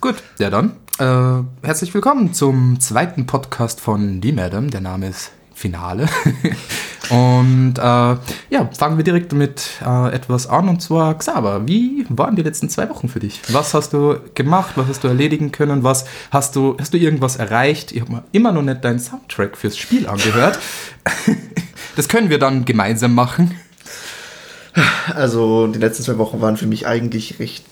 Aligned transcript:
Gut, 0.00 0.22
ja 0.38 0.48
dann. 0.48 0.74
Äh, 1.00 1.66
herzlich 1.66 1.92
willkommen 1.92 2.32
zum 2.32 2.78
zweiten 2.78 3.26
Podcast 3.26 3.80
von 3.80 4.20
Die 4.20 4.30
Madam. 4.30 4.70
Der 4.70 4.80
Name 4.80 5.08
ist 5.08 5.32
Finale. 5.52 6.06
und 7.10 7.74
äh, 7.78 7.80
ja, 7.80 8.70
fangen 8.78 8.96
wir 8.96 9.02
direkt 9.02 9.32
mit 9.32 9.70
äh, 9.84 10.14
etwas 10.14 10.46
an 10.46 10.68
und 10.68 10.80
zwar 10.82 11.18
Xaver. 11.18 11.66
Wie 11.66 12.06
waren 12.10 12.36
die 12.36 12.42
letzten 12.42 12.68
zwei 12.68 12.88
Wochen 12.90 13.08
für 13.08 13.18
dich? 13.18 13.40
Was 13.48 13.74
hast 13.74 13.92
du 13.92 14.20
gemacht? 14.34 14.74
Was 14.76 14.86
hast 14.86 15.02
du 15.02 15.08
erledigen 15.08 15.50
können? 15.50 15.82
Was 15.82 16.04
hast 16.30 16.54
du, 16.54 16.76
hast 16.78 16.94
du 16.94 16.98
irgendwas 16.98 17.34
erreicht? 17.34 17.90
Ich 17.90 18.02
habe 18.02 18.22
immer 18.30 18.52
noch 18.52 18.62
nicht 18.62 18.84
deinen 18.84 19.00
Soundtrack 19.00 19.56
fürs 19.56 19.76
Spiel 19.76 20.06
angehört. 20.06 20.60
das 21.96 22.06
können 22.06 22.30
wir 22.30 22.38
dann 22.38 22.64
gemeinsam 22.64 23.14
machen. 23.14 23.56
Also 25.12 25.66
die 25.66 25.80
letzten 25.80 26.04
zwei 26.04 26.18
Wochen 26.18 26.40
waren 26.40 26.56
für 26.56 26.68
mich 26.68 26.86
eigentlich 26.86 27.40
recht 27.40 27.64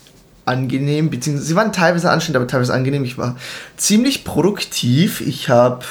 angenehm, 0.47 1.11
beziehungsweise 1.11 1.49
sie 1.49 1.57
waren 1.57 1.73
teilweise 1.73 2.11
anstrengend, 2.11 2.37
aber 2.37 2.47
teilweise 2.47 2.73
angenehm. 2.73 3.05
Ich 3.05 3.19
war 3.19 3.37
ziemlich 3.77 4.25
produktiv. 4.25 5.21
Ich 5.21 5.49
habe 5.49 5.85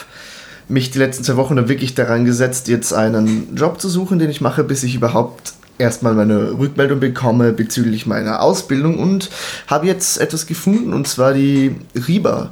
mich 0.68 0.90
die 0.92 0.98
letzten 0.98 1.24
zwei 1.24 1.36
Wochen 1.36 1.56
dann 1.56 1.70
wirklich 1.70 1.94
daran 1.94 2.26
gesetzt, 2.26 2.68
jetzt 2.68 2.94
einen 2.94 3.56
Job 3.56 3.80
zu 3.80 3.90
suchen, 3.90 4.18
den 4.18 4.32
ich 4.32 4.42
mache, 4.42 4.64
bis 4.64 4.84
ich 4.84 4.96
überhaupt 4.96 5.54
erstmal 5.78 6.14
meine 6.14 6.58
Rückmeldung 6.58 7.00
bekomme 7.00 7.52
bezüglich 7.52 8.06
meiner 8.06 8.42
Ausbildung 8.42 8.98
und 8.98 9.30
habe 9.68 9.88
jetzt 9.88 10.20
etwas 10.20 10.48
gefunden 10.48 10.94
und 10.94 11.08
zwar 11.08 11.34
die 11.34 11.76
RIBA. 11.96 12.52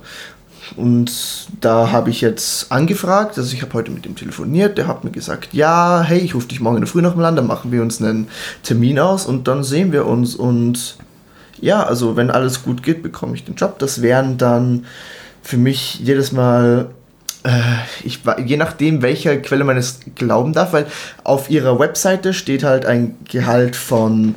Und 0.75 1.47
da 1.61 1.91
habe 1.91 2.09
ich 2.09 2.21
jetzt 2.21 2.71
angefragt, 2.71 3.37
also 3.37 3.53
ich 3.53 3.61
habe 3.61 3.73
heute 3.73 3.91
mit 3.91 4.05
ihm 4.05 4.15
telefoniert, 4.15 4.77
der 4.77 4.87
hat 4.87 5.03
mir 5.03 5.11
gesagt, 5.11 5.53
ja, 5.53 6.01
hey, 6.01 6.19
ich 6.19 6.35
rufe 6.35 6.47
dich 6.47 6.61
morgen 6.61 6.77
in 6.77 6.81
der 6.81 6.89
Früh 6.89 7.01
nochmal 7.01 7.25
an, 7.25 7.35
dann 7.35 7.47
machen 7.47 7.71
wir 7.71 7.81
uns 7.81 8.01
einen 8.01 8.27
Termin 8.63 8.99
aus 8.99 9.25
und 9.25 9.47
dann 9.47 9.63
sehen 9.63 9.91
wir 9.91 10.05
uns 10.05 10.35
und 10.35 10.97
ja, 11.59 11.83
also 11.83 12.15
wenn 12.15 12.29
alles 12.29 12.63
gut 12.63 12.83
geht, 12.83 13.03
bekomme 13.03 13.35
ich 13.35 13.45
den 13.45 13.55
Job. 13.55 13.79
Das 13.79 14.01
wären 14.01 14.37
dann 14.37 14.85
für 15.41 15.57
mich 15.57 15.99
jedes 15.99 16.31
Mal 16.31 16.89
äh, 17.43 17.49
ich, 18.03 18.21
je 18.45 18.57
nachdem, 18.57 19.01
welcher 19.01 19.37
Quelle 19.37 19.63
man 19.63 19.77
es 19.77 19.99
glauben 20.15 20.53
darf, 20.53 20.73
weil 20.73 20.87
auf 21.23 21.49
ihrer 21.49 21.79
Webseite 21.79 22.33
steht 22.33 22.63
halt 22.63 22.85
ein 22.85 23.17
Gehalt 23.29 23.75
von 23.75 24.35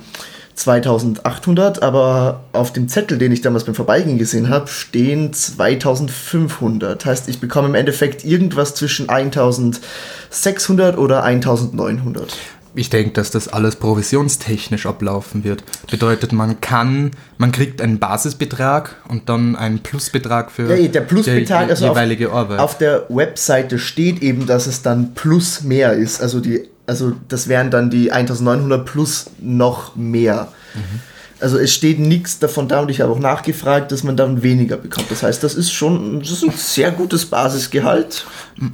2800, 0.57 1.83
aber 1.83 2.41
auf 2.53 2.73
dem 2.73 2.89
Zettel, 2.89 3.19
den 3.19 3.31
ich 3.31 3.43
damals 3.43 3.65
beim 3.65 3.75
Vorbeigehen 3.75 4.17
gesehen 4.19 4.49
habe, 4.49 4.69
stehen 4.69 5.33
2500. 5.33 7.05
Heißt, 7.05 7.29
ich 7.29 7.41
bekomme 7.41 7.69
im 7.69 7.75
Endeffekt 7.75 8.25
irgendwas 8.25 8.75
zwischen 8.75 9.11
1600 9.11 10.97
oder 10.97 11.23
1900 11.23 12.35
ich 12.77 12.91
denke, 12.91 13.13
dass 13.13 13.31
das 13.31 13.49
alles 13.49 13.77
provisionstechnisch 13.77 14.87
ablaufen 14.87 15.45
wird. 15.45 15.65
Bedeutet, 15.91 16.33
man 16.33 16.61
kann, 16.61 17.13
man 17.39 17.51
kriegt 17.51 17.81
einen 17.81 17.99
Basisbetrag 17.99 18.97
und 19.09 19.29
dann 19.29 19.57
einen 19.57 19.81
Plusbetrag 19.81 20.53
für 20.53 20.77
ja, 20.77 20.89
der 20.89 21.01
Plusbetrag, 21.01 21.67
die 21.67 21.71
also 21.71 21.87
jeweilige 21.87 22.29
auf, 22.29 22.35
Arbeit. 22.35 22.59
Auf 22.61 22.79
der 22.79 23.07
Webseite 23.09 23.79
steht 23.79 24.23
eben, 24.23 24.47
dass 24.47 24.67
es 24.67 24.83
dann 24.83 25.15
plus 25.15 25.63
mehr 25.63 25.95
ist. 25.95 26.21
Also 26.21 26.41
die, 26.41 26.69
also 26.87 27.13
das 27.29 27.49
wären 27.49 27.71
dann 27.71 27.91
die 27.91 28.13
1900 28.13 28.85
plus 28.85 29.31
noch 29.41 29.97
mehr. 29.97 30.49
Mhm. 30.75 31.01
Also 31.39 31.59
es 31.59 31.75
steht 31.75 31.99
nichts 31.99 32.39
davon 32.39 32.67
da 32.67 32.81
und 32.81 32.91
ich 32.91 33.01
habe 33.01 33.13
auch 33.13 33.19
nachgefragt, 33.19 33.93
dass 33.93 34.03
man 34.03 34.17
dann 34.17 34.43
weniger 34.43 34.77
bekommt. 34.77 35.11
Das 35.11 35.23
heißt, 35.23 35.43
das 35.43 35.55
ist 35.55 35.71
schon 35.71 36.21
das 36.21 36.31
ist 36.31 36.45
ein 36.45 36.53
sehr 36.53 36.91
gutes 36.91 37.27
Basisgehalt. 37.27 38.25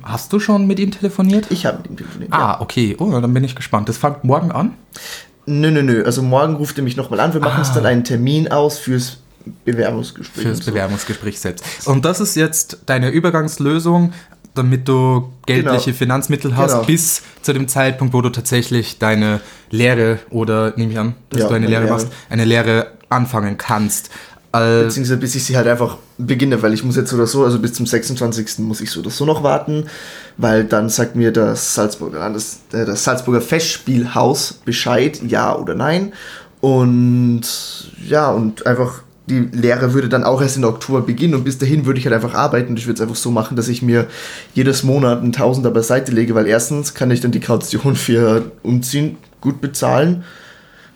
Hast 0.03 0.33
du 0.33 0.39
schon 0.39 0.67
mit 0.67 0.79
ihm 0.79 0.93
telefoniert? 0.93 1.47
Ich 1.51 1.67
habe 1.67 1.79
mit 1.79 1.91
ihm 1.91 1.97
telefoniert. 1.97 2.33
Ah, 2.33 2.39
ja. 2.39 2.61
okay. 2.61 2.97
Oh, 2.99 3.11
dann 3.11 3.35
bin 3.35 3.43
ich 3.43 3.57
gespannt. 3.57 3.89
Das 3.89 3.97
fängt 3.97 4.23
morgen 4.25 4.53
an? 4.53 4.75
Nö, 5.47 5.71
nö, 5.71 5.83
nö. 5.83 6.05
Also 6.05 6.23
morgen 6.23 6.55
ruft 6.55 6.79
er 6.79 6.85
mich 6.85 6.97
nochmal 6.97 7.19
an. 7.21 7.35
Wir 7.35 7.41
machen 7.41 7.59
uns 7.59 7.71
ah. 7.71 7.75
dann 7.75 7.87
einen 7.87 8.05
Termin 8.05 8.51
aus 8.51 8.79
fürs 8.79 9.19
Bewerbungsgespräch. 9.65 10.45
Fürs 10.45 10.59
so. 10.59 10.71
Bewerbungsgespräch 10.71 11.41
selbst. 11.41 11.65
Und 11.87 12.05
das 12.05 12.21
ist 12.21 12.37
jetzt 12.37 12.79
deine 12.87 13.11
Übergangslösung 13.11 14.13
damit 14.55 14.89
du 14.89 15.33
geldliche 15.47 15.86
genau. 15.86 15.97
Finanzmittel 15.97 16.56
hast, 16.56 16.72
genau. 16.72 16.84
bis 16.84 17.22
zu 17.43 17.53
dem 17.53 17.69
Zeitpunkt, 17.69 18.15
wo 18.15 18.21
du 18.21 18.31
tatsächlich 18.31 18.99
deine 18.99 19.41
Lehre 19.71 20.19
oder 20.31 20.72
nehme 20.77 20.93
ich 20.93 20.99
an, 20.99 21.15
dass 21.31 21.43
ja, 21.43 21.49
du 21.49 21.54
eine 21.54 21.66
Lehre, 21.66 21.82
Lehre 21.84 21.93
machst, 21.94 22.09
eine 22.28 22.44
Lehre 22.44 22.93
anfangen 23.09 23.56
kannst. 23.56 24.10
Beziehungsweise 24.53 25.16
bis 25.16 25.34
ich 25.34 25.44
sie 25.44 25.56
halt 25.56 25.66
einfach 25.66 25.97
beginne, 26.19 26.62
weil 26.62 26.75
ich 26.75 26.84
muss 26.84 26.97
jetzt 26.97 27.12
oder 27.15 27.27
so, 27.27 27.43
also 27.43 27.59
bis 27.59 27.72
zum 27.72 27.87
26. 27.87 28.59
muss 28.59 28.82
ich 28.82 28.91
so 28.91 29.00
oder 29.00 29.09
so 29.09 29.25
noch 29.25 29.43
warten, 29.43 29.87
weil 30.37 30.65
dann 30.65 30.91
sagt 30.91 31.16
mir 31.16 31.32
das 31.32 31.75
Salzburger, 31.75 32.28
das, 32.28 32.60
äh, 32.72 32.84
das 32.84 33.03
Salzburger 33.03 33.41
Festspielhaus 33.41 34.53
Bescheid, 34.53 35.22
ja 35.27 35.56
oder 35.56 35.75
nein. 35.75 36.12
Und 36.60 37.43
ja, 38.06 38.31
und 38.31 38.66
einfach 38.66 39.03
die 39.27 39.38
Lehre 39.53 39.94
würde 39.94 40.09
dann 40.09 40.25
auch 40.25 40.43
erst 40.43 40.56
in 40.56 40.65
Oktober 40.65 41.00
beginnen 41.03 41.34
und 41.34 41.44
bis 41.44 41.59
dahin 41.59 41.87
würde 41.87 42.00
ich 42.00 42.06
halt 42.06 42.15
einfach 42.15 42.34
arbeiten 42.34 42.71
und 42.71 42.78
ich 42.78 42.87
würde 42.87 42.97
es 42.97 43.00
einfach 43.00 43.16
so 43.16 43.31
machen, 43.31 43.56
dass 43.56 43.69
ich 43.69 43.83
mir 43.83 44.06
jedes 44.55 44.83
Monat 44.83 45.22
einen 45.22 45.33
Tausender 45.33 45.71
beiseite 45.71 46.12
lege, 46.12 46.34
weil 46.34 46.47
erstens 46.47 46.94
kann 46.94 47.10
ich 47.10 47.21
dann 47.21 47.31
die 47.31 47.41
Kaution 47.41 47.94
für 47.94 48.50
Umziehen 48.62 49.16
gut 49.41 49.60
bezahlen 49.60 50.25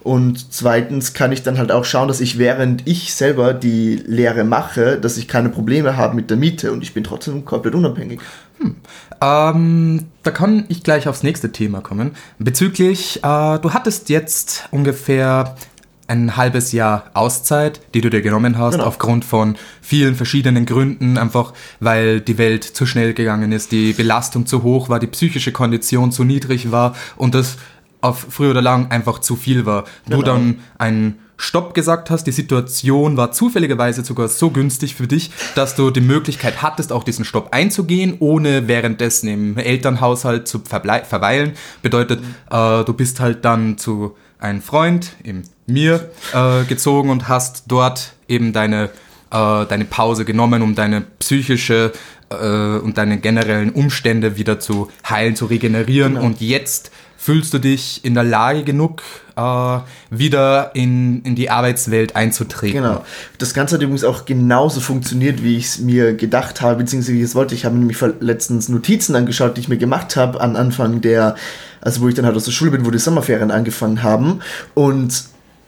und 0.07 0.53
zweitens 0.53 1.15
kann 1.15 1.33
ich 1.33 1.43
dann 1.43 1.59
halt 1.59 1.73
auch 1.73 1.85
schauen, 1.85 2.07
dass 2.07 2.21
ich 2.21 2.39
während 2.39 2.87
ich 2.87 3.13
selber 3.13 3.53
die 3.53 3.97
Lehre 4.07 4.45
mache, 4.45 4.99
dass 5.01 5.17
ich 5.17 5.27
keine 5.27 5.49
Probleme 5.49 5.97
habe 5.97 6.15
mit 6.15 6.31
der 6.31 6.37
Miete 6.37 6.71
und 6.71 6.83
ich 6.83 6.95
bin 6.95 7.03
trotzdem 7.03 7.45
komplett 7.45 7.75
unabhängig. 7.75 8.21
Hm. 8.59 8.77
Ähm, 9.21 10.05
da 10.23 10.31
kann 10.31 10.65
ich 10.69 10.85
gleich 10.85 11.09
aufs 11.09 11.25
nächste 11.25 11.51
Thema 11.51 11.81
kommen. 11.81 12.13
Bezüglich, 12.39 13.17
äh, 13.25 13.59
du 13.59 13.73
hattest 13.73 14.09
jetzt 14.09 14.69
ungefähr 14.71 15.57
ein 16.09 16.37
halbes 16.37 16.73
Jahr 16.73 17.11
Auszeit, 17.15 17.81
die 17.95 18.01
du 18.01 18.11
dir 18.11 18.23
genommen 18.23 18.59
hast, 18.59 18.75
genau. 18.75 18.85
aufgrund 18.87 19.25
von 19.25 19.57
vielen 19.81 20.15
verschiedenen 20.15 20.67
Gründen, 20.67 21.19
einfach 21.19 21.53
weil 21.81 22.21
die 22.21 22.39
Welt 22.39 22.65
zu 22.65 22.87
schnell 22.87 23.15
gegangen 23.15 23.53
ist, 23.53 23.73
die 23.73 23.93
Belastung 23.93 24.47
zu 24.47 24.63
hoch 24.63 24.89
war, 24.89 25.01
die 25.01 25.07
psychische 25.07 25.53
Kondition 25.53 26.13
zu 26.13 26.25
niedrig 26.25 26.71
war 26.71 26.95
und 27.17 27.35
das 27.35 27.57
auf 28.01 28.27
früh 28.31 28.51
oder 28.51 28.63
lang 28.63 28.91
einfach 28.91 29.19
zu 29.19 29.37
viel 29.37 29.67
war. 29.67 29.85
Genau. 30.05 30.19
Du 30.19 30.23
dann 30.23 30.61
einen 30.79 31.19
Stopp 31.39 31.75
gesagt 31.75 32.09
hast, 32.11 32.25
die 32.25 32.33
Situation 32.33 33.17
war 33.17 33.31
zufälligerweise 33.33 34.05
sogar 34.05 34.29
so 34.29 34.51
günstig 34.51 34.95
für 34.95 35.07
dich, 35.07 35.31
dass 35.55 35.75
du 35.75 35.91
die 35.91 36.01
Möglichkeit 36.01 36.63
hattest, 36.63 36.93
auch 36.93 37.05
diesen 37.05 37.25
Stopp 37.25 37.49
einzugehen, 37.53 38.17
ohne 38.21 38.69
währenddessen 38.69 39.29
im 39.29 39.59
Elternhaushalt 39.59 40.49
zu 40.49 40.61
verweilen. 40.61 41.53
Bedeutet, 41.83 42.23
mhm. 42.23 42.35
äh, 42.51 42.85
du 42.85 42.93
bist 42.95 43.21
halt 43.21 43.45
dann 43.45 43.77
zu 43.77 44.17
einen 44.39 44.63
Freund, 44.63 45.13
eben 45.25 45.43
mir, 45.67 46.11
äh, 46.33 46.65
gezogen 46.65 47.11
und 47.11 47.29
hast 47.29 47.65
dort 47.69 48.13
eben 48.29 48.53
deine, 48.53 48.91
äh, 49.31 49.67
deine 49.67 49.85
Pause 49.85 50.25
genommen, 50.25 50.63
um 50.63 50.75
deine 50.75 51.03
psychische 51.19 51.93
äh, 52.31 52.79
und 52.79 52.99
deine 52.99 53.19
generellen 53.19 53.71
Umstände 53.71 54.37
wieder 54.37 54.59
zu 54.61 54.91
heilen, 55.09 55.37
zu 55.37 55.47
regenerieren. 55.47 56.15
Genau. 56.15 56.27
Und 56.27 56.41
jetzt 56.41 56.91
fühlst 57.17 57.53
du 57.53 57.59
dich 57.59 58.05
in 58.05 58.15
der 58.15 58.23
Lage 58.23 58.63
genug, 58.63 59.03
äh, 59.37 59.79
wieder 60.11 60.71
in, 60.75 61.23
in 61.23 61.35
die 61.35 61.51
Arbeitswelt 61.51 62.15
einzutreten. 62.15 62.83
Genau. 62.83 63.05
Das 63.39 63.53
Ganze 63.53 63.75
hat 63.75 63.83
übrigens 63.83 64.05
auch 64.05 64.27
genauso 64.27 64.81
funktioniert, 64.81 65.43
wie 65.43 65.57
ich 65.57 65.65
es 65.65 65.79
mir 65.79 66.15
gedacht 66.15 66.61
habe, 66.61 66.77
beziehungsweise 66.77 67.15
wie 67.15 67.19
ich 67.19 67.25
es 67.25 67.35
wollte. 67.35 67.57
Ich 67.57 67.65
habe 67.65 67.77
nämlich 67.77 67.99
letztens 68.21 68.69
Notizen 68.69 69.17
angeschaut, 69.17 69.57
die 69.57 69.63
ich 69.63 69.69
mir 69.69 69.79
gemacht 69.79 70.15
habe 70.15 70.41
an 70.41 70.55
Anfang 70.55 71.01
der, 71.01 71.35
also 71.81 72.01
wo 72.01 72.09
ich 72.09 72.15
dann 72.15 72.27
halt 72.27 72.37
aus 72.37 72.45
der 72.45 72.53
Schule 72.53 72.71
bin, 72.71 72.87
wo 72.87 72.91
die 72.91 72.99
Sommerferien 72.99 73.51
angefangen 73.51 74.05
haben. 74.05 74.41
Und 74.75 75.25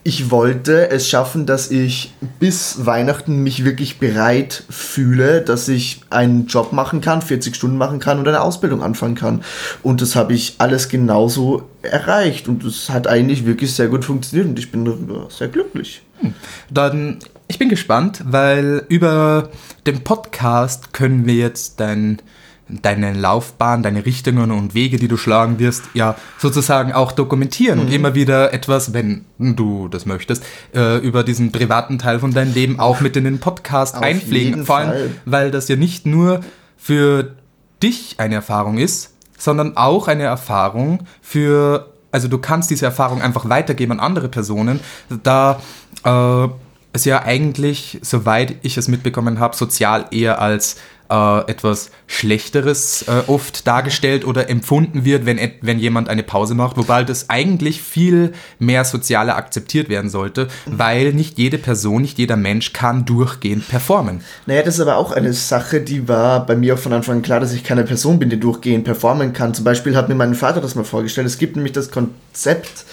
ich 0.08 0.30
wollte 0.30 0.88
es 0.88 1.06
schaffen, 1.06 1.44
dass 1.44 1.70
ich 1.70 2.14
bis 2.38 2.86
Weihnachten 2.86 3.42
mich 3.42 3.66
wirklich 3.66 3.98
bereit 3.98 4.64
fühle, 4.70 5.42
dass 5.42 5.68
ich 5.68 6.00
einen 6.08 6.46
Job 6.46 6.72
machen 6.72 7.02
kann, 7.02 7.20
40 7.20 7.54
Stunden 7.54 7.76
machen 7.76 7.98
kann 7.98 8.18
und 8.18 8.26
eine 8.26 8.40
Ausbildung 8.40 8.82
anfangen 8.82 9.16
kann. 9.16 9.42
Und 9.82 10.00
das 10.00 10.16
habe 10.16 10.32
ich 10.32 10.54
alles 10.56 10.88
genauso 10.88 11.68
erreicht. 11.82 12.48
Und 12.48 12.64
das 12.64 12.88
hat 12.88 13.06
eigentlich 13.06 13.44
wirklich 13.44 13.74
sehr 13.74 13.88
gut 13.88 14.02
funktioniert 14.02 14.48
und 14.48 14.58
ich 14.58 14.72
bin 14.72 14.86
darüber 14.86 15.28
sehr 15.28 15.48
glücklich. 15.48 16.00
Hm. 16.20 16.32
Dann, 16.70 17.18
ich 17.46 17.58
bin 17.58 17.68
gespannt, 17.68 18.22
weil 18.24 18.86
über 18.88 19.50
den 19.86 20.04
Podcast 20.04 20.94
können 20.94 21.26
wir 21.26 21.34
jetzt 21.34 21.80
dein 21.80 22.22
deine 22.68 23.14
Laufbahn, 23.14 23.82
deine 23.82 24.04
Richtungen 24.04 24.50
und 24.50 24.74
Wege, 24.74 24.98
die 24.98 25.08
du 25.08 25.16
schlagen 25.16 25.58
wirst, 25.58 25.84
ja 25.94 26.16
sozusagen 26.38 26.92
auch 26.92 27.12
dokumentieren 27.12 27.78
mhm. 27.78 27.86
und 27.86 27.92
immer 27.92 28.14
wieder 28.14 28.52
etwas, 28.52 28.92
wenn 28.92 29.24
du 29.38 29.88
das 29.88 30.06
möchtest, 30.06 30.44
äh, 30.74 30.98
über 30.98 31.24
diesen 31.24 31.52
privaten 31.52 31.98
Teil 31.98 32.18
von 32.20 32.32
deinem 32.32 32.52
Leben 32.52 32.78
auch 32.78 33.00
mit 33.00 33.16
in 33.16 33.24
den 33.24 33.40
Podcast 33.40 33.96
Auf 33.96 34.02
einpflegen. 34.02 34.66
Vor 34.66 34.76
allem, 34.76 34.90
Fall. 34.90 35.10
weil 35.24 35.50
das 35.50 35.68
ja 35.68 35.76
nicht 35.76 36.06
nur 36.06 36.40
für 36.76 37.34
dich 37.82 38.16
eine 38.18 38.36
Erfahrung 38.36 38.78
ist, 38.78 39.14
sondern 39.38 39.76
auch 39.76 40.08
eine 40.08 40.24
Erfahrung 40.24 41.00
für, 41.22 41.92
also 42.10 42.28
du 42.28 42.38
kannst 42.38 42.70
diese 42.70 42.84
Erfahrung 42.84 43.22
einfach 43.22 43.48
weitergeben 43.48 43.92
an 43.92 44.00
andere 44.00 44.28
Personen, 44.28 44.80
da 45.22 45.60
äh, 46.04 46.48
es 46.92 47.04
ja 47.04 47.22
eigentlich, 47.22 47.98
soweit 48.02 48.56
ich 48.62 48.76
es 48.76 48.88
mitbekommen 48.88 49.38
habe, 49.38 49.56
sozial 49.56 50.06
eher 50.10 50.40
als 50.40 50.76
äh, 51.10 51.50
etwas 51.50 51.90
Schlechteres 52.06 53.04
äh, 53.08 53.22
oft 53.26 53.66
dargestellt 53.66 54.26
oder 54.26 54.48
empfunden 54.48 55.04
wird, 55.04 55.26
wenn, 55.26 55.38
wenn 55.60 55.78
jemand 55.78 56.08
eine 56.08 56.22
Pause 56.22 56.54
macht, 56.54 56.76
wobei 56.76 57.04
das 57.04 57.30
eigentlich 57.30 57.82
viel 57.82 58.32
mehr 58.58 58.84
sozialer 58.84 59.36
akzeptiert 59.36 59.88
werden 59.88 60.10
sollte, 60.10 60.48
weil 60.66 61.12
nicht 61.12 61.38
jede 61.38 61.58
Person, 61.58 62.02
nicht 62.02 62.18
jeder 62.18 62.36
Mensch 62.36 62.72
kann 62.72 63.04
durchgehend 63.04 63.68
performen. 63.68 64.20
Naja, 64.46 64.62
das 64.62 64.74
ist 64.74 64.80
aber 64.80 64.96
auch 64.96 65.12
eine 65.12 65.32
Sache, 65.32 65.80
die 65.80 66.08
war 66.08 66.44
bei 66.46 66.56
mir 66.56 66.74
auch 66.74 66.78
von 66.78 66.92
Anfang 66.92 67.16
an 67.16 67.22
klar, 67.22 67.40
dass 67.40 67.52
ich 67.52 67.64
keine 67.64 67.84
Person 67.84 68.18
bin, 68.18 68.30
die 68.30 68.40
durchgehend 68.40 68.84
performen 68.84 69.32
kann. 69.32 69.54
Zum 69.54 69.64
Beispiel 69.64 69.96
hat 69.96 70.08
mir 70.08 70.14
mein 70.14 70.34
Vater 70.34 70.60
das 70.60 70.74
mal 70.74 70.84
vorgestellt. 70.84 71.26
Es 71.26 71.38
gibt 71.38 71.56
nämlich 71.56 71.72
das 71.72 71.90
Konzept, 71.90 72.84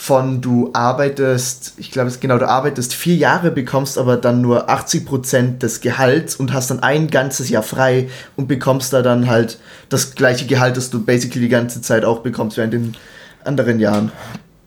von 0.00 0.40
du 0.40 0.70
arbeitest, 0.72 1.74
ich 1.76 1.90
glaube 1.90 2.08
es 2.08 2.20
genau, 2.20 2.38
du 2.38 2.48
arbeitest 2.48 2.94
vier 2.94 3.16
Jahre, 3.16 3.50
bekommst 3.50 3.98
aber 3.98 4.16
dann 4.16 4.40
nur 4.40 4.70
80% 4.70 5.58
des 5.58 5.82
Gehalts 5.82 6.36
und 6.36 6.54
hast 6.54 6.70
dann 6.70 6.82
ein 6.82 7.08
ganzes 7.10 7.50
Jahr 7.50 7.62
frei 7.62 8.08
und 8.34 8.48
bekommst 8.48 8.94
da 8.94 9.02
dann 9.02 9.28
halt 9.28 9.58
das 9.90 10.14
gleiche 10.14 10.46
Gehalt, 10.46 10.78
das 10.78 10.88
du 10.88 11.04
basically 11.04 11.42
die 11.42 11.50
ganze 11.50 11.82
Zeit 11.82 12.06
auch 12.06 12.20
bekommst 12.20 12.56
während 12.56 12.72
den 12.72 12.96
anderen 13.44 13.78
Jahren. 13.78 14.10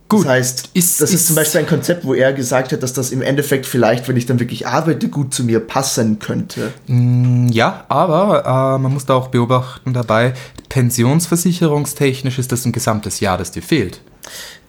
Gut, 0.07 0.25
das 0.25 0.29
heißt, 0.29 0.69
ist, 0.75 1.01
das 1.01 1.09
ist, 1.09 1.21
ist 1.21 1.27
zum 1.27 1.35
Beispiel 1.35 1.61
ein 1.61 1.67
Konzept, 1.67 2.05
wo 2.05 2.13
er 2.13 2.31
gesagt 2.31 2.71
hat, 2.71 2.83
dass 2.83 2.93
das 2.93 3.11
im 3.11 3.23
Endeffekt 3.23 3.65
vielleicht, 3.65 4.07
wenn 4.07 4.15
ich 4.15 4.27
dann 4.27 4.39
wirklich 4.39 4.67
arbeite, 4.67 5.09
gut 5.09 5.33
zu 5.33 5.43
mir 5.43 5.61
passen 5.61 6.19
könnte. 6.19 6.71
Mm, 6.85 7.47
ja, 7.47 7.85
aber 7.87 8.45
äh, 8.45 8.79
man 8.79 8.93
muss 8.93 9.07
da 9.07 9.15
auch 9.15 9.29
beobachten 9.29 9.93
dabei, 9.93 10.35
pensionsversicherungstechnisch 10.69 12.37
ist 12.37 12.51
das 12.51 12.65
ein 12.65 12.71
gesamtes 12.71 13.19
Jahr, 13.19 13.39
das 13.39 13.49
dir 13.49 13.63
fehlt. 13.63 13.99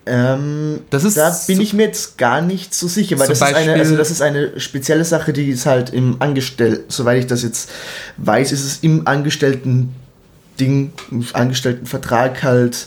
Ähm, 0.07 0.81
das 0.91 1.05
ist 1.05 1.17
da 1.17 1.35
bin 1.47 1.61
ich 1.61 1.73
mir 1.73 1.87
jetzt 1.87 2.19
gar 2.19 2.43
nicht 2.43 2.75
so 2.75 2.89
sicher, 2.89 3.19
weil 3.19 3.29
das 3.29 3.39
ist, 3.41 3.43
eine, 3.43 3.73
also 3.73 3.97
das 3.97 4.11
ist 4.11 4.21
eine 4.21 4.61
spezielle 4.61 5.05
Sache, 5.05 5.33
die 5.33 5.49
ist 5.49 5.65
halt 5.65 5.91
im 5.91 6.17
Angestellten, 6.21 6.85
soweit 6.89 7.19
ich 7.19 7.27
das 7.27 7.43
jetzt 7.43 7.71
weiß, 8.19 8.53
ist 8.53 8.65
es 8.65 8.79
im 8.83 9.07
Angestellten-Ding, 9.07 10.93
im 11.11 11.27
Angestelltenvertrag 11.33 12.43
halt 12.43 12.87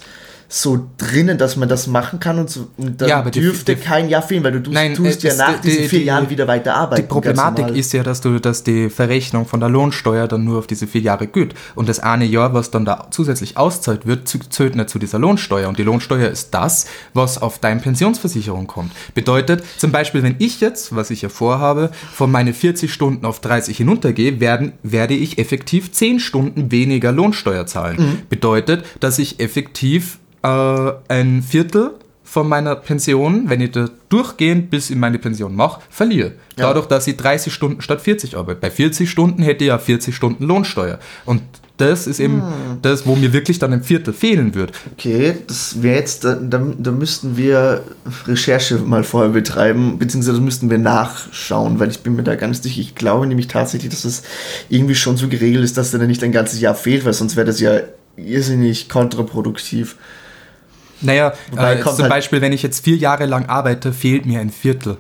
so 0.50 0.90
drinnen, 0.98 1.38
dass 1.38 1.58
man 1.58 1.68
das 1.68 1.88
machen 1.88 2.22
kann 2.22 2.40
und, 2.40 2.50
so, 2.50 2.70
und 2.78 3.02
dann 3.02 3.10
ja, 3.10 3.22
dürfte 3.22 3.76
die, 3.76 3.82
die, 3.82 3.86
kein 3.86 4.08
Jahr 4.08 4.22
fehlen, 4.22 4.44
weil 4.46 4.54
du 4.54 4.64
tust, 4.64 4.74
nein, 4.74 4.94
tust 4.94 5.22
ja 5.24 5.36
nach 5.36 5.60
die, 5.60 5.70
diesen 5.70 5.90
vier 5.90 6.04
Jahren 6.04 6.30
wieder 6.30 6.48
weiter 6.48 6.74
arbeiten. 6.74 7.02
Die 7.02 7.08
Problematik 7.08 7.76
ist 7.76 7.92
ja, 7.92 8.02
dass 8.02 8.22
du, 8.22 8.40
dass 8.40 8.64
die 8.64 8.90
Verrechnung 8.90 9.46
von 9.46 9.60
der 9.60 9.68
Lohnsteuer 9.68 10.28
dann 10.28 10.46
nur 10.46 10.60
auf 10.60 10.68
diese 10.68 10.88
vier 10.88 11.02
Jahre 11.02 11.28
gilt 11.28 11.54
und 11.76 11.90
das 11.90 12.00
eine 12.00 12.24
Jahr, 12.24 12.54
was 12.54 12.72
dann 12.72 12.86
da 12.86 13.08
zusätzlich 13.12 13.58
auszahlt 13.58 14.06
wird, 14.06 14.30
zählt 14.30 14.76
nicht 14.76 14.90
zu 14.90 15.00
dieser 15.00 15.20
Lohnsteuer 15.20 15.68
und 15.68 15.78
die 15.78 15.84
Lohnsteuer 15.84 16.30
ist 16.30 16.54
das, 16.54 16.88
was 17.14 17.42
auf 17.42 17.60
deine 17.60 17.82
Pensionsversicherung 17.82 18.68
kommt. 18.68 18.94
Bedeutet 19.14 19.66
zum 19.78 19.92
Beispiel, 19.92 20.24
wenn 20.24 20.36
ich 20.40 20.62
jetzt, 20.62 20.96
was 20.96 21.10
ich 21.10 21.24
ja 21.24 21.30
vorhabe, 21.30 21.92
von 22.14 22.32
meine 22.32 22.54
40 22.54 22.94
Stunden 22.94 23.26
auf 23.26 23.42
30 23.42 23.76
hinuntergehe, 23.76 24.40
werden, 24.40 24.74
werde 24.82 25.14
ich 25.14 25.40
effektiv 25.40 25.92
10 25.92 26.22
Stunden 26.22 26.72
weniger 26.72 27.12
Lohnsteuer 27.12 27.66
zahlen. 27.66 27.98
Mhm. 27.98 28.22
Bedeutet, 28.30 28.86
dass 29.02 29.20
ich 29.20 29.42
effektiv 29.42 30.20
äh, 30.44 30.92
ein 31.08 31.42
Viertel 31.42 31.92
von 32.24 32.50
meiner 32.50 32.76
Pension, 32.76 33.50
wenn 33.50 33.62
ich 33.62 33.72
da 33.72 33.90
durchgehend 34.10 34.70
bis 34.70 34.90
in 34.90 35.00
meine 35.00 35.18
Pension 35.18 35.56
mache, 35.56 35.82
verliere. 35.90 36.34
Ja. 36.58 36.68
Dadurch, 36.68 36.88
dass 36.88 37.08
ich 37.08 37.16
30 37.16 37.54
Stunden 37.54 37.82
statt 37.82 38.02
40 38.02 38.36
arbeite. 38.36 38.60
Bei 38.60 38.70
40 38.70 39.10
Stunden 39.10 39.42
hätte 39.42 39.64
ich 39.64 39.70
ja 39.70 39.78
40 39.78 40.14
Stunden 40.14 40.44
Lohnsteuer. 40.44 41.00
Und 41.26 41.42
das 41.78 42.08
ist 42.08 42.20
eben 42.20 42.42
hm. 42.42 42.80
das, 42.82 43.06
wo 43.06 43.16
mir 43.16 43.32
wirklich 43.34 43.60
dann 43.60 43.72
ein 43.72 43.84
Viertel 43.84 44.14
fehlen 44.14 44.56
wird. 44.56 44.72
Okay, 44.94 45.36
das 45.48 45.82
wäre 45.82 46.00
jetzt, 46.00 46.26
da, 46.26 46.34
da, 46.36 46.62
da, 46.78 46.92
müssten 46.92 47.38
wir 47.38 47.84
Recherche 48.26 48.80
mal 48.80 49.04
vorher 49.04 49.32
betreiben, 49.32 49.98
beziehungsweise 50.00 50.42
müssten 50.42 50.70
wir 50.70 50.80
nachschauen, 50.80 51.80
weil 51.80 51.90
ich 51.92 52.00
bin 52.00 52.16
mir 52.16 52.24
da 52.24 52.36
ganz 52.36 52.62
sicher, 52.64 52.82
ich 52.82 52.96
glaube 52.96 53.28
nämlich 53.28 53.48
tatsächlich, 53.48 53.92
dass 53.92 54.02
das 54.02 54.24
irgendwie 54.70 54.96
schon 54.96 55.18
so 55.18 55.28
geregelt 55.28 55.64
ist, 55.64 55.78
dass 55.78 55.92
da 55.92 56.00
nicht 56.00 56.24
ein 56.24 56.32
ganzes 56.32 56.60
Jahr 56.60 56.76
fehlt, 56.76 57.06
weil 57.06 57.14
sonst 57.14 57.36
wäre 57.36 57.46
das 57.46 57.60
ja 57.60 57.80
irrsinnig 58.18 58.90
kontraproduktiv. 58.90 59.98
Naja, 61.02 61.34
äh, 61.52 61.84
zum 61.84 62.00
halt 62.00 62.10
Beispiel, 62.10 62.42
wenn 62.42 62.54
ich 62.54 62.64
jetzt 62.64 62.84
vier 62.84 62.98
Jahre 62.98 63.26
lang 63.26 63.48
arbeite, 63.48 63.94
fehlt 63.94 64.26
mir 64.26 64.40
ein 64.40 64.50
Viertel 64.50 64.98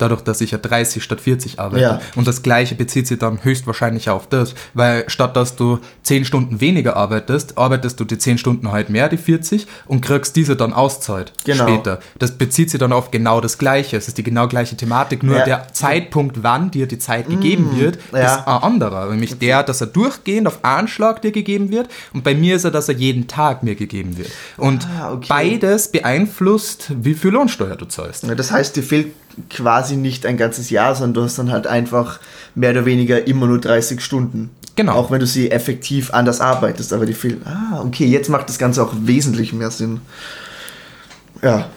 dadurch, 0.00 0.22
dass 0.22 0.40
ich 0.40 0.52
ja 0.52 0.58
30 0.58 1.02
statt 1.02 1.20
40 1.20 1.58
arbeite. 1.58 1.82
Ja. 1.82 2.00
Und 2.16 2.26
das 2.26 2.42
gleiche 2.42 2.74
bezieht 2.74 3.06
sich 3.06 3.18
dann 3.18 3.42
höchstwahrscheinlich 3.44 4.10
auf 4.10 4.28
das, 4.28 4.54
weil 4.74 5.08
statt 5.08 5.36
dass 5.36 5.56
du 5.56 5.78
10 6.02 6.24
Stunden 6.24 6.60
weniger 6.60 6.96
arbeitest, 6.96 7.58
arbeitest 7.58 8.00
du 8.00 8.04
die 8.04 8.18
10 8.18 8.38
Stunden 8.38 8.72
halt 8.72 8.90
mehr, 8.90 9.08
die 9.08 9.16
40, 9.16 9.66
und 9.86 10.00
kriegst 10.00 10.36
diese 10.36 10.56
dann 10.56 10.72
auszahlt 10.72 11.32
genau. 11.44 11.66
später. 11.66 12.00
Das 12.18 12.32
bezieht 12.32 12.70
sich 12.70 12.80
dann 12.80 12.92
auf 12.92 13.10
genau 13.10 13.40
das 13.40 13.58
Gleiche. 13.58 13.96
Es 13.96 14.08
ist 14.08 14.18
die 14.18 14.22
genau 14.22 14.48
gleiche 14.48 14.76
Thematik, 14.76 15.22
nur 15.22 15.36
ja. 15.36 15.44
der 15.44 15.72
Zeitpunkt, 15.72 16.42
wann 16.42 16.70
dir 16.70 16.86
die 16.86 16.98
Zeit 16.98 17.28
mmh, 17.28 17.36
gegeben 17.36 17.70
wird, 17.76 17.98
ja. 18.12 18.36
ist 18.36 18.46
ein 18.46 18.62
anderer. 18.62 19.08
Nämlich 19.10 19.32
okay. 19.32 19.46
der, 19.46 19.62
dass 19.62 19.80
er 19.80 19.86
durchgehend 19.86 20.46
auf 20.46 20.64
Anschlag 20.64 21.22
dir 21.22 21.32
gegeben 21.32 21.70
wird 21.70 21.88
und 22.12 22.24
bei 22.24 22.34
mir 22.34 22.56
ist 22.56 22.64
er, 22.64 22.70
dass 22.70 22.88
er 22.88 22.94
jeden 22.94 23.28
Tag 23.28 23.62
mir 23.62 23.74
gegeben 23.74 24.16
wird. 24.16 24.30
Und 24.56 24.86
ah, 24.98 25.12
okay. 25.12 25.26
beides 25.28 25.88
beeinflusst, 25.88 26.92
wie 27.02 27.14
viel 27.14 27.30
Lohnsteuer 27.30 27.76
du 27.76 27.86
zahlst. 27.86 28.24
das 28.28 28.50
heißt, 28.50 28.76
dir 28.76 28.82
fehlt 28.82 29.12
quasi 29.48 29.96
nicht 29.96 30.26
ein 30.26 30.36
ganzes 30.36 30.70
Jahr, 30.70 30.94
sondern 30.94 31.14
du 31.14 31.22
hast 31.22 31.38
dann 31.38 31.52
halt 31.52 31.66
einfach 31.66 32.20
mehr 32.54 32.70
oder 32.70 32.84
weniger 32.84 33.26
immer 33.26 33.46
nur 33.46 33.60
30 33.60 34.00
Stunden. 34.00 34.50
Genau. 34.76 34.94
Auch 34.94 35.10
wenn 35.10 35.20
du 35.20 35.26
sie 35.26 35.50
effektiv 35.50 36.12
anders 36.12 36.40
arbeitest, 36.40 36.92
aber 36.92 37.06
die 37.06 37.14
fehlen. 37.14 37.42
Ah, 37.44 37.82
okay, 37.84 38.06
jetzt 38.06 38.28
macht 38.28 38.48
das 38.48 38.58
Ganze 38.58 38.82
auch 38.82 38.92
wesentlich 38.94 39.52
mehr 39.52 39.70
Sinn. 39.70 40.00
Ja. 41.42 41.68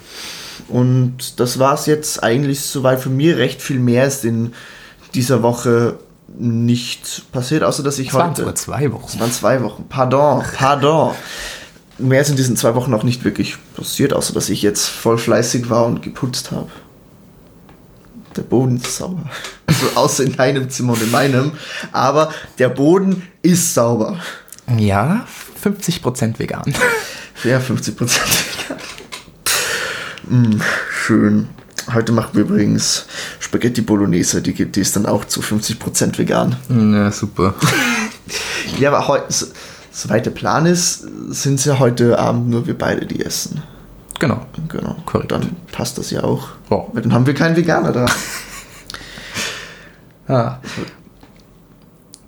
Und 0.69 1.39
das 1.39 1.59
war 1.59 1.73
es 1.73 1.85
jetzt 1.85 2.23
eigentlich 2.23 2.61
soweit 2.61 3.01
für 3.01 3.09
mich. 3.09 3.35
Recht 3.35 3.61
viel 3.61 3.79
mehr 3.79 4.05
ist 4.05 4.23
in 4.23 4.53
dieser 5.13 5.43
Woche 5.43 5.97
nicht 6.37 7.31
passiert, 7.31 7.63
außer 7.63 7.83
dass 7.83 7.99
ich 7.99 8.09
es 8.09 8.13
heute. 8.13 8.23
Es 8.23 8.27
waren 8.27 8.35
sogar 8.35 8.55
zwei 8.55 8.91
Wochen. 8.91 9.05
Es 9.07 9.19
waren 9.19 9.31
zwei 9.31 9.61
Wochen. 9.63 9.85
Pardon, 9.89 10.43
pardon. 10.57 11.11
mehr 11.97 12.21
ist 12.21 12.29
in 12.29 12.35
diesen 12.35 12.55
zwei 12.55 12.75
Wochen 12.75 12.93
auch 12.93 13.03
nicht 13.03 13.23
wirklich 13.23 13.57
passiert, 13.75 14.13
außer 14.13 14.33
dass 14.33 14.49
ich 14.49 14.61
jetzt 14.61 14.87
voll 14.87 15.17
fleißig 15.17 15.69
war 15.69 15.85
und 15.85 16.01
geputzt 16.01 16.51
habe. 16.51 16.69
Der 18.35 18.41
Boden 18.41 18.77
ist 18.77 18.97
sauber. 18.97 19.29
Also 19.67 19.87
außer 19.95 20.23
in 20.23 20.35
deinem 20.35 20.69
Zimmer 20.69 20.93
und 20.93 21.01
in 21.01 21.11
meinem. 21.11 21.51
Aber 21.91 22.33
der 22.59 22.69
Boden 22.69 23.27
ist 23.41 23.73
sauber. 23.73 24.19
Ja, 24.77 25.25
50% 25.63 26.39
vegan. 26.39 26.73
Ja, 27.43 27.59
50% 27.59 27.97
vegan. 27.99 28.77
Mm, 30.29 30.61
schön. 30.89 31.49
Heute 31.93 32.13
machen 32.13 32.29
wir 32.33 32.43
übrigens 32.43 33.05
Spaghetti 33.39 33.81
Bolognese, 33.81 34.41
die, 34.41 34.53
die 34.53 34.79
ist 34.79 34.95
dann 34.95 35.05
auch 35.05 35.25
zu 35.25 35.41
50% 35.41 36.17
vegan. 36.17 36.55
Ja, 36.69 37.11
super. 37.11 37.55
ja, 38.79 38.89
aber 38.93 39.07
heute, 39.07 39.25
so, 39.33 39.47
soweit 39.91 40.25
der 40.25 40.31
Plan 40.31 40.65
ist, 40.65 41.05
sind 41.29 41.55
es 41.55 41.65
ja 41.65 41.79
heute 41.79 42.17
Abend 42.17 42.49
nur 42.49 42.65
wir 42.65 42.77
beide, 42.77 43.05
die 43.05 43.23
essen. 43.25 43.61
Genau. 44.19 44.45
Genau. 44.69 44.95
Korrekt. 45.05 45.31
Dann 45.31 45.55
passt 45.71 45.97
das 45.97 46.11
ja 46.11 46.23
auch. 46.23 46.49
Oh. 46.69 46.89
Dann 46.93 47.13
haben 47.13 47.25
wir 47.25 47.33
keinen 47.33 47.55
Veganer 47.55 47.91
da. 47.91 48.05
ah. 50.27 50.59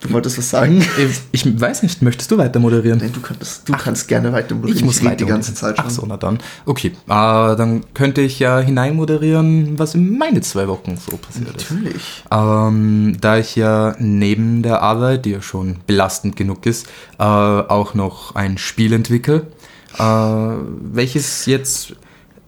Du 0.05 0.13
wolltest 0.13 0.37
was 0.37 0.49
sagen? 0.49 0.85
Ich 1.31 1.59
weiß 1.59 1.81
nicht, 1.81 2.01
möchtest 2.03 2.29
du 2.29 2.37
weiter 2.37 2.59
moderieren? 2.59 2.99
Nein, 2.99 3.11
du, 3.11 3.21
könntest, 3.21 3.67
du 3.67 3.73
Ach, 3.73 3.83
kannst 3.83 4.07
gerne 4.07 4.31
weiter 4.31 4.53
moderieren. 4.53 4.77
Ich 4.77 4.85
muss 4.85 5.01
ich 5.01 5.17
die 5.17 5.25
ganze 5.25 5.53
Zeit 5.55 5.77
schon. 5.77 5.85
Ach 5.87 5.89
so, 5.89 6.05
na 6.07 6.17
dann. 6.17 6.37
Okay, 6.65 6.89
äh, 6.89 6.93
dann 7.07 7.81
könnte 7.95 8.21
ich 8.21 8.37
ja 8.37 8.59
hinein 8.59 8.95
moderieren, 8.95 9.79
was 9.79 9.95
in 9.95 10.17
meine 10.17 10.41
zwei 10.41 10.67
Wochen 10.67 10.97
so 10.97 11.17
passiert 11.17 11.47
Natürlich. 11.47 11.95
ist. 11.95 12.23
Natürlich. 12.29 12.67
Ähm, 12.67 13.17
da 13.19 13.37
ich 13.37 13.55
ja 13.55 13.95
neben 13.97 14.61
der 14.61 14.83
Arbeit, 14.83 15.25
die 15.25 15.31
ja 15.31 15.41
schon 15.41 15.77
belastend 15.87 16.35
genug 16.35 16.65
ist, 16.67 16.85
äh, 17.17 17.23
auch 17.23 17.95
noch 17.95 18.35
ein 18.35 18.59
Spiel 18.59 18.93
entwickle, 18.93 19.47
äh, 19.97 20.57
welches 20.93 21.45
jetzt, 21.45 21.95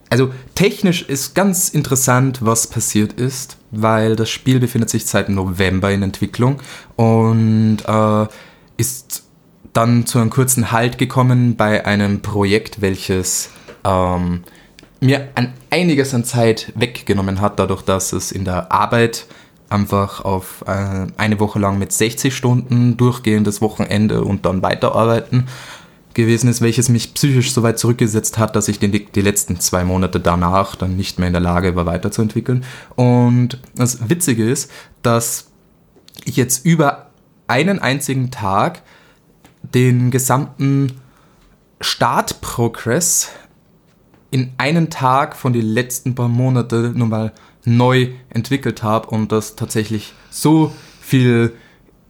also 0.09 0.31
technisch 0.55 1.03
ist 1.03 1.35
ganz 1.35 1.69
interessant, 1.69 2.39
was 2.41 2.67
passiert 2.67 3.13
ist, 3.13 3.57
weil 3.71 4.15
das 4.15 4.29
Spiel 4.29 4.59
befindet 4.59 4.89
sich 4.89 5.05
seit 5.05 5.29
November 5.29 5.91
in 5.91 6.03
Entwicklung 6.03 6.61
und 6.95 7.79
äh, 7.87 8.27
ist 8.77 9.23
dann 9.73 10.05
zu 10.05 10.19
einem 10.19 10.29
kurzen 10.29 10.71
Halt 10.71 10.97
gekommen 10.97 11.55
bei 11.55 11.85
einem 11.85 12.21
Projekt, 12.21 12.81
welches 12.81 13.49
ähm, 13.83 14.43
mir 14.99 15.29
an 15.35 15.53
einiges 15.69 16.13
an 16.13 16.23
Zeit 16.23 16.71
weggenommen 16.75 17.41
hat, 17.41 17.59
dadurch, 17.59 17.83
dass 17.83 18.13
es 18.13 18.31
in 18.31 18.45
der 18.45 18.71
Arbeit 18.71 19.27
einfach 19.69 20.23
auf 20.23 20.63
äh, 20.65 21.07
eine 21.17 21.39
Woche 21.39 21.59
lang 21.59 21.77
mit 21.77 21.91
60 21.91 22.35
Stunden 22.35 22.97
durchgehendes 22.97 23.61
Wochenende 23.61 24.23
und 24.23 24.45
dann 24.45 24.61
weiterarbeiten 24.61 25.47
gewesen 26.17 26.50
ist, 26.50 26.62
welches 26.62 26.89
mich 26.89 27.13
psychisch 27.13 27.53
so 27.53 27.63
weit 27.63 27.79
zurückgesetzt 27.79 28.38
hat, 28.38 28.55
dass 28.55 28.67
ich 28.67 28.79
den, 28.79 28.91
die 28.91 29.21
letzten 29.21 29.59
zwei 29.59 29.86
Monate 29.86 30.19
danach 30.19 30.75
dann 30.75 30.97
nicht 30.97 31.19
mehr 31.19 31.27
in 31.27 31.33
der 31.33 31.41
Lage 31.41 31.75
war, 31.75 31.86
weiterzuentwickeln. 31.86 32.65
Und 32.95 33.62
das 33.75 34.09
Witzige 34.09 34.50
ist, 34.50 34.69
dass 35.03 35.51
ich 36.25 36.36
jetzt 36.36 36.65
über 36.65 37.12
einen 37.47 37.79
einzigen 37.79 38.31
Tag 38.31 38.81
den 39.62 40.12
gesamten 40.12 40.93
Startprogress 41.79 43.29
in 44.31 44.51
einen 44.57 44.89
Tag 44.89 45.36
von 45.36 45.53
den 45.53 45.65
letzten 45.65 46.15
paar 46.15 46.27
Monaten 46.27 46.97
nur 46.97 47.07
mal 47.07 47.33
neu 47.63 48.09
entwickelt 48.29 48.81
habe 48.81 49.09
und 49.09 49.31
das 49.31 49.55
tatsächlich 49.55 50.13
so 50.31 50.71
viel 51.00 51.53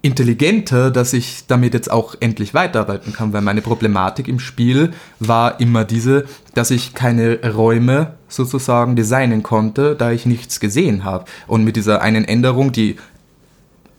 intelligenter, 0.02 0.92
dass 0.92 1.14
ich 1.14 1.48
damit 1.48 1.74
jetzt 1.74 1.92
auch 1.92 2.16
endlich 2.20 2.54
weiterarbeiten 2.54 3.14
kann, 3.14 3.34
weil 3.34 3.42
meine 3.42 3.62
Problematik 3.62 4.28
im 4.28 4.40
Spiel 4.40 4.92
war 5.20 5.60
immer 5.60 5.86
diese, 5.86 6.26
dass 6.54 6.72
ich 6.72 6.94
keine 6.94 7.40
Räume 7.54 8.14
sozusagen 8.28 8.96
designen 8.96 9.44
konnte, 9.44 9.96
da 9.96 10.12
ich 10.12 10.26
nichts 10.26 10.60
gesehen 10.60 11.04
habe. 11.04 11.26
Und 11.48 11.64
mit 11.64 11.76
dieser 11.76 12.02
einen 12.02 12.26
Änderung, 12.26 12.72
die 12.72 12.98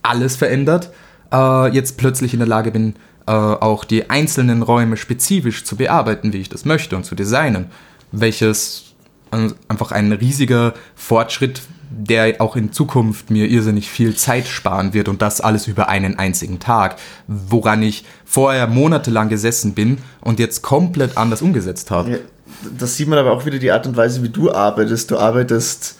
alles 0.02 0.36
verändert, 0.36 0.90
äh, 1.32 1.68
jetzt 1.74 1.98
plötzlich 1.98 2.32
in 2.32 2.38
der 2.38 2.48
Lage 2.48 2.70
bin, 2.70 2.94
äh, 3.26 3.32
auch 3.32 3.84
die 3.84 4.08
einzelnen 4.08 4.62
Räume 4.62 4.96
spezifisch 4.96 5.64
zu 5.64 5.76
bearbeiten, 5.76 6.32
wie 6.32 6.38
ich 6.38 6.48
das 6.48 6.64
möchte 6.64 6.96
und 6.96 7.04
zu 7.04 7.14
designen, 7.14 7.66
welches 8.12 8.84
einfach 9.68 9.92
ein 9.92 10.12
riesiger 10.12 10.72
Fortschritt 10.94 11.60
der 11.90 12.40
auch 12.40 12.56
in 12.56 12.72
Zukunft 12.72 13.30
mir 13.30 13.46
irrsinnig 13.46 13.88
viel 13.88 14.14
Zeit 14.14 14.46
sparen 14.46 14.94
wird 14.94 15.08
und 15.08 15.22
das 15.22 15.40
alles 15.40 15.66
über 15.66 15.88
einen 15.88 16.18
einzigen 16.18 16.58
Tag, 16.58 16.96
woran 17.26 17.82
ich 17.82 18.04
vorher 18.24 18.66
monatelang 18.66 19.28
gesessen 19.28 19.74
bin 19.74 19.98
und 20.20 20.38
jetzt 20.38 20.62
komplett 20.62 21.16
anders 21.16 21.42
umgesetzt 21.42 21.90
habe. 21.90 22.10
Ja, 22.10 22.18
das 22.78 22.96
sieht 22.96 23.08
man 23.08 23.18
aber 23.18 23.32
auch 23.32 23.46
wieder 23.46 23.58
die 23.58 23.70
Art 23.70 23.86
und 23.86 23.96
Weise, 23.96 24.22
wie 24.22 24.28
du 24.28 24.52
arbeitest. 24.52 25.10
Du 25.10 25.18
arbeitest 25.18 25.96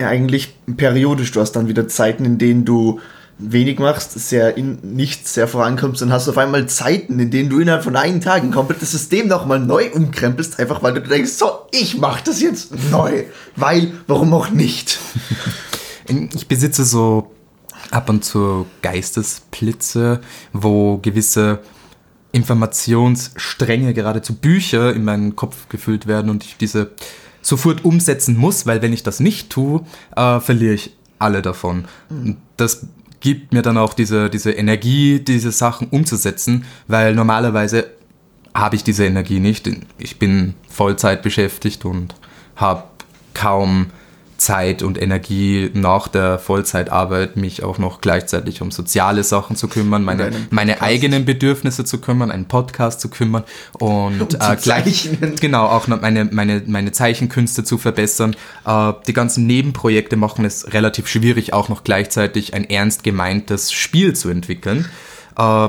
eigentlich 0.00 0.54
periodisch. 0.76 1.32
Du 1.32 1.40
hast 1.40 1.52
dann 1.52 1.68
wieder 1.68 1.86
Zeiten, 1.88 2.24
in 2.24 2.38
denen 2.38 2.64
du 2.64 3.00
wenig 3.40 3.78
machst, 3.78 4.12
sehr 4.12 4.56
in 4.56 4.78
nichts 4.82 5.34
sehr 5.34 5.48
vorankommst, 5.48 6.02
dann 6.02 6.12
hast 6.12 6.26
du 6.26 6.32
auf 6.32 6.38
einmal 6.38 6.66
Zeiten, 6.68 7.18
in 7.18 7.30
denen 7.30 7.48
du 7.48 7.58
innerhalb 7.58 7.84
von 7.84 7.96
einem 7.96 8.20
Tag 8.20 8.42
ein 8.42 8.50
komplettes 8.50 8.92
System 8.92 9.28
nochmal 9.28 9.60
neu 9.60 9.90
umkrempelst, 9.92 10.58
einfach 10.58 10.82
weil 10.82 10.94
du 10.94 11.00
denkst, 11.00 11.32
so, 11.32 11.50
ich 11.70 11.98
mach 11.98 12.20
das 12.20 12.40
jetzt 12.40 12.72
neu. 12.90 13.24
Weil, 13.56 13.92
warum 14.06 14.32
auch 14.34 14.50
nicht? 14.50 14.98
Ich 16.34 16.48
besitze 16.48 16.84
so 16.84 17.30
ab 17.92 18.08
und 18.08 18.24
zu 18.24 18.66
Geistesblitze, 18.82 20.20
wo 20.52 20.98
gewisse 20.98 21.60
Informationsstränge, 22.32 23.94
geradezu 23.94 24.34
Bücher 24.34 24.92
in 24.92 25.04
meinen 25.04 25.36
Kopf 25.36 25.68
gefüllt 25.68 26.08
werden 26.08 26.28
und 26.28 26.42
ich 26.42 26.56
diese 26.56 26.90
sofort 27.42 27.84
umsetzen 27.84 28.36
muss, 28.36 28.66
weil 28.66 28.82
wenn 28.82 28.92
ich 28.92 29.04
das 29.04 29.20
nicht 29.20 29.50
tue, 29.50 29.84
äh, 30.16 30.40
verliere 30.40 30.74
ich 30.74 30.96
alle 31.18 31.42
davon. 31.42 31.84
Mhm. 32.08 32.38
Das 32.56 32.86
gibt 33.20 33.52
mir 33.52 33.62
dann 33.62 33.78
auch 33.78 33.94
diese, 33.94 34.30
diese 34.30 34.52
Energie, 34.52 35.20
diese 35.20 35.52
Sachen 35.52 35.88
umzusetzen, 35.88 36.64
weil 36.88 37.14
normalerweise 37.14 37.90
habe 38.54 38.76
ich 38.76 38.84
diese 38.84 39.04
Energie 39.04 39.40
nicht. 39.40 39.70
Ich 39.98 40.18
bin 40.18 40.54
Vollzeit 40.68 41.22
beschäftigt 41.22 41.84
und 41.84 42.14
habe 42.56 42.84
kaum 43.34 43.86
Zeit 44.40 44.82
und 44.82 45.00
Energie 45.00 45.70
nach 45.74 46.08
der 46.08 46.38
Vollzeitarbeit, 46.38 47.36
mich 47.36 47.62
auch 47.62 47.78
noch 47.78 48.00
gleichzeitig 48.00 48.62
um 48.62 48.70
soziale 48.70 49.22
Sachen 49.22 49.54
zu 49.54 49.68
kümmern, 49.68 50.02
meine, 50.02 50.32
meine 50.50 50.82
eigenen 50.82 51.24
Bedürfnisse 51.24 51.84
zu 51.84 52.00
kümmern, 52.00 52.30
einen 52.30 52.46
Podcast 52.46 53.00
zu 53.00 53.10
kümmern 53.10 53.44
und 53.78 54.20
um 54.20 54.40
äh, 54.40 54.56
gleich, 54.56 55.10
genau, 55.40 55.66
auch 55.66 55.86
noch 55.86 56.00
meine, 56.00 56.24
meine, 56.24 56.62
meine 56.66 56.92
Zeichenkünste 56.92 57.64
zu 57.64 57.78
verbessern. 57.78 58.34
Äh, 58.66 58.92
die 59.06 59.12
ganzen 59.12 59.46
Nebenprojekte 59.46 60.16
machen 60.16 60.44
es 60.44 60.72
relativ 60.72 61.06
schwierig, 61.06 61.52
auch 61.52 61.68
noch 61.68 61.84
gleichzeitig 61.84 62.54
ein 62.54 62.64
ernst 62.64 63.04
gemeintes 63.04 63.72
Spiel 63.72 64.14
zu 64.14 64.30
entwickeln. 64.30 64.86
Äh, 65.36 65.68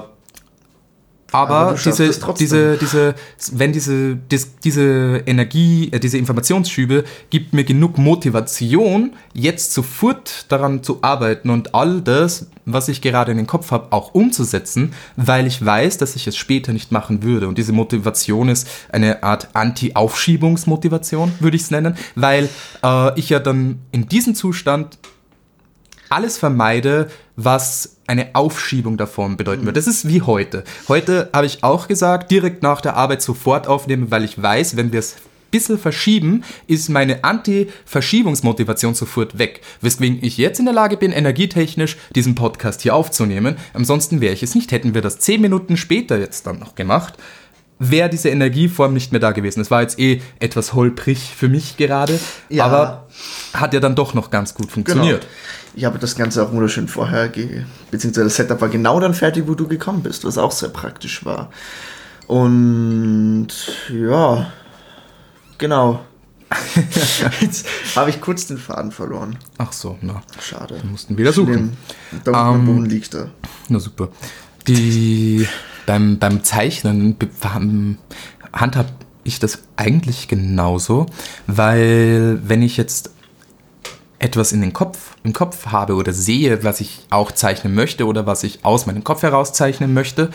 aber, 1.31 1.55
aber 1.55 1.73
diese, 1.73 2.11
diese, 2.37 2.77
diese, 2.77 3.15
wenn 3.53 3.71
diese, 3.71 4.15
dis, 4.15 4.57
diese 4.63 5.23
Energie, 5.25 5.89
äh, 5.91 5.99
diese 5.99 6.17
Informationsschübe 6.17 7.05
gibt 7.29 7.53
mir 7.53 7.63
genug 7.63 7.97
Motivation, 7.97 9.13
jetzt 9.33 9.73
sofort 9.73 10.45
daran 10.49 10.83
zu 10.83 10.99
arbeiten 11.01 11.49
und 11.49 11.73
all 11.73 12.01
das, 12.01 12.47
was 12.65 12.89
ich 12.89 13.01
gerade 13.01 13.31
in 13.31 13.37
den 13.37 13.47
Kopf 13.47 13.71
habe, 13.71 13.87
auch 13.91 14.13
umzusetzen, 14.13 14.93
weil 15.15 15.47
ich 15.47 15.65
weiß, 15.65 15.97
dass 15.97 16.15
ich 16.15 16.27
es 16.27 16.35
später 16.35 16.73
nicht 16.73 16.91
machen 16.91 17.23
würde. 17.23 17.47
Und 17.47 17.57
diese 17.57 17.71
Motivation 17.71 18.49
ist 18.49 18.67
eine 18.91 19.23
Art 19.23 19.49
Anti-Aufschiebungsmotivation, 19.53 21.31
würde 21.39 21.55
ich 21.55 21.63
es 21.63 21.71
nennen, 21.71 21.95
weil 22.15 22.49
äh, 22.83 23.19
ich 23.19 23.29
ja 23.29 23.39
dann 23.39 23.79
in 23.91 24.09
diesem 24.09 24.35
Zustand 24.35 24.97
alles 26.09 26.37
vermeide, 26.37 27.07
was 27.43 27.97
eine 28.07 28.35
Aufschiebung 28.35 28.97
davon 28.97 29.37
bedeuten 29.37 29.65
wird. 29.65 29.77
Das 29.77 29.87
ist 29.87 30.07
wie 30.07 30.21
heute. 30.21 30.63
Heute 30.87 31.29
habe 31.33 31.45
ich 31.45 31.63
auch 31.63 31.87
gesagt, 31.87 32.31
direkt 32.31 32.63
nach 32.63 32.81
der 32.81 32.95
Arbeit 32.95 33.21
sofort 33.21 33.67
aufnehmen, 33.67 34.11
weil 34.11 34.23
ich 34.23 34.41
weiß, 34.41 34.75
wenn 34.75 34.91
wir 34.91 34.99
es 34.99 35.15
ein 35.15 35.21
bisschen 35.51 35.77
verschieben, 35.77 36.43
ist 36.67 36.89
meine 36.89 37.23
Anti-Verschiebungsmotivation 37.23 38.95
sofort 38.95 39.37
weg. 39.37 39.61
Weswegen 39.81 40.19
ich 40.21 40.37
jetzt 40.37 40.59
in 40.59 40.65
der 40.65 40.73
Lage 40.73 40.97
bin, 40.97 41.11
energietechnisch 41.11 41.97
diesen 42.15 42.35
Podcast 42.35 42.81
hier 42.81 42.95
aufzunehmen. 42.95 43.55
Ansonsten 43.73 44.21
wäre 44.21 44.33
ich 44.33 44.43
es 44.43 44.55
nicht. 44.55 44.71
Hätten 44.71 44.93
wir 44.93 45.01
das 45.01 45.19
zehn 45.19 45.41
Minuten 45.41 45.77
später 45.77 46.17
jetzt 46.17 46.47
dann 46.47 46.59
noch 46.59 46.75
gemacht, 46.75 47.15
wäre 47.81 48.09
diese 48.09 48.29
Energieform 48.29 48.93
nicht 48.93 49.11
mehr 49.11 49.19
da 49.19 49.31
gewesen. 49.31 49.59
Es 49.59 49.71
war 49.71 49.81
jetzt 49.81 49.97
eh 49.99 50.21
etwas 50.39 50.73
holprig 50.73 51.33
für 51.35 51.49
mich 51.49 51.77
gerade, 51.77 52.19
ja. 52.47 52.65
aber 52.65 53.07
hat 53.53 53.73
ja 53.73 53.79
dann 53.79 53.95
doch 53.95 54.13
noch 54.13 54.29
ganz 54.29 54.53
gut 54.53 54.71
funktioniert. 54.71 55.21
Genau. 55.21 55.33
Ich 55.73 55.85
habe 55.85 55.99
das 55.99 56.15
Ganze 56.15 56.43
auch 56.43 56.51
wunderschön 56.51 56.87
vorher, 56.87 57.29
beziehungsweise 57.91 58.25
das 58.25 58.35
Setup 58.35 58.59
war 58.59 58.69
genau 58.69 58.99
dann 58.99 59.13
fertig, 59.13 59.47
wo 59.47 59.55
du 59.55 59.67
gekommen 59.67 60.03
bist, 60.03 60.25
was 60.25 60.37
auch 60.37 60.51
sehr 60.51 60.69
praktisch 60.69 61.23
war. 61.25 61.49
Und 62.27 63.47
ja, 63.89 64.51
genau. 65.57 66.01
Jetzt 67.39 67.65
habe 67.95 68.09
ich 68.09 68.19
kurz 68.19 68.47
den 68.47 68.57
Faden 68.57 68.91
verloren. 68.91 69.37
Ach 69.57 69.71
so, 69.71 69.97
na. 70.01 70.21
Schade. 70.39 70.75
Wir 70.81 70.89
mussten 70.89 71.17
wieder 71.17 71.31
suchen. 71.31 71.77
Da 72.25 72.31
unten 72.31 72.35
am 72.35 72.55
ähm, 72.55 72.65
Boden 72.65 72.85
liegt 72.85 73.13
er. 73.13 73.31
Na 73.69 73.79
super. 73.79 74.09
Die, 74.67 75.47
beim, 75.85 76.19
beim 76.19 76.43
Zeichnen 76.43 77.17
handhab 78.53 78.91
ich 79.23 79.39
das 79.39 79.59
eigentlich 79.77 80.27
genauso, 80.27 81.05
weil 81.47 82.39
wenn 82.43 82.61
ich 82.61 82.75
jetzt 82.75 83.11
etwas 84.21 84.51
in 84.51 84.61
den 84.61 84.71
Kopf, 84.71 85.15
im 85.23 85.33
Kopf 85.33 85.67
habe 85.67 85.95
oder 85.95 86.13
sehe, 86.13 86.63
was 86.63 86.79
ich 86.79 87.05
auch 87.09 87.31
zeichnen 87.31 87.73
möchte 87.73 88.05
oder 88.05 88.27
was 88.27 88.43
ich 88.43 88.59
aus 88.63 88.85
meinem 88.85 89.03
Kopf 89.03 89.23
heraus 89.23 89.51
zeichnen 89.51 89.93
möchte, 89.93 90.29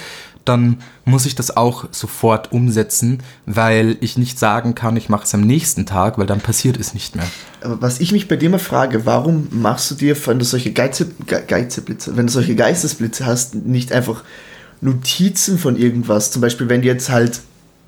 dann 0.44 0.78
muss 1.04 1.24
ich 1.24 1.34
das 1.34 1.56
auch 1.56 1.86
sofort 1.92 2.52
umsetzen, 2.52 3.22
weil 3.46 3.96
ich 4.00 4.18
nicht 4.18 4.38
sagen 4.38 4.74
kann, 4.74 4.96
ich 4.96 5.08
mache 5.08 5.24
es 5.24 5.34
am 5.34 5.40
nächsten 5.40 5.86
Tag, 5.86 6.18
weil 6.18 6.26
dann 6.26 6.40
passiert 6.40 6.78
es 6.78 6.94
nicht 6.94 7.14
mehr. 7.14 7.26
Aber 7.62 7.80
was 7.80 8.00
ich 8.00 8.10
mich 8.12 8.26
bei 8.28 8.36
dir 8.36 8.50
mal 8.50 8.58
frage, 8.58 9.06
warum 9.06 9.48
machst 9.50 9.90
du 9.90 9.94
dir, 9.94 10.16
wenn 10.26 10.38
du 10.38 10.44
solche 10.44 10.72
Geize, 10.72 11.08
Geizeblitze, 11.26 12.16
wenn 12.16 12.26
du 12.26 12.32
solche 12.32 12.56
Geistesblitze 12.56 13.24
hast, 13.24 13.54
nicht 13.54 13.92
einfach 13.92 14.24
Notizen 14.80 15.58
von 15.58 15.76
irgendwas? 15.76 16.32
Zum 16.32 16.42
Beispiel, 16.42 16.68
wenn 16.68 16.82
du 16.82 16.88
jetzt 16.88 17.10
halt, 17.10 17.40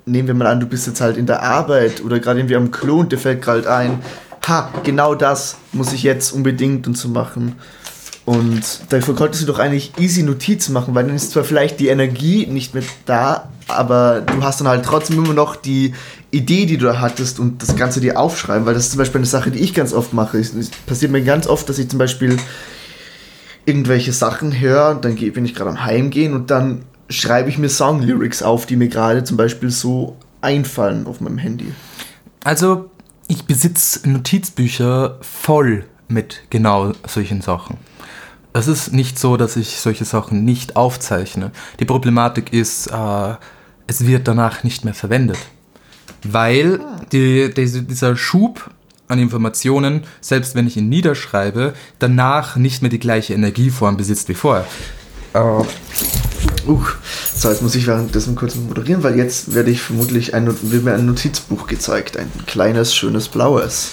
nehmen 0.05 0.27
wir 0.27 0.35
mal 0.35 0.47
an, 0.47 0.61
du 0.61 0.65
bist 0.65 0.87
jetzt 0.87 1.01
halt 1.01 1.17
in 1.17 1.25
der 1.25 1.43
Arbeit 1.43 2.03
oder 2.03 2.19
gerade 2.19 2.39
irgendwie 2.39 2.55
am 2.55 2.71
Klo 2.71 2.99
und 2.99 3.11
dir 3.11 3.17
fällt 3.17 3.41
gerade 3.41 3.71
ein, 3.71 3.99
ha, 4.47 4.69
genau 4.83 5.15
das 5.15 5.57
muss 5.71 5.93
ich 5.93 6.03
jetzt 6.03 6.31
unbedingt 6.31 6.87
und 6.87 6.97
so 6.97 7.09
machen. 7.09 7.55
Und 8.25 8.61
dafür 8.89 9.15
konntest 9.15 9.41
du 9.41 9.47
doch 9.47 9.57
eigentlich 9.57 9.93
easy 9.97 10.21
Notizen 10.21 10.71
machen, 10.71 10.93
weil 10.93 11.05
dann 11.05 11.15
ist 11.15 11.31
zwar 11.31 11.43
vielleicht 11.43 11.79
die 11.79 11.87
Energie 11.87 12.45
nicht 12.45 12.75
mehr 12.75 12.83
da, 13.05 13.49
aber 13.67 14.21
du 14.21 14.43
hast 14.43 14.59
dann 14.61 14.67
halt 14.67 14.85
trotzdem 14.85 15.23
immer 15.23 15.33
noch 15.33 15.55
die 15.55 15.93
Idee, 16.29 16.67
die 16.67 16.77
du 16.77 16.85
da 16.85 16.99
hattest 16.99 17.39
und 17.39 17.63
das 17.63 17.75
Ganze 17.75 18.01
dir 18.01 18.19
aufschreiben, 18.19 18.67
weil 18.67 18.75
das 18.75 18.83
ist 18.83 18.91
zum 18.91 18.99
Beispiel 18.99 19.19
eine 19.19 19.25
Sache, 19.25 19.49
die 19.49 19.59
ich 19.59 19.73
ganz 19.73 19.93
oft 19.93 20.13
mache. 20.13 20.37
Es 20.37 20.53
passiert 20.85 21.11
mir 21.11 21.23
ganz 21.23 21.47
oft, 21.47 21.67
dass 21.69 21.79
ich 21.79 21.89
zum 21.89 21.97
Beispiel 21.97 22.37
irgendwelche 23.65 24.13
Sachen 24.13 24.59
höre 24.59 24.91
und 24.91 25.05
dann 25.05 25.15
bin 25.15 25.45
ich 25.45 25.55
gerade 25.55 25.71
am 25.71 25.83
Heimgehen 25.83 26.33
und 26.33 26.51
dann 26.51 26.83
schreibe 27.09 27.49
ich 27.49 27.57
mir 27.57 27.69
Song-Lyrics 27.69 28.43
auf, 28.43 28.67
die 28.67 28.75
mir 28.75 28.89
gerade 28.89 29.23
zum 29.23 29.37
Beispiel 29.37 29.71
so 29.71 30.17
einfallen 30.41 31.07
auf 31.07 31.19
meinem 31.19 31.39
Handy. 31.39 31.71
Also 32.43 32.88
ich 33.29 33.45
besitze 33.45 34.09
Notizbücher 34.09 35.19
voll 35.21 35.85
mit 36.09 36.41
genau 36.49 36.93
solchen 37.07 37.41
Sachen. 37.41 37.77
Es 38.51 38.67
ist 38.67 38.91
nicht 38.91 39.19
so, 39.19 39.37
dass 39.37 39.55
ich 39.55 39.79
solche 39.79 40.03
Sachen 40.03 40.43
nicht 40.43 40.75
aufzeichne. 40.75 41.51
Die 41.79 41.85
Problematik 41.85 42.51
ist, 42.51 42.87
äh, 42.87 43.35
es 43.85 44.05
wird 44.07 44.27
danach 44.27 44.63
nicht 44.63 44.83
mehr 44.83 44.95
verwendet. 44.95 45.37
Weil 46.23 46.79
die, 47.11 47.53
die, 47.53 47.85
dieser 47.85 48.17
Schub 48.17 48.71
an 49.07 49.19
Informationen, 49.19 50.03
selbst 50.21 50.55
wenn 50.55 50.65
ich 50.65 50.75
ihn 50.75 50.89
niederschreibe, 50.89 51.73
danach 51.99 52.55
nicht 52.55 52.81
mehr 52.81 52.89
die 52.89 52.99
gleiche 52.99 53.35
Energieform 53.35 53.95
besitzt 53.95 54.27
wie 54.29 54.33
vorher. 54.33 54.65
Uh, 55.35 55.63
uh, 56.67 56.83
so, 57.33 57.49
jetzt 57.49 57.61
muss 57.61 57.75
ich 57.75 57.87
währenddessen 57.87 58.35
kurz 58.35 58.55
moderieren, 58.55 59.03
weil 59.03 59.17
jetzt 59.17 59.53
werde 59.53 59.71
ich 59.71 59.81
vermutlich 59.81 60.33
ein, 60.33 60.47
wird 60.47 60.83
mir 60.83 60.93
ein 60.93 61.05
Notizbuch 61.05 61.67
gezeigt. 61.67 62.17
Ein 62.17 62.31
kleines, 62.45 62.95
schönes 62.95 63.27
blaues. 63.27 63.91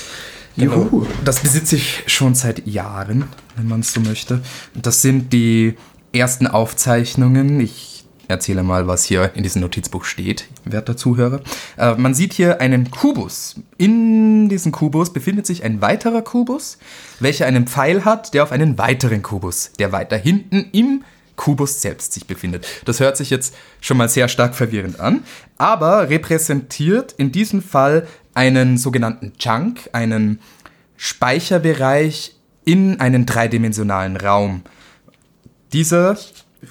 Genau. 0.57 0.75
Juhu. 0.75 1.07
Das 1.25 1.41
besitze 1.41 1.77
ich 1.77 2.05
schon 2.07 2.35
seit 2.35 2.67
Jahren, 2.67 3.25
wenn 3.57 3.69
man 3.69 3.81
es 3.81 3.93
so 3.93 4.01
möchte. 4.01 4.41
Das 4.75 5.03
sind 5.03 5.33
die 5.33 5.75
ersten 6.13 6.47
Aufzeichnungen. 6.47 7.61
Ich 7.61 7.97
erzähle 8.29 8.63
mal, 8.63 8.87
was 8.87 9.05
hier 9.05 9.33
in 9.35 9.43
diesem 9.43 9.63
Notizbuch 9.63 10.05
steht, 10.05 10.49
werter 10.65 10.97
Zuhörer. 10.97 11.41
Äh, 11.77 11.95
man 11.95 12.15
sieht 12.15 12.33
hier 12.33 12.61
einen 12.61 12.91
Kubus. 12.91 13.57
In 13.79 14.49
diesem 14.49 14.73
Kubus 14.73 15.13
befindet 15.13 15.47
sich 15.47 15.63
ein 15.65 15.81
weiterer 15.81 16.23
Kubus, 16.23 16.79
welcher 17.21 17.47
einen 17.47 17.67
Pfeil 17.67 18.05
hat, 18.05 18.35
der 18.35 18.43
auf 18.43 18.53
einen 18.53 18.79
weiteren 18.79 19.23
Kubus, 19.23 19.73
der 19.79 19.93
weiter 19.93 20.17
hinten 20.17 20.67
im 20.73 21.05
Kubus 21.37 21.81
selbst 21.81 22.13
sich 22.13 22.27
befindet. 22.27 22.67
Das 22.85 23.01
hört 23.01 23.17
sich 23.17 23.31
jetzt 23.31 23.55
schon 23.81 23.97
mal 23.97 24.09
sehr 24.09 24.29
stark 24.29 24.55
verwirrend 24.55 25.01
an, 25.01 25.23
aber 25.59 26.09
repräsentiert 26.09 27.15
in 27.17 27.33
diesem 27.33 27.63
Fall 27.63 28.07
einen 28.35 28.79
sogenannten 28.79 29.35
Chunk, 29.39 29.89
einen 29.93 30.41
Speicherbereich 30.97 32.37
in 32.65 33.01
einen 33.01 33.27
dreidimensionalen 33.27 34.17
Raum. 34.17 34.63
Dieser 35.73 36.19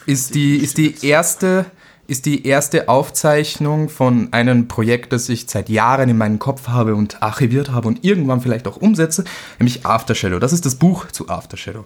ist 0.06 0.36
die, 0.36 0.58
ist 0.58 0.78
die 0.78 1.06
erste 1.06 1.66
ist 2.08 2.26
die 2.26 2.46
erste 2.46 2.88
Aufzeichnung 2.88 3.90
von 3.90 4.32
einem 4.32 4.68
Projekt, 4.68 5.12
das 5.12 5.28
ich 5.30 5.46
seit 5.48 5.70
Jahren 5.70 6.10
in 6.10 6.18
meinem 6.18 6.40
Kopf 6.40 6.68
habe 6.68 6.96
und 6.96 7.24
archiviert 7.24 7.72
habe 7.72 7.88
und 7.88 8.04
irgendwann 8.04 8.42
vielleicht 8.42 8.68
auch 8.68 8.78
umsetze, 8.78 9.24
nämlich 9.60 9.86
After 9.86 10.14
Shadow. 10.14 10.40
Das 10.40 10.54
ist 10.54 10.66
das 10.66 10.76
Buch 10.76 11.08
zu 11.08 11.30
After 11.30 11.58
Shadow. 11.58 11.86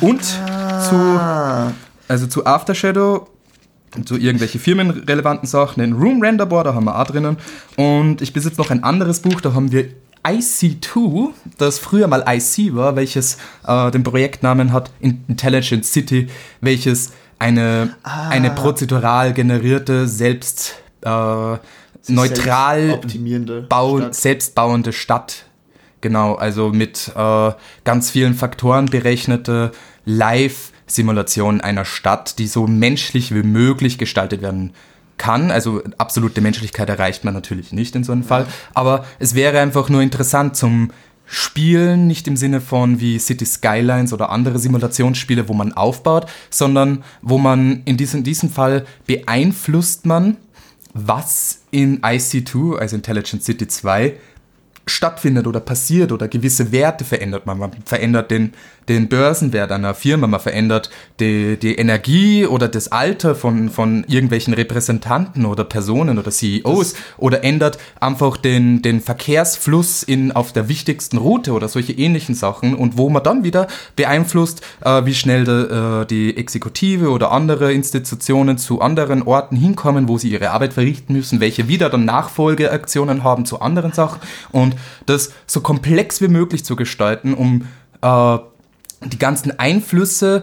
Und 0.00 0.22
ah. 0.48 0.80
zu, 0.80 1.74
also 2.12 2.26
zu 2.26 2.44
After 2.44 2.74
Shadow, 2.74 3.26
zu 4.04 4.18
irgendwelche 4.18 4.58
firmenrelevanten 4.58 5.48
Sachen, 5.48 5.80
den 5.80 5.94
Room 5.94 6.20
Render 6.20 6.44
Board, 6.44 6.66
da 6.66 6.74
haben 6.74 6.84
wir 6.84 6.98
auch 6.98 7.06
drinnen. 7.06 7.38
Und 7.76 8.20
ich 8.20 8.34
besitze 8.34 8.60
noch 8.60 8.70
ein 8.70 8.84
anderes 8.84 9.20
Buch, 9.20 9.40
da 9.40 9.54
haben 9.54 9.72
wir 9.72 9.88
IC2, 10.22 11.30
das 11.56 11.78
früher 11.78 12.06
mal 12.08 12.22
IC 12.28 12.74
war, 12.74 12.96
welches 12.96 13.38
äh, 13.66 13.90
den 13.90 14.02
Projektnamen 14.02 14.72
hat, 14.72 14.90
Intelligent 15.00 15.86
City, 15.86 16.28
welches 16.60 17.12
eine, 17.38 17.96
ah. 18.02 18.28
eine 18.28 18.50
prozedural 18.50 19.32
generierte, 19.32 20.06
selbst 20.06 20.74
äh, 21.00 21.56
neutral 22.08 23.00
bau, 23.70 23.98
Stadt. 23.98 24.14
selbstbauende 24.14 24.92
Stadt. 24.92 25.46
Genau, 26.02 26.34
also 26.34 26.68
mit 26.68 27.10
äh, 27.16 27.52
ganz 27.84 28.10
vielen 28.10 28.34
Faktoren 28.34 28.86
berechnete 28.86 29.72
Live-Simulation 30.92 31.60
einer 31.60 31.84
Stadt, 31.84 32.38
die 32.38 32.46
so 32.46 32.66
menschlich 32.66 33.34
wie 33.34 33.42
möglich 33.42 33.98
gestaltet 33.98 34.42
werden 34.42 34.72
kann. 35.16 35.50
Also 35.50 35.82
absolute 35.98 36.40
Menschlichkeit 36.40 36.88
erreicht 36.88 37.24
man 37.24 37.34
natürlich 37.34 37.72
nicht 37.72 37.96
in 37.96 38.04
so 38.04 38.12
einem 38.12 38.24
Fall. 38.24 38.46
Aber 38.74 39.04
es 39.18 39.34
wäre 39.34 39.60
einfach 39.60 39.88
nur 39.88 40.02
interessant 40.02 40.56
zum 40.56 40.90
Spielen, 41.24 42.08
nicht 42.08 42.28
im 42.28 42.36
Sinne 42.36 42.60
von 42.60 43.00
wie 43.00 43.18
City 43.18 43.46
Skylines 43.46 44.12
oder 44.12 44.30
andere 44.30 44.58
Simulationsspiele, 44.58 45.48
wo 45.48 45.54
man 45.54 45.72
aufbaut, 45.72 46.26
sondern 46.50 47.04
wo 47.22 47.38
man 47.38 47.82
in 47.84 47.96
diesem, 47.96 48.18
in 48.18 48.24
diesem 48.24 48.50
Fall 48.50 48.84
beeinflusst 49.06 50.04
man, 50.04 50.36
was 50.92 51.62
in 51.70 52.02
IC2, 52.02 52.76
also 52.76 52.96
Intelligent 52.96 53.42
City 53.42 53.66
2, 53.66 54.18
stattfindet 54.86 55.46
oder 55.46 55.60
passiert 55.60 56.12
oder 56.12 56.28
gewisse 56.28 56.72
Werte 56.72 57.04
verändert 57.04 57.46
man. 57.46 57.58
Man 57.58 57.70
verändert 57.84 58.30
den, 58.30 58.52
den 58.88 59.08
Börsenwert 59.08 59.70
einer 59.70 59.94
Firma, 59.94 60.26
man 60.26 60.40
verändert 60.40 60.90
die, 61.20 61.56
die 61.56 61.76
Energie 61.76 62.46
oder 62.46 62.68
das 62.68 62.90
Alter 62.90 63.34
von, 63.34 63.70
von 63.70 64.04
irgendwelchen 64.08 64.54
Repräsentanten 64.54 65.46
oder 65.46 65.64
Personen 65.64 66.18
oder 66.18 66.30
CEOs 66.30 66.92
das 66.92 67.02
oder 67.16 67.44
ändert 67.44 67.78
einfach 68.00 68.36
den, 68.36 68.82
den 68.82 69.00
Verkehrsfluss 69.00 70.02
in, 70.02 70.32
auf 70.32 70.52
der 70.52 70.68
wichtigsten 70.68 71.18
Route 71.18 71.52
oder 71.52 71.68
solche 71.68 71.92
ähnlichen 71.92 72.34
Sachen 72.34 72.74
und 72.74 72.96
wo 72.96 73.08
man 73.08 73.22
dann 73.22 73.44
wieder 73.44 73.68
beeinflusst, 73.96 74.62
äh, 74.84 75.04
wie 75.04 75.14
schnell 75.14 75.44
de, 75.44 76.02
äh, 76.02 76.06
die 76.06 76.36
Exekutive 76.36 77.10
oder 77.10 77.30
andere 77.30 77.72
Institutionen 77.72 78.58
zu 78.58 78.80
anderen 78.80 79.22
Orten 79.22 79.56
hinkommen, 79.56 80.08
wo 80.08 80.18
sie 80.18 80.30
ihre 80.30 80.50
Arbeit 80.50 80.72
verrichten 80.72 81.12
müssen, 81.12 81.40
welche 81.40 81.68
wieder 81.68 81.88
dann 81.88 82.04
Nachfolgeaktionen 82.04 83.22
haben 83.22 83.46
zu 83.46 83.60
anderen 83.60 83.92
Sachen 83.92 84.20
und 84.50 84.71
das 85.06 85.32
so 85.46 85.60
komplex 85.60 86.20
wie 86.20 86.28
möglich 86.28 86.64
zu 86.64 86.76
gestalten, 86.76 87.34
um 87.34 87.66
äh, 88.02 88.38
die 89.04 89.18
ganzen 89.18 89.58
Einflüsse 89.58 90.42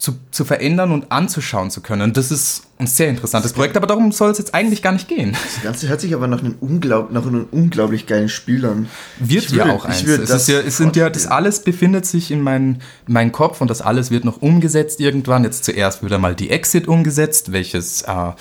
zu, 0.00 0.14
zu 0.30 0.46
verändern 0.46 0.92
und 0.92 1.12
anzuschauen 1.12 1.70
zu 1.70 1.82
können. 1.82 2.14
Das 2.14 2.30
ist 2.30 2.62
ein 2.78 2.86
sehr 2.86 3.08
interessantes 3.10 3.52
Projekt, 3.52 3.76
aber 3.76 3.86
darum 3.86 4.12
soll 4.12 4.30
es 4.30 4.38
jetzt 4.38 4.54
eigentlich 4.54 4.80
gar 4.82 4.92
nicht 4.92 5.08
gehen. 5.08 5.32
Das 5.32 5.62
Ganze 5.62 5.88
hört 5.88 6.00
sich 6.00 6.14
aber 6.14 6.26
nach 6.26 6.40
einem, 6.40 6.54
unglaub, 6.58 7.12
nach 7.12 7.26
einem 7.26 7.46
unglaublich 7.50 8.06
geilen 8.06 8.30
Spiel 8.30 8.64
an. 8.64 8.88
Wird 9.18 9.44
ich 9.44 9.50
ja 9.50 9.64
würde, 9.64 9.74
auch 9.74 9.84
eins. 9.84 10.02
Es, 10.02 10.30
ist 10.30 10.48
ja, 10.48 10.60
es 10.60 10.78
sind 10.78 10.96
ja, 10.96 11.10
das 11.10 11.26
alles 11.26 11.62
befindet 11.62 12.06
sich 12.06 12.30
in 12.30 12.40
meinem 12.40 12.78
mein 13.06 13.30
Kopf 13.30 13.60
und 13.60 13.68
das 13.68 13.82
alles 13.82 14.10
wird 14.10 14.24
noch 14.24 14.40
umgesetzt 14.40 15.00
irgendwann. 15.00 15.44
Jetzt 15.44 15.64
zuerst 15.64 16.02
wird 16.02 16.14
einmal 16.14 16.34
die 16.34 16.48
Exit 16.48 16.88
umgesetzt, 16.88 17.52
welches 17.52 18.00
äh, 18.02 18.32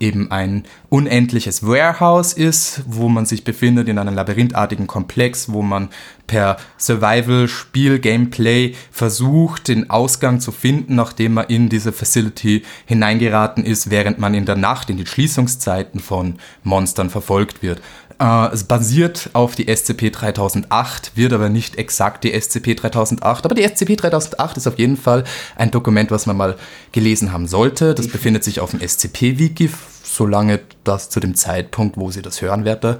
eben 0.00 0.30
ein 0.30 0.64
unendliches 0.88 1.66
Warehouse 1.66 2.32
ist, 2.32 2.82
wo 2.86 3.08
man 3.08 3.26
sich 3.26 3.44
befindet 3.44 3.88
in 3.88 3.98
einem 3.98 4.14
labyrinthartigen 4.14 4.86
Komplex, 4.86 5.52
wo 5.52 5.62
man 5.62 5.88
per 6.26 6.56
Survival-Spiel-Gameplay 6.78 8.74
versucht, 8.90 9.68
den 9.68 9.90
Ausgang 9.90 10.40
zu 10.40 10.52
finden, 10.52 10.94
nachdem 10.94 11.34
man 11.34 11.46
in 11.46 11.68
diese 11.68 11.92
Facility 11.92 12.62
hineingeraten 12.86 13.64
ist, 13.64 13.90
während 13.90 14.18
man 14.18 14.34
in 14.34 14.46
der 14.46 14.56
Nacht 14.56 14.90
in 14.90 14.96
die 14.96 15.06
Schließungszeiten 15.06 16.00
von 16.00 16.36
Monstern 16.62 17.10
verfolgt 17.10 17.62
wird. 17.62 17.82
Äh, 18.18 18.52
es 18.52 18.64
basiert 18.64 19.30
auf 19.32 19.54
die 19.54 19.66
SCP-3008, 19.66 21.12
wird 21.14 21.32
aber 21.32 21.48
nicht 21.48 21.76
exakt 21.76 22.24
die 22.24 22.34
SCP-3008. 22.34 23.44
Aber 23.44 23.54
die 23.54 23.66
SCP-3008 23.66 24.56
ist 24.56 24.66
auf 24.66 24.78
jeden 24.78 24.96
Fall 24.96 25.24
ein 25.56 25.70
Dokument, 25.70 26.10
was 26.10 26.26
man 26.26 26.36
mal 26.36 26.56
gelesen 26.92 27.32
haben 27.32 27.46
sollte. 27.46 27.94
Das 27.94 28.08
befindet 28.08 28.44
sich 28.44 28.60
auf 28.60 28.70
dem 28.70 28.80
SCP-Wiki, 28.80 29.70
solange 30.02 30.60
das 30.84 31.10
zu 31.10 31.20
dem 31.20 31.34
Zeitpunkt, 31.34 31.96
wo 31.96 32.10
Sie 32.10 32.22
das 32.22 32.40
hören, 32.40 32.64
werte 32.64 32.98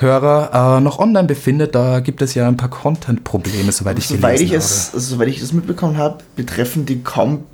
Hörer, 0.00 0.78
äh, 0.78 0.80
noch 0.80 1.00
online 1.00 1.26
befindet. 1.26 1.74
Da 1.74 1.98
gibt 1.98 2.22
es 2.22 2.34
ja 2.34 2.46
ein 2.46 2.56
paar 2.56 2.70
Content-Probleme, 2.70 3.72
soweit 3.72 3.98
ich 3.98 4.06
soweit 4.06 4.40
ich 4.40 4.52
es, 4.52 4.90
habe. 4.92 5.00
Soweit 5.00 5.28
ich 5.28 5.42
es 5.42 5.52
mitbekommen 5.52 5.96
habe, 5.96 6.18
betreffen 6.36 6.86
die, 6.86 7.02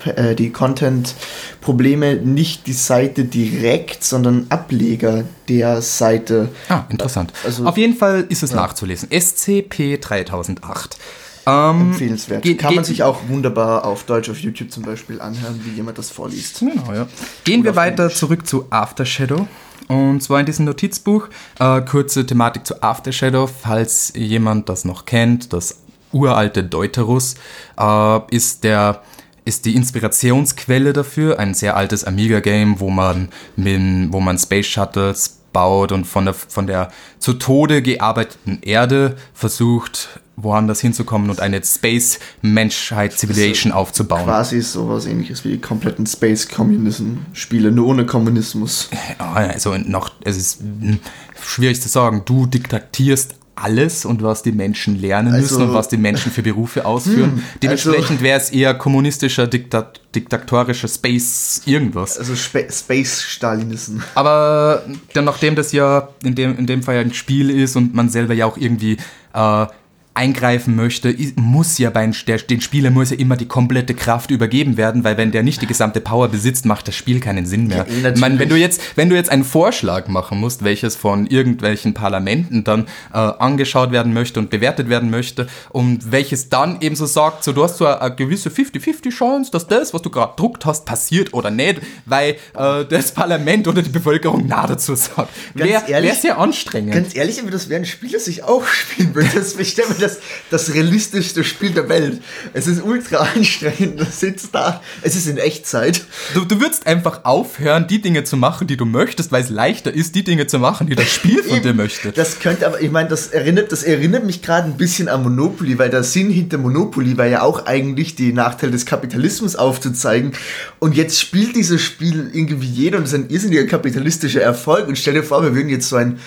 äh, 0.05 0.35
die 0.35 0.51
Content-Probleme 0.51 2.17
nicht 2.17 2.67
die 2.67 2.75
Seite 2.75 3.25
direkt, 3.25 4.05
sondern 4.05 4.45
Ableger 4.51 5.25
der 5.49 5.81
Seite. 5.81 6.51
Ah, 6.69 6.85
interessant. 6.91 7.33
Also, 7.45 7.65
Auf 7.65 7.79
jeden 7.79 7.97
Fall 7.97 8.27
ist 8.29 8.43
es 8.43 8.51
ja. 8.51 8.57
nachzulesen. 8.57 9.09
SCP 9.11 9.97
3008. 9.97 10.99
Ähm, 11.47 11.93
Empfehlenswert. 11.93 12.43
Geht, 12.43 12.59
Kann 12.59 12.75
man 12.75 12.85
sich 12.85 13.03
auch 13.03 13.21
wunderbar 13.29 13.87
auf 13.87 14.05
Deutsch 14.05 14.29
auf 14.29 14.39
YouTube 14.39 14.71
zum 14.71 14.83
Beispiel 14.83 15.19
anhören, 15.21 15.61
wie 15.65 15.71
jemand 15.71 15.97
das 15.97 16.11
vorliest. 16.11 16.61
Genau, 16.61 16.93
ja. 16.93 17.07
Gehen 17.45 17.61
Oder 17.61 17.71
wir 17.71 17.77
weiter 17.77 18.11
zurück 18.11 18.47
zu 18.47 18.67
After 18.69 19.07
Shadow. 19.07 19.49
Und 19.89 20.23
zwar 20.23 20.41
in 20.41 20.47
diesem 20.47 20.65
Notizbuch, 20.65 21.29
äh, 21.59 21.81
kurze 21.83 22.27
Thematik 22.27 22.67
zu 22.67 22.83
After 22.83 23.13
Shadow, 23.13 23.47
falls 23.47 24.13
jemand 24.17 24.69
das 24.69 24.85
noch 24.85 25.05
kennt, 25.05 25.53
das 25.53 25.81
uralte 26.13 26.65
Deuterus 26.65 27.35
äh, 27.79 28.21
ist 28.31 28.65
der 28.65 29.03
ist 29.45 29.67
die 29.67 29.75
Inspirationsquelle 29.75 30.95
dafür, 30.95 31.39
ein 31.39 31.53
sehr 31.53 31.77
altes 31.77 32.05
Amiga-Game, 32.05 32.81
wo 32.81 32.89
man, 32.89 33.29
mit, 33.57 34.11
wo 34.11 34.21
man 34.21 34.39
Space 34.39 34.67
Shuttles 34.67 35.39
baut 35.55 35.93
und 35.93 36.05
von 36.05 36.27
der, 36.27 36.35
von 36.35 36.67
der 36.67 36.91
zu 37.19 37.33
Tode 37.33 37.81
gearbeiteten 37.81 38.59
Erde 38.61 39.17
versucht, 39.33 40.21
woanders 40.37 40.81
hinzukommen 40.81 41.31
und 41.31 41.41
eine 41.41 41.65
Space-Menschheit-Civilization 41.65 43.73
also 43.73 43.81
aufzubauen. 43.81 44.25
Quasi 44.25 44.61
sowas 44.61 45.07
ähnliches 45.07 45.45
wie 45.45 45.53
die 45.53 45.61
kompletten 45.61 46.05
Space-Communism-Spiele, 46.07 47.71
nur 47.71 47.87
ohne 47.87 48.05
Kommunismus. 48.05 48.91
Also 49.19 49.79
noch, 49.79 50.11
es 50.25 50.37
ist 50.37 50.61
hm, 50.61 50.99
schwierig 51.41 51.81
zu 51.81 51.89
sagen, 51.89 52.23
du 52.27 52.45
diktatierst 52.47 53.37
alles 53.57 54.05
und 54.05 54.23
was 54.23 54.43
die 54.43 54.53
Menschen 54.53 55.01
lernen 55.01 55.33
müssen 55.33 55.55
also, 55.55 55.65
und 55.65 55.75
was 55.75 55.89
die 55.89 55.97
Menschen 55.97 56.33
für 56.33 56.43
Berufe 56.43 56.85
ausführen. 56.85 57.33
Hm, 57.33 57.43
Dementsprechend 57.63 58.11
also, 58.11 58.23
wäre 58.23 58.39
es 58.39 58.51
eher 58.51 58.75
kommunistischer, 58.75 59.47
Diktat, 59.47 60.01
diktatorischer 60.15 60.89
Space 60.89 61.63
irgendwas. 61.65 62.19
Also 62.19 62.33
Sp 62.35 62.67
Space-Stalinism. 62.71 63.99
Aber 64.15 64.83
dann, 65.13 65.25
nachdem 65.25 65.55
das 65.55 65.73
ja 65.73 66.09
in 66.23 66.35
dem, 66.35 66.59
in 66.59 66.67
dem 66.67 66.83
Fall 66.83 66.99
ein 66.99 67.15
Spiel 67.15 67.51
ist 67.51 67.77
und 67.77 67.95
man 67.95 68.09
selber 68.09 68.35
ja 68.35 68.47
auch 68.47 68.57
irgendwie 68.57 68.97
äh, 69.33 69.67
eingreifen 70.15 70.77
möchte, 70.77 71.15
muss 71.35 71.79
ja 71.79 71.91
bei 71.91 72.07
der, 72.07 72.39
den 72.39 72.61
Spieler 72.61 72.91
muss 72.91 73.11
ja 73.11 73.17
immer 73.17 73.37
die 73.37 73.47
komplette 73.47 73.95
Kraft 73.95 74.31
übergeben 74.31 74.77
werden, 74.77 75.03
weil 75.03 75.17
wenn 75.17 75.33
der 75.33 75.43
nicht 75.43 75.61
die 75.61 75.67
gesamte 75.67 76.01
Power 76.01 76.29
besitzt, 76.29 76.67
macht 76.67 76.87
das 76.87 76.95
Spiel 76.95 77.19
keinen 77.19 77.47
Sinn 77.47 77.67
mehr. 77.67 77.85
Ja, 78.03 78.11
ich 78.11 78.21
meine, 78.21 78.39
wenn 78.39 78.49
du 78.49 78.57
jetzt, 78.57 78.81
wenn 78.97 79.09
du 79.09 79.17
jetzt 79.17 79.31
einen 79.31 79.43
Vorschlag 79.43 80.07
machen 80.07 80.39
musst, 80.39 80.63
welches 80.63 80.95
von 80.95 81.27
irgendwelchen 81.27 81.95
Parlamenten 81.95 82.63
dann 82.63 82.87
äh, 83.13 83.17
angeschaut 83.17 83.91
werden 83.91 84.13
möchte 84.13 84.39
und 84.39 84.51
bewertet 84.51 84.89
werden 84.89 85.11
möchte 85.11 85.49
und 85.71 86.13
welches 86.13 86.49
dann 86.49 86.81
eben 86.81 86.95
so 86.95 87.07
sagt, 87.07 87.43
so 87.43 87.53
du 87.53 87.65
hast 87.65 87.79
so 87.79 87.87
eine, 87.87 88.01
eine 88.01 88.15
gewisse 88.15 88.51
50-50 88.51 89.11
Chance, 89.11 89.51
dass 89.51 89.67
das, 89.67 89.95
was 89.95 90.03
du 90.03 90.11
gerade 90.11 90.35
druckt 90.37 90.65
hast, 90.65 90.85
passiert 90.85 91.35
oder 91.35 91.51
nicht, 91.51 91.81
weil 92.07 92.37
äh, 92.57 92.85
das 92.85 93.11
Parlament 93.13 93.67
oder 93.67 93.83
die 93.83 93.91
Bevölkerung 93.91 94.47
nah 94.47 94.67
dazu 94.67 94.95
sagt. 94.95 95.31
Wäre 95.55 95.83
wär 95.89 96.15
sehr 96.15 96.39
anstrengend. 96.39 96.93
Ganz 96.93 97.17
ehrlich, 97.17 97.41
aber 97.41 97.51
das 97.51 97.69
wäre 97.69 97.81
ein 97.81 97.87
Spiel, 97.87 98.13
das 98.13 98.29
ich 98.29 98.45
auch 98.45 98.65
spielen 98.65 99.15
würde. 99.17 99.31
Das, 99.35 99.57
mir 99.57 99.65
das, 100.05 100.19
das 100.51 100.75
realistischste 100.75 101.45
Spiel 101.45 101.71
der 101.71 101.89
Welt. 101.89 102.21
Es 102.53 102.67
ist 102.67 102.83
ultra 102.83 103.29
anstrengend. 103.35 104.01
Du 104.01 104.05
sitzt 104.05 104.55
da. 104.55 104.83
Es 105.03 105.17
ist 105.17 105.27
in 105.27 105.39
Echtzeit. 105.39 106.05
Du, 106.35 106.45
du 106.45 106.61
würdest 106.61 106.87
einfach 106.87 107.25
aufhören, 107.25 107.87
die 107.87 108.01
Dinge 108.01 108.25
zu 108.25 108.37
machen, 108.37 108.67
die 108.67 108.77
du 108.77 108.85
möchtest, 108.85 109.33
weil 109.33 109.43
es 109.43 109.51
leichter 109.51 109.93
ist, 109.93 110.15
die 110.15 110.25
Dinge 110.25 110.47
zu 110.47 110.59
machen, 110.59 110.87
die 110.87 110.95
das 110.95 111.11
Spiel 111.11 111.43
von 111.43 111.63
dir 111.63 111.75
möchte. 111.75 112.13
Das 112.13 112.39
könnte 112.39 112.67
aber, 112.67 112.81
ich 112.81 112.91
meine, 112.91 113.09
das 113.09 113.29
erinnert, 113.29 113.73
das 113.73 113.83
erinnert 113.83 114.25
mich 114.25 114.43
gerade 114.43 114.69
ein 114.69 114.77
bisschen 114.77 115.09
an 115.09 115.23
Monopoly, 115.23 115.79
weil 115.79 115.91
der 115.91 116.03
Sinn 116.03 116.31
hinter 116.31 116.59
Monopoly 116.59 117.17
war 117.17 117.27
ja 117.27 117.43
auch 117.43 117.67
eigentlich 117.67 118.15
die 118.15 118.33
Nachteile 118.33 118.73
des 118.73 118.87
Kapitalismus 118.87 119.57
aufzuzeigen. 119.57 120.33
Und 120.79 120.97
jetzt 120.97 121.21
spielt 121.21 121.57
dieses 121.57 121.81
Spiel 121.81 122.31
irgendwie 122.33 122.69
jeder 122.69 122.99
und 122.99 123.05
es 123.05 123.13
ist 123.13 123.19
ein 123.19 123.31
irrsinniger 123.31 123.65
kapitalistischer 123.65 124.43
Erfolg. 124.43 124.89
Und 124.89 124.99
stell 124.99 125.15
dir 125.15 125.23
vor, 125.23 125.43
wir 125.43 125.55
würden 125.55 125.69
jetzt 125.69 125.89
so 125.89 125.97
ein 125.97 126.19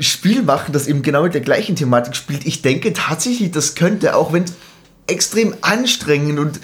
Spiel 0.00 0.42
machen, 0.42 0.72
das 0.72 0.86
eben 0.86 1.02
genau 1.02 1.22
mit 1.22 1.34
der 1.34 1.40
gleichen 1.40 1.76
Thematik 1.76 2.16
spielt. 2.16 2.46
Ich 2.46 2.62
denke 2.62 2.92
tatsächlich, 2.92 3.50
das 3.50 3.74
könnte, 3.74 4.16
auch 4.16 4.32
wenn 4.32 4.44
es 4.44 4.54
extrem 5.06 5.54
anstrengend 5.62 6.38
und 6.38 6.60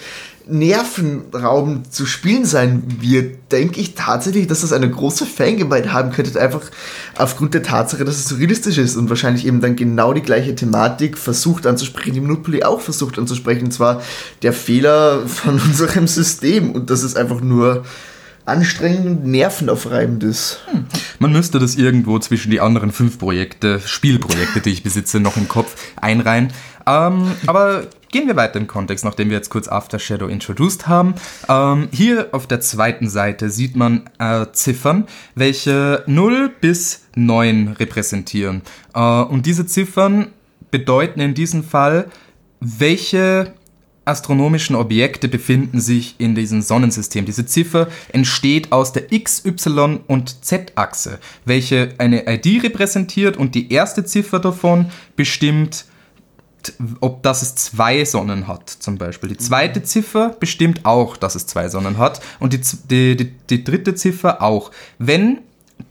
nervenraubend 0.49 1.93
zu 1.93 2.05
spielen 2.05 2.45
sein 2.45 2.83
wird, 3.01 3.51
denke 3.51 3.79
ich 3.79 3.95
tatsächlich, 3.95 4.47
dass 4.47 4.61
das 4.61 4.71
eine 4.71 4.89
große 4.89 5.25
Fangemeinde 5.25 5.91
haben 5.91 6.11
könnte, 6.11 6.39
einfach 6.39 6.61
aufgrund 7.17 7.53
der 7.53 7.63
Tatsache, 7.63 8.05
dass 8.05 8.15
es 8.15 8.29
so 8.29 8.35
realistisch 8.35 8.77
ist 8.77 8.95
und 8.95 9.09
wahrscheinlich 9.09 9.45
eben 9.45 9.61
dann 9.61 9.75
genau 9.75 10.13
die 10.13 10.21
gleiche 10.21 10.55
Thematik 10.55 11.17
versucht 11.17 11.65
anzusprechen, 11.65 12.13
die 12.13 12.21
Monopoly 12.21 12.63
auch 12.63 12.81
versucht 12.81 13.19
anzusprechen, 13.19 13.65
und 13.65 13.71
zwar 13.71 14.01
der 14.41 14.53
Fehler 14.53 15.27
von 15.27 15.59
unserem 15.65 16.07
System. 16.07 16.71
Und 16.71 16.89
das 16.89 17.03
ist 17.03 17.17
einfach 17.17 17.41
nur 17.41 17.83
anstrengend 18.47 19.05
und 19.05 19.25
nervenaufreibend 19.25 20.23
ist. 20.23 20.61
Hm. 20.71 20.85
Man 21.19 21.31
müsste 21.31 21.59
das 21.59 21.75
irgendwo 21.75 22.19
zwischen 22.19 22.51
die 22.51 22.59
anderen 22.59 22.91
fünf 22.91 23.19
Projekte, 23.19 23.79
Spielprojekte, 23.79 24.61
die 24.61 24.71
ich 24.71 24.83
besitze, 24.83 25.19
noch 25.19 25.37
im 25.37 25.47
Kopf 25.47 25.75
einreihen. 25.95 26.53
Ähm, 26.85 27.31
aber 27.45 27.87
gehen 28.11 28.27
wir 28.27 28.37
weiter 28.37 28.59
im 28.59 28.67
Kontext, 28.67 29.03
nachdem 29.03 29.29
wir 29.29 29.37
jetzt 29.37 29.49
kurz 29.49 29.67
After 29.67 29.99
Shadow 29.99 30.27
introduced 30.27 30.87
haben. 30.87 31.15
Ähm, 31.49 31.89
hier 31.91 32.29
auf 32.31 32.47
der 32.47 32.61
zweiten 32.61 33.09
Seite 33.09 33.49
sieht 33.49 33.75
man 33.75 34.09
äh, 34.19 34.45
Ziffern, 34.53 35.05
welche 35.35 36.03
0 36.07 36.49
bis 36.61 37.07
9 37.15 37.75
repräsentieren. 37.79 38.61
Äh, 38.93 39.01
und 39.01 39.45
diese 39.45 39.65
Ziffern 39.65 40.27
bedeuten 40.71 41.19
in 41.19 41.33
diesem 41.33 41.63
Fall, 41.63 42.07
welche 42.59 43.53
astronomischen 44.07 44.75
Objekte 44.75 45.27
befinden 45.27 45.79
sich 45.79 46.15
in 46.17 46.35
diesem 46.35 46.61
Sonnensystem. 46.61 47.25
Diese 47.25 47.45
Ziffer 47.45 47.87
entsteht 48.11 48.71
aus 48.71 48.93
der 48.93 49.11
X, 49.11 49.45
Y 49.45 49.99
und 50.07 50.43
Z-Achse, 50.45 51.19
welche 51.45 51.89
eine 51.97 52.27
ID 52.27 52.63
repräsentiert 52.63 53.37
und 53.37 53.55
die 53.55 53.71
erste 53.71 54.05
Ziffer 54.05 54.39
davon 54.39 54.91
bestimmt, 55.15 55.85
ob 56.99 57.23
das 57.23 57.41
es 57.41 57.55
zwei 57.55 58.03
Sonnen 58.03 58.47
hat, 58.47 58.69
zum 58.69 58.97
Beispiel. 58.97 59.29
Die 59.29 59.37
zweite 59.37 59.83
Ziffer 59.83 60.35
bestimmt 60.39 60.85
auch, 60.85 61.15
dass 61.15 61.35
es 61.35 61.45
zwei 61.45 61.69
Sonnen 61.69 61.97
hat 61.97 62.19
und 62.39 62.53
die, 62.53 62.61
die, 62.89 63.15
die, 63.15 63.31
die 63.49 63.63
dritte 63.63 63.95
Ziffer 63.95 64.41
auch. 64.41 64.71
Wenn 64.97 65.39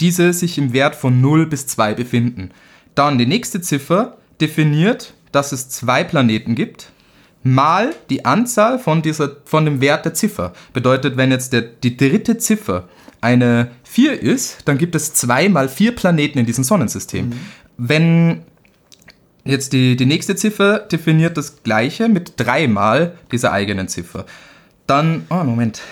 diese 0.00 0.32
sich 0.32 0.58
im 0.58 0.72
Wert 0.72 0.94
von 0.94 1.20
0 1.20 1.46
bis 1.46 1.66
2 1.66 1.94
befinden. 1.94 2.50
Dann 2.94 3.18
die 3.18 3.26
nächste 3.26 3.60
Ziffer 3.60 4.16
definiert, 4.40 5.14
dass 5.32 5.52
es 5.52 5.68
zwei 5.68 6.04
Planeten 6.04 6.54
gibt 6.54 6.92
mal 7.46 7.94
die 8.10 8.24
Anzahl 8.24 8.78
von, 8.78 9.02
dieser, 9.02 9.36
von 9.44 9.64
dem 9.64 9.80
Wert 9.80 10.04
der 10.04 10.14
Ziffer. 10.14 10.52
Bedeutet, 10.72 11.16
wenn 11.16 11.30
jetzt 11.30 11.52
der, 11.52 11.62
die 11.62 11.96
dritte 11.96 12.38
Ziffer 12.38 12.88
eine 13.20 13.70
4 13.84 14.20
ist, 14.20 14.58
dann 14.64 14.78
gibt 14.78 14.94
es 14.94 15.14
zwei 15.14 15.48
mal 15.48 15.68
vier 15.68 15.94
Planeten 15.94 16.38
in 16.38 16.46
diesem 16.46 16.64
Sonnensystem. 16.64 17.28
Mhm. 17.28 17.32
Wenn 17.78 18.42
jetzt 19.44 19.72
die, 19.72 19.96
die 19.96 20.06
nächste 20.06 20.34
Ziffer 20.34 20.80
definiert 20.80 21.36
das 21.36 21.62
gleiche 21.62 22.08
mit 22.08 22.32
dreimal 22.36 23.16
dieser 23.30 23.52
eigenen 23.52 23.88
Ziffer, 23.88 24.26
dann, 24.86 25.26
oh 25.30 25.44
Moment, 25.44 25.82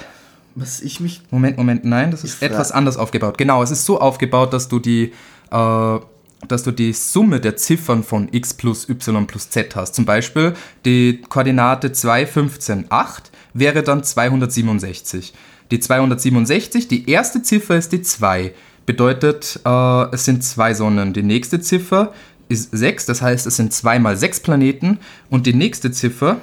was 0.56 0.80
ich 0.80 1.00
mich. 1.00 1.22
Moment, 1.30 1.56
Moment, 1.56 1.84
nein, 1.84 2.10
das 2.10 2.24
ist 2.24 2.42
etwas 2.42 2.72
anders 2.72 2.96
aufgebaut. 2.96 3.38
Genau, 3.38 3.62
es 3.62 3.70
ist 3.70 3.84
so 3.84 4.00
aufgebaut, 4.00 4.52
dass 4.52 4.68
du 4.68 4.78
die 4.78 5.12
äh, 5.50 5.98
dass 6.48 6.62
du 6.62 6.70
die 6.70 6.92
Summe 6.92 7.40
der 7.40 7.56
Ziffern 7.56 8.02
von 8.02 8.28
x 8.30 8.54
plus 8.54 8.88
y 8.88 9.26
plus 9.26 9.50
z 9.50 9.74
hast. 9.76 9.94
Zum 9.94 10.04
Beispiel 10.04 10.54
die 10.84 11.22
Koordinate 11.28 11.92
2, 11.92 12.26
15, 12.26 12.86
8 12.88 13.30
wäre 13.52 13.82
dann 13.82 14.04
267. 14.04 15.32
Die 15.70 15.80
267, 15.80 16.88
die 16.88 17.08
erste 17.10 17.42
Ziffer 17.42 17.76
ist 17.76 17.92
die 17.92 18.02
2, 18.02 18.52
bedeutet, 18.86 19.60
äh, 19.64 20.14
es 20.14 20.24
sind 20.24 20.44
zwei 20.44 20.74
Sonnen. 20.74 21.12
Die 21.12 21.22
nächste 21.22 21.60
Ziffer 21.60 22.12
ist 22.48 22.70
6, 22.72 23.06
das 23.06 23.22
heißt, 23.22 23.46
es 23.46 23.56
sind 23.56 23.72
2 23.72 23.98
mal 23.98 24.16
6 24.16 24.40
Planeten. 24.40 24.98
Und 25.30 25.46
die 25.46 25.54
nächste 25.54 25.90
Ziffer 25.90 26.38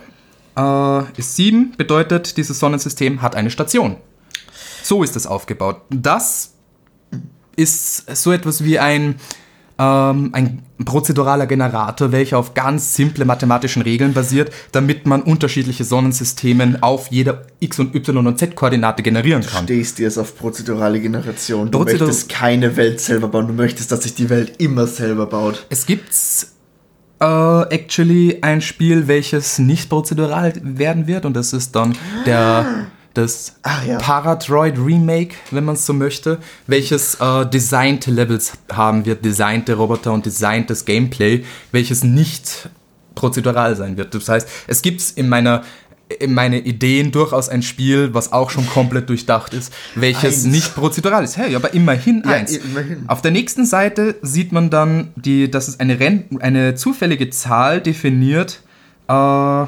äh, 0.57 1.19
ist 1.19 1.35
7, 1.35 1.73
bedeutet, 1.77 2.37
dieses 2.37 2.59
Sonnensystem 2.59 3.21
hat 3.21 3.35
eine 3.35 3.51
Station. 3.51 3.97
So 4.83 5.03
ist 5.03 5.15
es 5.15 5.27
aufgebaut. 5.27 5.81
Das 5.89 6.53
ist 7.55 8.15
so 8.15 8.31
etwas 8.31 8.63
wie 8.63 8.79
ein 8.79 9.15
ähm, 9.81 10.29
ein 10.33 10.61
prozeduraler 10.85 11.47
Generator, 11.47 12.11
welcher 12.11 12.37
auf 12.37 12.53
ganz 12.53 12.93
simple 12.93 13.25
mathematischen 13.25 13.81
Regeln 13.81 14.13
basiert, 14.13 14.51
damit 14.71 15.07
man 15.07 15.23
unterschiedliche 15.23 15.83
Sonnensysteme 15.83 16.77
auf 16.81 17.07
jeder 17.09 17.45
x- 17.59 17.79
und 17.79 17.95
y- 17.95 18.27
und 18.27 18.37
z-Koordinate 18.37 19.01
generieren 19.01 19.41
kann. 19.41 19.65
Du 19.65 19.73
stehst 19.73 19.99
jetzt 19.99 20.17
auf 20.17 20.37
prozedurale 20.37 20.99
Generation. 20.99 21.71
Du 21.71 21.79
Prozedur 21.79 22.07
möchtest 22.07 22.29
keine 22.29 22.77
Welt 22.77 22.99
selber 22.99 23.27
bauen, 23.27 23.47
du 23.47 23.53
möchtest, 23.53 23.91
dass 23.91 24.03
sich 24.03 24.13
die 24.13 24.29
Welt 24.29 24.53
immer 24.59 24.85
selber 24.87 25.25
baut. 25.25 25.65
Es 25.69 25.85
gibt 25.85 26.11
Uh, 27.23 27.65
actually 27.69 28.39
ein 28.41 28.61
Spiel, 28.61 29.07
welches 29.07 29.59
nicht 29.59 29.89
prozedural 29.89 30.53
werden 30.63 31.05
wird 31.05 31.23
und 31.23 31.35
das 31.35 31.53
ist 31.53 31.75
dann 31.75 31.95
der 32.25 32.87
das 33.13 33.55
ja. 33.85 33.97
Paradroid 33.97 34.77
Remake, 34.77 35.35
wenn 35.51 35.65
man 35.65 35.75
es 35.75 35.85
so 35.85 35.93
möchte, 35.93 36.39
welches 36.67 37.15
äh, 37.15 37.45
designte 37.45 38.11
Levels 38.11 38.53
haben 38.71 39.05
wird, 39.05 39.25
designte 39.25 39.73
Roboter 39.73 40.13
und 40.13 40.25
designtes 40.25 40.85
Gameplay, 40.85 41.43
welches 41.71 42.03
nicht 42.03 42.69
prozedural 43.15 43.75
sein 43.75 43.97
wird. 43.97 44.15
Das 44.15 44.29
heißt, 44.29 44.47
es 44.67 44.81
gibt 44.81 45.01
in 45.15 45.27
meiner 45.29 45.63
in 46.19 46.33
meine 46.33 46.59
Ideen 46.59 47.11
durchaus 47.11 47.47
ein 47.47 47.61
Spiel, 47.61 48.13
was 48.13 48.33
auch 48.33 48.49
schon 48.49 48.67
komplett 48.67 49.09
durchdacht 49.09 49.53
ist, 49.53 49.73
welches 49.95 50.43
eins. 50.43 50.45
nicht 50.45 50.75
prozedural 50.75 51.23
ist. 51.23 51.37
Hey, 51.37 51.55
aber 51.55 51.73
immerhin 51.73 52.23
ja, 52.25 52.31
eins. 52.31 52.57
Immerhin. 52.57 53.05
Auf 53.07 53.21
der 53.21 53.31
nächsten 53.31 53.65
Seite 53.65 54.15
sieht 54.21 54.51
man 54.51 54.69
dann, 54.69 55.13
die, 55.15 55.49
dass 55.49 55.69
es 55.69 55.79
eine, 55.79 55.99
Ren 55.99 56.25
eine 56.41 56.75
zufällige 56.75 57.29
Zahl 57.29 57.79
definiert, 57.79 58.61
äh, 59.07 59.65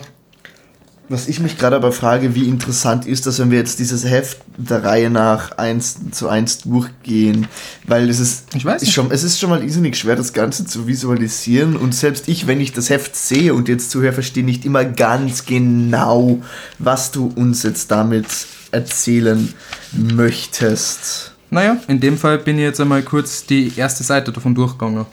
was 1.13 1.27
ich 1.27 1.39
mich 1.39 1.57
gerade 1.57 1.75
aber 1.75 1.91
frage, 1.91 2.33
wie 2.35 2.49
interessant 2.49 3.05
ist 3.05 3.27
das, 3.27 3.39
wenn 3.39 3.51
wir 3.51 3.59
jetzt 3.59 3.79
dieses 3.79 4.03
Heft 4.03 4.39
der 4.57 4.83
Reihe 4.83 5.09
nach 5.09 5.57
eins 5.57 5.97
zu 6.11 6.27
eins 6.27 6.57
durchgehen, 6.59 7.47
weil 7.85 8.09
es 8.09 8.19
ist, 8.19 8.47
ich 8.55 8.65
weiß 8.65 8.81
ist 8.81 8.91
schon, 8.91 9.11
es 9.11 9.23
ist 9.23 9.39
schon 9.39 9.51
mal 9.51 9.63
irrsinnig 9.63 9.95
schwer, 9.95 10.15
das 10.15 10.33
Ganze 10.33 10.65
zu 10.65 10.87
visualisieren 10.87 11.77
und 11.77 11.93
selbst 11.93 12.27
ich, 12.27 12.47
wenn 12.47 12.59
ich 12.59 12.73
das 12.73 12.89
Heft 12.89 13.15
sehe 13.15 13.53
und 13.53 13.69
jetzt 13.69 13.91
zuhöre, 13.91 14.11
verstehe 14.11 14.43
nicht 14.43 14.65
immer 14.65 14.83
ganz 14.83 15.45
genau, 15.45 16.41
was 16.79 17.11
du 17.11 17.31
uns 17.35 17.63
jetzt 17.63 17.91
damit 17.91 18.27
erzählen 18.71 19.53
möchtest. 19.91 21.33
Naja, 21.51 21.77
in 21.87 21.99
dem 21.99 22.17
Fall 22.17 22.39
bin 22.39 22.57
ich 22.57 22.63
jetzt 22.63 22.81
einmal 22.81 23.03
kurz 23.03 23.45
die 23.45 23.71
erste 23.77 24.03
Seite 24.03 24.31
davon 24.31 24.55
durchgegangen. 24.55 25.05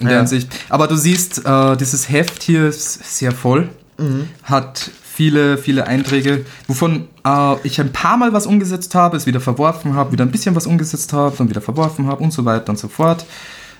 In 0.00 0.06
der 0.06 0.16
ja. 0.16 0.20
Ansicht. 0.20 0.48
Aber 0.68 0.88
du 0.88 0.96
siehst, 0.96 1.46
äh, 1.46 1.76
dieses 1.76 2.10
Heft 2.10 2.42
hier 2.42 2.66
ist 2.66 3.16
sehr 3.16 3.30
voll. 3.30 3.68
Mhm. 3.96 4.28
Hat 4.42 4.90
viele, 5.14 5.58
viele 5.58 5.86
Einträge, 5.86 6.44
wovon 6.66 7.08
äh, 7.24 7.54
ich 7.62 7.80
ein 7.80 7.92
paar 7.92 8.16
Mal 8.16 8.32
was 8.32 8.46
umgesetzt 8.46 8.96
habe, 8.96 9.16
es 9.16 9.26
wieder 9.26 9.40
verworfen 9.40 9.94
habe, 9.94 10.10
wieder 10.10 10.24
ein 10.24 10.32
bisschen 10.32 10.56
was 10.56 10.66
umgesetzt 10.66 11.12
habe, 11.12 11.36
dann 11.36 11.48
wieder 11.48 11.60
verworfen 11.60 12.08
habe 12.08 12.24
und 12.24 12.32
so 12.32 12.44
weiter 12.44 12.70
und 12.70 12.78
so 12.78 12.88
fort. 12.88 13.24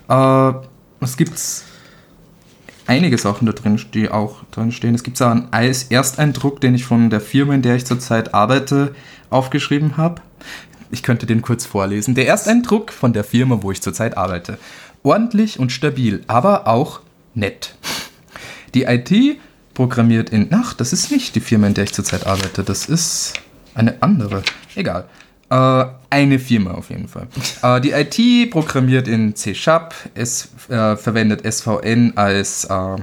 Äh, 0.08 0.52
es 1.00 1.16
gibt 1.16 1.36
einige 2.86 3.18
Sachen 3.18 3.46
da 3.46 3.52
drin, 3.52 3.80
die 3.92 4.08
auch 4.10 4.44
drin 4.52 4.70
stehen. 4.70 4.94
Es 4.94 5.02
gibt 5.02 5.20
auch 5.20 5.30
einen 5.30 5.48
Ersteindruck, 5.50 6.60
den 6.60 6.76
ich 6.76 6.84
von 6.84 7.10
der 7.10 7.20
Firma, 7.20 7.54
in 7.54 7.62
der 7.62 7.74
ich 7.74 7.84
zurzeit 7.84 8.32
arbeite, 8.32 8.94
aufgeschrieben 9.30 9.96
habe. 9.96 10.22
Ich 10.92 11.02
könnte 11.02 11.26
den 11.26 11.42
kurz 11.42 11.66
vorlesen. 11.66 12.14
Der 12.14 12.28
Ersteindruck 12.28 12.92
von 12.92 13.12
der 13.12 13.24
Firma, 13.24 13.58
wo 13.60 13.72
ich 13.72 13.82
zurzeit 13.82 14.16
arbeite. 14.16 14.56
Ordentlich 15.02 15.58
und 15.58 15.72
stabil, 15.72 16.22
aber 16.28 16.68
auch 16.68 17.00
nett. 17.34 17.74
Die 18.74 18.84
IT 18.84 19.40
programmiert 19.74 20.30
in. 20.30 20.48
Ach, 20.52 20.72
das 20.72 20.92
ist 20.92 21.10
nicht 21.10 21.34
die 21.34 21.40
Firma, 21.40 21.66
in 21.66 21.74
der 21.74 21.84
ich 21.84 21.92
zurzeit 21.92 22.26
arbeite. 22.26 22.62
Das 22.64 22.86
ist 22.86 23.34
eine 23.74 24.00
andere. 24.00 24.42
Egal. 24.74 25.04
Äh, 25.50 25.84
eine 26.10 26.38
Firma 26.38 26.72
auf 26.72 26.90
jeden 26.90 27.08
Fall. 27.08 27.26
Äh, 27.62 27.80
die 27.80 27.90
IT 27.90 28.50
programmiert 28.50 29.08
in 29.08 29.34
C 29.34 29.54
Sharp. 29.54 29.94
Es 30.14 30.48
äh, 30.68 30.96
verwendet 30.96 31.42
SVN 31.44 32.12
als 32.16 32.64
äh, 32.64 32.96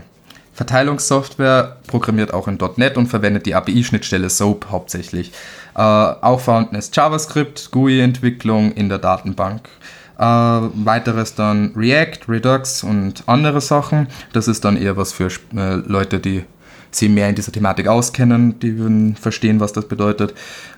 Verteilungssoftware, 0.54 1.78
programmiert 1.88 2.34
auch 2.34 2.48
in 2.48 2.58
.NET 2.76 2.98
und 2.98 3.08
verwendet 3.08 3.46
die 3.46 3.56
API-Schnittstelle 3.56 4.30
SOAP 4.30 4.68
hauptsächlich. 4.70 5.32
Äh, 5.76 5.82
auch 5.82 6.40
vorhanden 6.40 6.76
ist 6.76 6.96
JavaScript, 6.96 7.72
GUI-Entwicklung 7.72 8.74
in 8.74 8.90
der 8.90 8.98
Datenbank. 8.98 9.70
Äh, 10.18 10.24
weiteres 10.24 11.36
dann 11.36 11.72
React, 11.76 12.30
Redux 12.30 12.84
und 12.84 13.24
andere 13.28 13.62
Sachen. 13.62 14.08
Das 14.34 14.48
ist 14.48 14.64
dann 14.66 14.78
eher 14.78 14.98
was 14.98 15.14
für 15.14 15.30
äh, 15.56 15.76
Leute, 15.76 16.20
die 16.20 16.44
sich 16.92 17.10
mehr 17.10 17.30
in 17.30 17.36
dieser 17.36 17.52
Thematik 17.52 17.88
auskennen, 17.88 18.60
die 18.60 18.78
würden 18.78 19.16
verstehen, 19.16 19.60
was 19.60 19.74
das 19.74 19.88
bedeutet. 19.88 20.34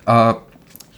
Äh, 0.06 0.34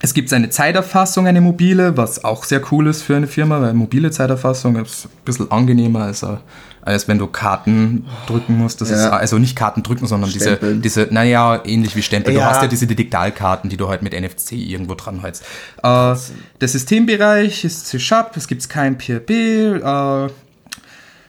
es 0.00 0.12
gibt 0.14 0.32
eine 0.32 0.50
Zeiterfassung, 0.50 1.26
eine 1.26 1.40
mobile, 1.40 1.96
was 1.96 2.22
auch 2.22 2.44
sehr 2.44 2.60
cool 2.70 2.86
ist 2.86 3.02
für 3.02 3.16
eine 3.16 3.26
Firma, 3.26 3.60
weil 3.60 3.72
mobile 3.72 4.10
Zeiterfassung 4.10 4.76
ist 4.76 5.06
ein 5.06 5.10
bisschen 5.24 5.50
angenehmer 5.50 6.02
als, 6.04 6.22
äh, 6.22 6.36
als 6.82 7.08
wenn 7.08 7.18
du 7.18 7.26
Karten 7.26 8.06
drücken 8.26 8.58
musst. 8.58 8.80
Das 8.80 8.90
ja. 8.90 8.96
ist 8.96 9.04
also 9.06 9.38
nicht 9.38 9.56
Karten 9.56 9.82
drücken, 9.82 10.06
sondern 10.06 10.30
Stempeln. 10.30 10.82
diese, 10.82 11.04
diese, 11.06 11.14
naja, 11.14 11.62
ähnlich 11.64 11.96
wie 11.96 12.02
Stempel. 12.02 12.34
Ja. 12.34 12.40
Du 12.40 12.46
hast 12.46 12.62
ja 12.62 12.68
diese 12.68 12.86
Digitalkarten, 12.86 13.70
die 13.70 13.76
du 13.76 13.88
halt 13.88 14.02
mit 14.02 14.12
NFC 14.12 14.52
irgendwo 14.52 14.94
dran 14.94 15.22
hältst. 15.22 15.42
Äh, 15.82 16.14
der 16.60 16.68
Systembereich 16.68 17.64
ist 17.64 17.86
C-Sharp, 17.86 18.36
es 18.36 18.46
gibt 18.46 18.68
kein 18.68 18.98
PHP, 19.00 19.30
äh, 19.30 20.28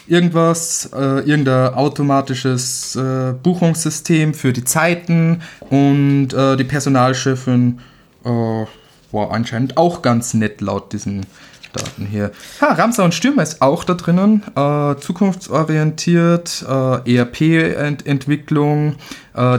irgendwas, 0.07 0.89
äh, 0.93 1.19
irgendein 1.19 1.73
automatisches 1.73 2.95
äh, 2.95 3.33
Buchungssystem 3.43 4.33
für 4.33 4.53
die 4.53 4.63
Zeiten 4.63 5.41
und 5.69 6.33
äh, 6.33 6.55
die 6.55 6.63
Personalchefin 6.63 7.79
äh, 8.23 8.29
war 8.29 9.31
anscheinend 9.31 9.77
auch 9.77 10.01
ganz 10.01 10.33
nett 10.33 10.61
laut 10.61 10.93
diesen 10.93 11.25
Daten 11.73 12.05
hier. 12.05 12.31
Ha, 12.61 12.73
Ramsar 12.73 13.05
und 13.05 13.13
Stürmer 13.13 13.43
ist 13.43 13.61
auch 13.61 13.83
da 13.83 13.93
drinnen. 13.93 14.43
Äh, 14.55 14.95
zukunftsorientiert, 14.99 16.65
äh, 16.67 17.15
ERP-Entwicklung, 17.17 18.95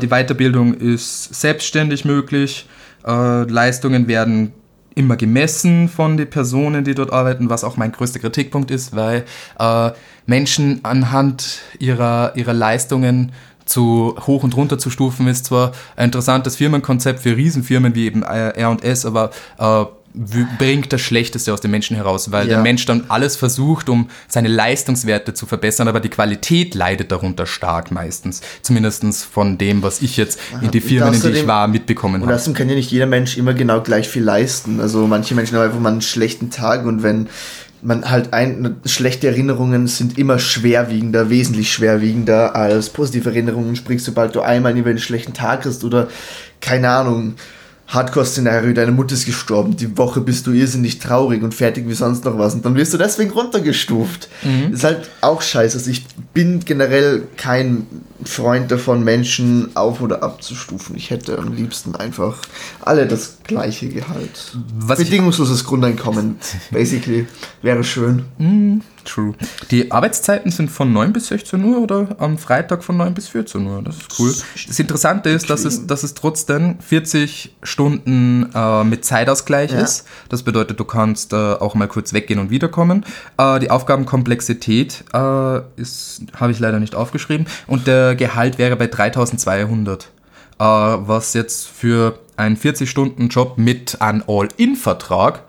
die 0.02 0.08
Weiterbildung 0.08 0.74
ist 0.74 1.40
selbstständig 1.40 2.04
möglich. 2.04 2.66
Leistungen 3.04 4.08
werden 4.08 4.52
immer 4.98 5.16
gemessen 5.16 5.88
von 5.88 6.16
den 6.16 6.28
Personen, 6.28 6.84
die 6.84 6.94
dort 6.94 7.12
arbeiten, 7.12 7.48
was 7.48 7.64
auch 7.64 7.76
mein 7.76 7.92
größter 7.92 8.18
Kritikpunkt 8.18 8.70
ist, 8.70 8.94
weil 8.96 9.24
äh, 9.58 9.90
Menschen 10.26 10.80
anhand 10.82 11.60
ihrer, 11.78 12.32
ihrer 12.36 12.52
Leistungen 12.52 13.32
zu 13.64 14.16
hoch 14.26 14.42
und 14.42 14.56
runter 14.56 14.78
zu 14.78 14.90
stufen 14.90 15.28
ist 15.28 15.44
zwar 15.44 15.72
ein 15.94 16.06
interessantes 16.06 16.56
Firmenkonzept 16.56 17.20
für 17.20 17.36
Riesenfirmen 17.36 17.94
wie 17.94 18.06
eben 18.06 18.22
R&S, 18.22 19.06
aber 19.06 19.30
äh, 19.58 19.84
bringt 20.14 20.92
das 20.92 21.00
Schlechteste 21.00 21.52
aus 21.52 21.60
dem 21.60 21.70
Menschen 21.70 21.96
heraus, 21.96 22.32
weil 22.32 22.48
ja. 22.48 22.54
der 22.54 22.62
Mensch 22.62 22.86
dann 22.86 23.04
alles 23.08 23.36
versucht, 23.36 23.88
um 23.88 24.08
seine 24.26 24.48
Leistungswerte 24.48 25.34
zu 25.34 25.46
verbessern, 25.46 25.88
aber 25.88 26.00
die 26.00 26.08
Qualität 26.08 26.74
leidet 26.74 27.12
darunter 27.12 27.46
stark 27.46 27.90
meistens. 27.90 28.40
Zumindest 28.62 29.04
von 29.24 29.58
dem, 29.58 29.82
was 29.82 30.02
ich 30.02 30.16
jetzt 30.16 30.40
in 30.60 30.70
die 30.70 30.80
Firmen, 30.80 31.14
in 31.14 31.20
die 31.20 31.28
ich 31.28 31.46
war, 31.46 31.68
mitbekommen 31.68 32.22
habe. 32.22 32.30
Und 32.30 32.34
außerdem 32.34 32.54
kann 32.54 32.68
ja 32.68 32.74
nicht 32.74 32.90
jeder 32.90 33.06
Mensch 33.06 33.36
immer 33.36 33.54
genau 33.54 33.80
gleich 33.80 34.08
viel 34.08 34.24
leisten. 34.24 34.80
Also 34.80 35.06
manche 35.06 35.34
Menschen 35.34 35.56
haben 35.56 35.64
einfach 35.64 35.80
mal 35.80 35.92
einen 35.92 36.02
schlechten 36.02 36.50
Tag 36.50 36.84
und 36.84 37.02
wenn 37.02 37.28
man 37.82 38.10
halt 38.10 38.32
ein, 38.32 38.76
schlechte 38.84 39.28
Erinnerungen 39.28 39.86
sind 39.86 40.18
immer 40.18 40.38
schwerwiegender, 40.38 41.30
wesentlich 41.30 41.72
schwerwiegender 41.72 42.56
als 42.56 42.90
positive 42.90 43.30
Erinnerungen, 43.30 43.76
sprich, 43.76 44.02
sobald 44.02 44.34
du 44.34 44.40
einmal 44.40 44.76
über 44.76 44.90
einen 44.90 44.98
schlechten 44.98 45.32
Tag 45.32 45.64
hast 45.64 45.84
oder 45.84 46.08
keine 46.60 46.90
Ahnung, 46.90 47.34
Hardcore-Szenario, 47.88 48.74
deine 48.74 48.92
Mutter 48.92 49.14
ist 49.14 49.24
gestorben, 49.24 49.74
die 49.74 49.96
Woche 49.96 50.20
bist 50.20 50.46
du 50.46 50.52
irrsinnig 50.52 50.98
traurig 50.98 51.42
und 51.42 51.54
fertig 51.54 51.88
wie 51.88 51.94
sonst 51.94 52.24
noch 52.24 52.38
was 52.38 52.54
und 52.54 52.64
dann 52.64 52.74
wirst 52.74 52.92
du 52.92 52.98
deswegen 52.98 53.30
runtergestuft. 53.30 54.28
Mhm. 54.42 54.74
Ist 54.74 54.84
halt 54.84 55.08
auch 55.22 55.40
scheiße. 55.40 55.78
Also 55.78 55.90
ich 55.90 56.04
bin 56.34 56.60
generell 56.60 57.26
kein 57.38 57.86
Freund 58.24 58.70
davon, 58.70 59.04
Menschen 59.04 59.74
auf- 59.74 60.02
oder 60.02 60.22
abzustufen. 60.22 60.96
Ich 60.96 61.08
hätte 61.08 61.38
am 61.38 61.54
liebsten 61.54 61.94
einfach 61.94 62.36
alle 62.82 63.06
das 63.06 63.38
gleiche 63.44 63.88
Gehalt. 63.88 64.52
Was 64.78 64.98
Bedingungsloses 64.98 65.64
Grundeinkommen, 65.64 66.36
basically, 66.70 67.26
wäre 67.62 67.84
schön. 67.84 68.26
Mhm. 68.36 68.82
True. 69.08 69.34
Die 69.70 69.90
Arbeitszeiten 69.90 70.50
sind 70.50 70.70
von 70.70 70.92
9 70.92 71.12
bis 71.12 71.28
16 71.28 71.64
Uhr 71.64 71.78
oder 71.78 72.16
am 72.18 72.36
Freitag 72.36 72.84
von 72.84 72.98
9 72.98 73.14
bis 73.14 73.28
14 73.28 73.66
Uhr. 73.66 73.82
Das 73.82 73.96
ist 73.96 74.18
cool. 74.18 74.34
Das 74.66 74.78
Interessante 74.78 75.30
ist, 75.30 75.48
dass 75.48 75.64
es, 75.64 75.86
dass 75.86 76.02
es 76.02 76.12
trotzdem 76.12 76.78
40 76.80 77.56
Stunden 77.62 78.50
äh, 78.54 78.84
mit 78.84 79.04
Zeitausgleich 79.06 79.72
ja. 79.72 79.80
ist. 79.80 80.06
Das 80.28 80.42
bedeutet, 80.42 80.78
du 80.78 80.84
kannst 80.84 81.32
äh, 81.32 81.36
auch 81.36 81.74
mal 81.74 81.88
kurz 81.88 82.12
weggehen 82.12 82.38
und 82.38 82.50
wiederkommen. 82.50 83.04
Äh, 83.38 83.60
die 83.60 83.70
Aufgabenkomplexität 83.70 85.04
äh, 85.14 85.60
ist, 85.76 86.22
habe 86.38 86.52
ich 86.52 86.58
leider 86.58 86.78
nicht 86.78 86.94
aufgeschrieben. 86.94 87.46
Und 87.66 87.86
der 87.86 88.14
Gehalt 88.14 88.58
wäre 88.58 88.76
bei 88.76 88.88
3200. 88.88 90.04
Äh, 90.04 90.64
was 90.64 91.32
jetzt 91.32 91.66
für 91.68 92.18
einen 92.36 92.56
40-Stunden-Job 92.56 93.56
mit 93.56 94.02
einem 94.02 94.22
All-In-Vertrag 94.26 95.44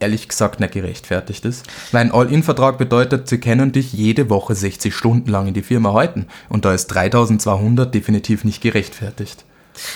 ehrlich 0.00 0.28
gesagt 0.28 0.60
nicht 0.60 0.72
gerechtfertigt 0.72 1.44
ist. 1.44 1.66
Weil 1.92 2.02
ein 2.02 2.12
All-In-Vertrag 2.12 2.78
bedeutet, 2.78 3.28
sie 3.28 3.38
können 3.38 3.72
dich 3.72 3.92
jede 3.92 4.28
Woche 4.30 4.54
60 4.54 4.94
Stunden 4.94 5.30
lang 5.30 5.46
in 5.46 5.54
die 5.54 5.62
Firma 5.62 5.92
halten. 5.92 6.26
Und 6.48 6.64
da 6.64 6.74
ist 6.74 6.88
3200 6.88 7.94
definitiv 7.94 8.44
nicht 8.44 8.60
gerechtfertigt. 8.62 9.44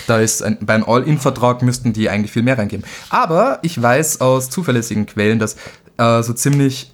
Da 0.06 0.18
ist 0.20 0.42
ein, 0.42 0.58
beim 0.60 0.84
All-In-Vertrag 0.84 1.62
müssten 1.62 1.92
die 1.92 2.08
eigentlich 2.08 2.32
viel 2.32 2.42
mehr 2.42 2.58
reingeben. 2.58 2.84
Aber 3.10 3.58
ich 3.62 3.80
weiß 3.80 4.20
aus 4.20 4.50
zuverlässigen 4.50 5.06
Quellen, 5.06 5.38
dass 5.38 5.56
äh, 5.98 6.22
so 6.22 6.32
ziemlich 6.32 6.93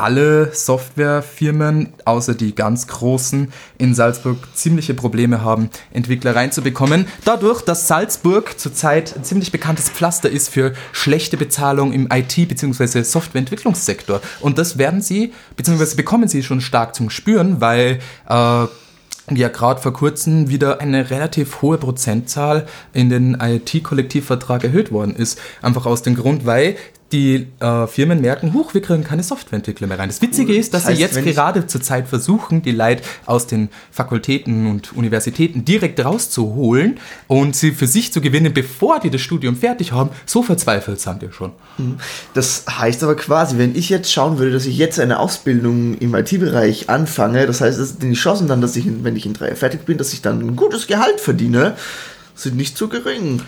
alle 0.00 0.52
Softwarefirmen, 0.54 1.92
außer 2.04 2.34
die 2.34 2.54
ganz 2.54 2.86
großen, 2.86 3.52
in 3.78 3.94
Salzburg 3.94 4.38
ziemliche 4.54 4.94
Probleme 4.94 5.42
haben, 5.42 5.70
Entwickler 5.92 6.34
reinzubekommen. 6.34 7.06
Dadurch, 7.24 7.62
dass 7.62 7.88
Salzburg 7.88 8.58
zurzeit 8.58 9.16
ein 9.16 9.24
ziemlich 9.24 9.52
bekanntes 9.52 9.88
Pflaster 9.88 10.30
ist 10.30 10.48
für 10.48 10.72
schlechte 10.92 11.36
Bezahlung 11.36 11.92
im 11.92 12.08
IT- 12.12 12.48
bzw. 12.48 13.02
Softwareentwicklungssektor. 13.02 14.20
Und 14.40 14.58
das 14.58 14.78
werden 14.78 15.02
sie, 15.02 15.32
bzw. 15.56 15.94
bekommen 15.94 16.28
sie 16.28 16.42
schon 16.42 16.60
stark 16.60 16.94
zum 16.94 17.10
Spüren, 17.10 17.60
weil 17.60 17.98
äh, 18.28 18.66
ja 19.36 19.48
gerade 19.48 19.80
vor 19.80 19.92
kurzem 19.92 20.48
wieder 20.48 20.80
eine 20.80 21.10
relativ 21.10 21.62
hohe 21.62 21.78
Prozentzahl 21.78 22.66
in 22.92 23.10
den 23.10 23.38
IT-Kollektivvertrag 23.40 24.64
erhöht 24.64 24.92
worden 24.92 25.14
ist. 25.14 25.38
Einfach 25.62 25.86
aus 25.86 26.02
dem 26.02 26.16
Grund, 26.16 26.46
weil 26.46 26.76
die 27.12 27.48
äh, 27.58 27.86
Firmen 27.86 28.20
merken, 28.20 28.54
huch, 28.54 28.74
wir 28.74 28.82
kriegen 28.82 29.02
keine 29.02 29.22
Softwareentwickler 29.22 29.86
mehr 29.86 29.98
rein. 29.98 30.08
Das 30.08 30.22
Witzige 30.22 30.54
ist, 30.54 30.74
dass 30.74 30.82
das 30.82 30.90
heißt, 30.90 31.14
sie 31.14 31.20
jetzt 31.20 31.36
gerade 31.36 31.66
zur 31.66 31.80
Zeit 31.80 32.08
versuchen, 32.08 32.62
die 32.62 32.70
Leute 32.70 33.02
aus 33.26 33.46
den 33.46 33.68
Fakultäten 33.90 34.66
und 34.66 34.92
Universitäten 34.96 35.64
direkt 35.64 36.04
rauszuholen 36.04 37.00
und 37.26 37.56
sie 37.56 37.72
für 37.72 37.86
sich 37.86 38.12
zu 38.12 38.20
gewinnen, 38.20 38.54
bevor 38.54 39.00
die 39.00 39.10
das 39.10 39.20
Studium 39.20 39.56
fertig 39.56 39.92
haben. 39.92 40.10
So 40.26 40.42
verzweifelt 40.42 41.00
sind 41.00 41.20
wir 41.20 41.32
schon. 41.32 41.52
Mhm. 41.78 41.96
Das 42.34 42.64
heißt 42.68 43.02
aber 43.02 43.16
quasi, 43.16 43.58
wenn 43.58 43.74
ich 43.74 43.88
jetzt 43.88 44.12
schauen 44.12 44.38
würde, 44.38 44.52
dass 44.52 44.66
ich 44.66 44.78
jetzt 44.78 45.00
eine 45.00 45.18
Ausbildung 45.18 45.98
im 45.98 46.14
IT-Bereich 46.14 46.88
anfange, 46.88 47.46
das 47.46 47.60
heißt, 47.60 48.02
die 48.02 48.12
Chancen 48.12 48.46
dann, 48.46 48.60
dass 48.60 48.76
ich, 48.76 48.86
wenn 49.02 49.16
ich 49.16 49.26
in 49.26 49.34
drei 49.34 49.46
Jahren 49.46 49.56
fertig 49.56 49.84
bin, 49.84 49.98
dass 49.98 50.12
ich 50.12 50.22
dann 50.22 50.40
ein 50.40 50.56
gutes 50.56 50.86
Gehalt 50.86 51.20
verdiene, 51.20 51.76
sind 52.34 52.56
nicht 52.56 52.76
zu 52.76 52.88
gering. 52.88 53.42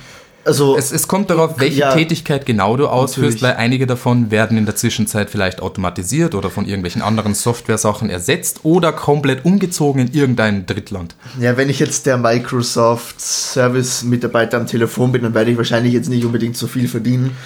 Also, 0.44 0.76
es, 0.76 0.90
es 0.90 1.06
kommt 1.06 1.30
darauf, 1.30 1.60
welche 1.60 1.80
ja, 1.80 1.94
Tätigkeit 1.94 2.46
genau 2.46 2.76
du 2.76 2.88
ausführst, 2.88 3.40
natürlich. 3.40 3.42
weil 3.42 3.54
einige 3.54 3.86
davon 3.86 4.30
werden 4.30 4.58
in 4.58 4.66
der 4.66 4.74
Zwischenzeit 4.74 5.30
vielleicht 5.30 5.62
automatisiert 5.62 6.34
oder 6.34 6.50
von 6.50 6.66
irgendwelchen 6.66 7.00
anderen 7.00 7.34
Software-Sachen 7.34 8.10
ersetzt 8.10 8.60
oder 8.64 8.92
komplett 8.92 9.44
umgezogen 9.44 10.08
in 10.08 10.12
irgendein 10.12 10.66
Drittland. 10.66 11.14
Ja, 11.38 11.56
wenn 11.56 11.68
ich 11.68 11.78
jetzt 11.78 12.06
der 12.06 12.18
Microsoft 12.18 13.20
Service-Mitarbeiter 13.20 14.56
am 14.56 14.66
Telefon 14.66 15.12
bin, 15.12 15.22
dann 15.22 15.34
werde 15.34 15.52
ich 15.52 15.56
wahrscheinlich 15.56 15.92
jetzt 15.92 16.08
nicht 16.08 16.24
unbedingt 16.24 16.56
so 16.56 16.66
viel 16.66 16.88
verdienen. 16.88 17.36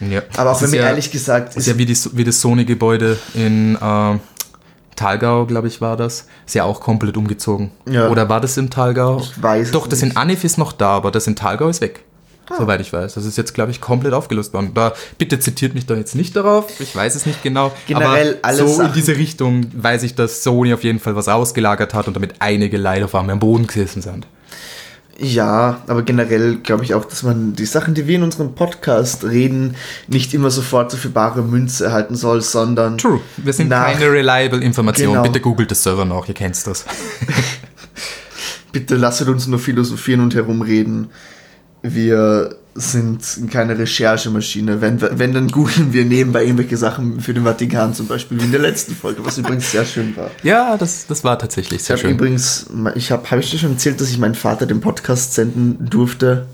Ja. 0.00 0.22
Aber 0.36 0.52
auch 0.52 0.62
wenn 0.62 0.70
mir 0.70 0.78
ja, 0.78 0.88
ehrlich 0.88 1.10
gesagt. 1.10 1.50
Ist, 1.50 1.58
ist 1.58 1.66
ja 1.68 1.78
wie, 1.78 1.86
die, 1.86 1.96
wie 2.12 2.24
das 2.24 2.40
Sony-Gebäude 2.40 3.18
in. 3.34 3.76
Äh, 3.76 4.18
Talgau, 4.96 5.44
glaube 5.44 5.68
ich, 5.68 5.82
war 5.82 5.96
das. 5.96 6.26
Ist 6.46 6.54
ja 6.54 6.64
auch 6.64 6.80
komplett 6.80 7.18
umgezogen. 7.18 7.70
Ja. 7.86 8.08
Oder 8.08 8.28
war 8.30 8.40
das 8.40 8.56
im 8.56 8.70
Talgau? 8.70 9.18
Ich 9.20 9.40
weiß 9.40 9.70
Doch, 9.70 9.86
das 9.86 10.02
in 10.02 10.16
Anif 10.16 10.42
ist 10.42 10.56
noch 10.56 10.72
da, 10.72 10.88
aber 10.88 11.10
das 11.10 11.26
in 11.26 11.36
Talgau 11.36 11.68
ist 11.68 11.82
weg. 11.82 12.02
Ah. 12.48 12.54
Soweit 12.58 12.80
ich 12.80 12.92
weiß. 12.92 13.14
Das 13.14 13.24
ist 13.24 13.36
jetzt, 13.36 13.54
glaube 13.54 13.72
ich, 13.72 13.80
komplett 13.80 14.12
aufgelöst 14.12 14.52
worden. 14.52 14.70
Da, 14.74 14.92
bitte 15.18 15.40
zitiert 15.40 15.74
mich 15.74 15.86
da 15.86 15.94
jetzt 15.94 16.14
nicht 16.14 16.36
darauf. 16.36 16.80
Ich 16.80 16.94
weiß 16.94 17.16
es 17.16 17.26
nicht 17.26 17.42
genau. 17.42 17.72
Generell 17.86 18.38
aber 18.42 18.54
so 18.54 18.68
Sachen. 18.68 18.86
in 18.86 18.92
diese 18.92 19.16
Richtung 19.16 19.66
weiß 19.74 20.04
ich, 20.04 20.14
dass 20.14 20.44
Sony 20.44 20.72
auf 20.72 20.84
jeden 20.84 21.00
Fall 21.00 21.16
was 21.16 21.28
ausgelagert 21.28 21.92
hat 21.92 22.06
und 22.06 22.14
damit 22.14 22.34
einige 22.38 22.76
leider 22.76 23.08
vor 23.08 23.20
allem 23.20 23.30
am 23.30 23.40
Boden 23.40 23.66
gesessen 23.66 24.00
sind. 24.00 24.26
Ja, 25.18 25.82
aber 25.86 26.02
generell 26.02 26.56
glaube 26.56 26.84
ich 26.84 26.92
auch, 26.94 27.04
dass 27.04 27.22
man 27.22 27.54
die 27.54 27.64
Sachen, 27.64 27.94
die 27.94 28.06
wir 28.06 28.16
in 28.16 28.22
unserem 28.22 28.54
Podcast 28.54 29.24
reden, 29.24 29.74
nicht 30.08 30.34
immer 30.34 30.50
sofort 30.50 30.90
so 30.90 30.98
für 30.98 31.08
bare 31.08 31.42
Münze 31.42 31.86
erhalten 31.86 32.16
soll, 32.16 32.42
sondern. 32.42 32.98
True. 32.98 33.20
Wir 33.38 33.52
sind 33.54 33.70
keine 33.70 34.12
reliable 34.12 34.60
Information. 34.60 35.12
Genau. 35.12 35.22
Bitte 35.22 35.40
googelt 35.40 35.70
das 35.70 35.82
Server 35.82 36.04
noch, 36.04 36.28
ihr 36.28 36.34
kennt 36.34 36.64
das. 36.66 36.84
Bitte 38.72 38.96
lasst 38.96 39.22
uns 39.22 39.46
nur 39.46 39.58
philosophieren 39.58 40.20
und 40.20 40.34
herumreden 40.34 41.08
wir 41.94 42.56
sind 42.74 43.50
keine 43.50 43.78
Recherchemaschine. 43.78 44.80
Wenn, 44.80 45.00
wenn 45.00 45.32
dann 45.32 45.48
googeln 45.48 45.92
wir 45.92 46.04
nebenbei 46.04 46.44
irgendwelche 46.44 46.76
Sachen 46.76 47.20
für 47.20 47.32
den 47.32 47.44
Vatikan 47.44 47.94
zum 47.94 48.06
Beispiel, 48.06 48.38
wie 48.40 48.44
in 48.44 48.52
der 48.52 48.60
letzten 48.60 48.94
Folge, 48.94 49.24
was 49.24 49.38
übrigens 49.38 49.70
sehr 49.72 49.84
schön 49.84 50.16
war. 50.16 50.30
Ja, 50.42 50.76
das, 50.76 51.06
das 51.06 51.24
war 51.24 51.38
tatsächlich 51.38 51.82
sehr 51.82 51.96
ich 51.96 52.02
schön. 52.02 52.12
Übrigens, 52.12 52.66
ich 52.94 53.10
habe, 53.10 53.30
habe 53.30 53.40
ich 53.40 53.50
dir 53.50 53.58
schon 53.58 53.72
erzählt, 53.72 54.00
dass 54.00 54.10
ich 54.10 54.18
meinen 54.18 54.34
Vater 54.34 54.66
den 54.66 54.80
Podcast 54.80 55.34
senden 55.34 55.88
durfte? 55.88 56.46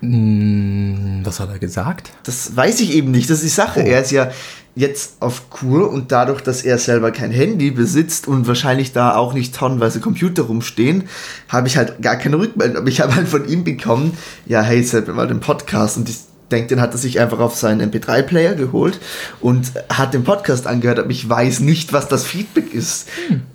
Hm, 0.00 1.20
was 1.24 1.40
hat 1.40 1.50
er 1.50 1.58
gesagt? 1.58 2.10
Das 2.24 2.56
weiß 2.56 2.80
ich 2.80 2.94
eben 2.94 3.10
nicht. 3.10 3.28
Das 3.28 3.38
ist 3.38 3.44
die 3.44 3.48
Sache. 3.48 3.82
Oh. 3.84 3.86
Er 3.86 4.00
ist 4.00 4.10
ja 4.10 4.30
jetzt 4.74 5.20
auf 5.20 5.50
Kur 5.50 5.90
und 5.90 6.12
dadurch, 6.12 6.40
dass 6.40 6.62
er 6.62 6.78
selber 6.78 7.10
kein 7.10 7.30
Handy 7.30 7.70
besitzt 7.70 8.26
und 8.28 8.46
wahrscheinlich 8.46 8.92
da 8.92 9.14
auch 9.16 9.34
nicht 9.34 9.54
tonnenweise 9.54 10.00
Computer 10.00 10.42
rumstehen, 10.42 11.04
habe 11.48 11.68
ich 11.68 11.76
halt 11.76 12.00
gar 12.00 12.16
keine 12.16 12.38
Rückmeldung. 12.38 12.78
Aber 12.78 12.88
ich 12.88 13.00
habe 13.00 13.14
halt 13.14 13.28
von 13.28 13.46
ihm 13.46 13.64
bekommen, 13.64 14.16
ja, 14.46 14.62
hey, 14.62 14.82
Sepp, 14.82 15.08
mal 15.08 15.26
den 15.26 15.40
Podcast 15.40 15.98
und 15.98 16.08
ich 16.08 16.18
denke, 16.50 16.68
den 16.68 16.80
hat 16.80 16.92
er 16.92 16.98
sich 16.98 17.18
einfach 17.20 17.38
auf 17.38 17.56
seinen 17.56 17.90
MP3-Player 17.90 18.54
geholt 18.54 18.98
und 19.40 19.72
hat 19.88 20.12
den 20.12 20.24
Podcast 20.24 20.66
angehört, 20.66 20.98
aber 20.98 21.10
ich 21.10 21.26
weiß 21.28 21.60
nicht, 21.60 21.92
was 21.92 22.08
das 22.08 22.24
Feedback 22.24 22.74
ist. 22.74 23.08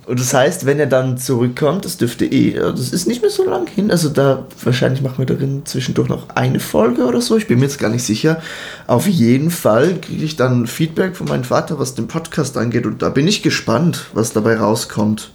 Und 0.08 0.20
das 0.20 0.34
heißt, 0.34 0.66
wenn 0.66 0.80
er 0.80 0.88
dann 0.88 1.18
zurückkommt, 1.18 1.86
das 1.86 1.98
dürfte 1.98 2.26
eh, 2.26 2.54
das 2.54 2.90
ist 2.92 3.08
nicht 3.08 3.22
mehr 3.22 3.30
so 3.32 3.44
lang 3.48 3.68
hin, 3.68 3.92
also 3.92 4.10
da 4.10 4.46
wahrscheinlich 4.64 5.02
machen 5.02 5.18
wir 5.20 5.26
darin 5.26 5.66
zwischendurch 5.66 6.10
noch 6.10 6.30
eine 6.36 6.60
Folge 6.60 7.06
oder 7.06 7.22
so, 7.22 7.38
ich 7.38 7.48
bin 7.48 7.60
mir 7.60 7.66
jetzt 7.66 7.80
gar 7.80 7.90
nicht 7.90 8.04
sicher. 8.04 8.42
Auf 8.88 9.08
jeden 9.08 9.52
Fall 9.52 9.96
kriege 10.02 10.24
ich 10.26 10.36
dann 10.36 10.68
Feedback 10.68 11.16
von 11.16 11.28
meinem 11.28 11.44
Vater, 11.44 11.78
was 11.80 11.96
den 11.96 12.08
Podcast 12.08 12.58
angeht 12.58 12.86
und 12.86 13.02
da 13.02 13.10
bin 13.10 13.28
ich 13.28 13.44
gespannt, 13.44 14.06
was 14.14 14.34
dabei 14.34 14.58
rauskommt. 14.58 15.32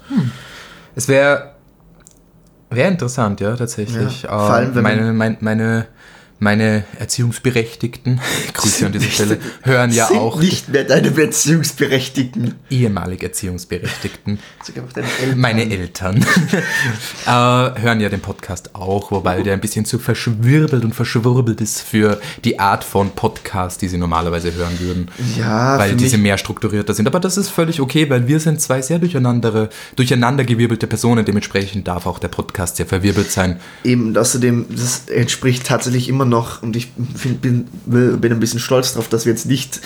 Es 0.95 1.09
wäre 1.09 1.51
wär 2.71 2.89
interessant, 2.89 3.41
ja, 3.41 3.57
tatsächlich. 3.57 4.23
Ja, 4.23 4.29
vor 4.31 4.55
allem, 4.55 4.73
Äh, 4.73 4.75
wenn 4.77 4.83
meine, 4.83 5.13
mein, 5.13 5.37
meine, 5.41 5.87
meine 6.41 6.85
Erziehungsberechtigten, 6.99 8.21
Grüße 8.55 8.87
an 8.87 8.93
dieser 8.93 9.11
Stelle, 9.11 9.39
hören 9.63 9.93
ja 9.93 10.11
auch 10.11 10.41
nicht 10.41 10.71
mehr 10.71 10.85
deine 10.85 11.11
Beziehungsberechtigten. 11.11 12.55
ehemalige 12.71 13.27
Erziehungsberechtigten. 13.27 14.39
Sogar 14.65 14.85
deine 14.95 15.07
Eltern. 15.21 15.39
Meine 15.39 15.71
Eltern 15.71 16.17
äh, 17.27 17.31
hören 17.81 18.01
ja 18.01 18.09
den 18.09 18.21
Podcast 18.21 18.75
auch, 18.75 19.11
wobei 19.11 19.43
der 19.43 19.53
ein 19.53 19.61
bisschen 19.61 19.85
zu 19.85 19.99
verschwirbelt 19.99 20.83
und 20.83 20.95
verschwurbelt 20.95 21.61
ist 21.61 21.83
für 21.83 22.19
die 22.43 22.59
Art 22.59 22.85
von 22.85 23.11
Podcast, 23.11 23.83
die 23.83 23.89
sie 23.89 23.99
normalerweise 23.99 24.55
hören 24.55 24.81
würden. 24.81 25.09
Ja, 25.39 25.79
weil 25.79 25.95
diese 25.95 26.17
mehr 26.17 26.39
strukturierter 26.39 26.95
sind. 26.95 27.07
Aber 27.07 27.21
das 27.21 27.37
ist 27.37 27.51
völlig 27.51 27.81
okay, 27.83 28.09
weil 28.09 28.29
wir 28.29 28.41
sind 28.41 28.63
zwei 28.63 28.81
sehr 28.81 28.99
durcheinander, 28.99 29.69
durcheinandergewirbelte 29.97 30.87
Personen. 30.87 31.27
Dementsprechend 31.27 31.87
darf 31.87 32.07
auch 32.07 32.19
der 32.19 32.29
Podcast 32.29 32.77
sehr 32.77 32.87
verwirbelt 32.87 33.31
sein. 33.31 33.61
Eben, 33.85 34.17
außerdem, 34.17 34.65
das 34.71 35.11
entspricht 35.11 35.67
tatsächlich 35.67 36.09
immer 36.09 36.30
noch, 36.31 36.63
und 36.63 36.77
ich 36.77 36.93
bin, 36.95 37.67
bin 37.85 38.33
ein 38.33 38.41
bisschen 38.41 38.61
stolz 38.61 38.93
darauf, 38.93 39.09
dass 39.09 39.27
wir 39.27 39.33
jetzt 39.33 39.47
nicht 39.47 39.81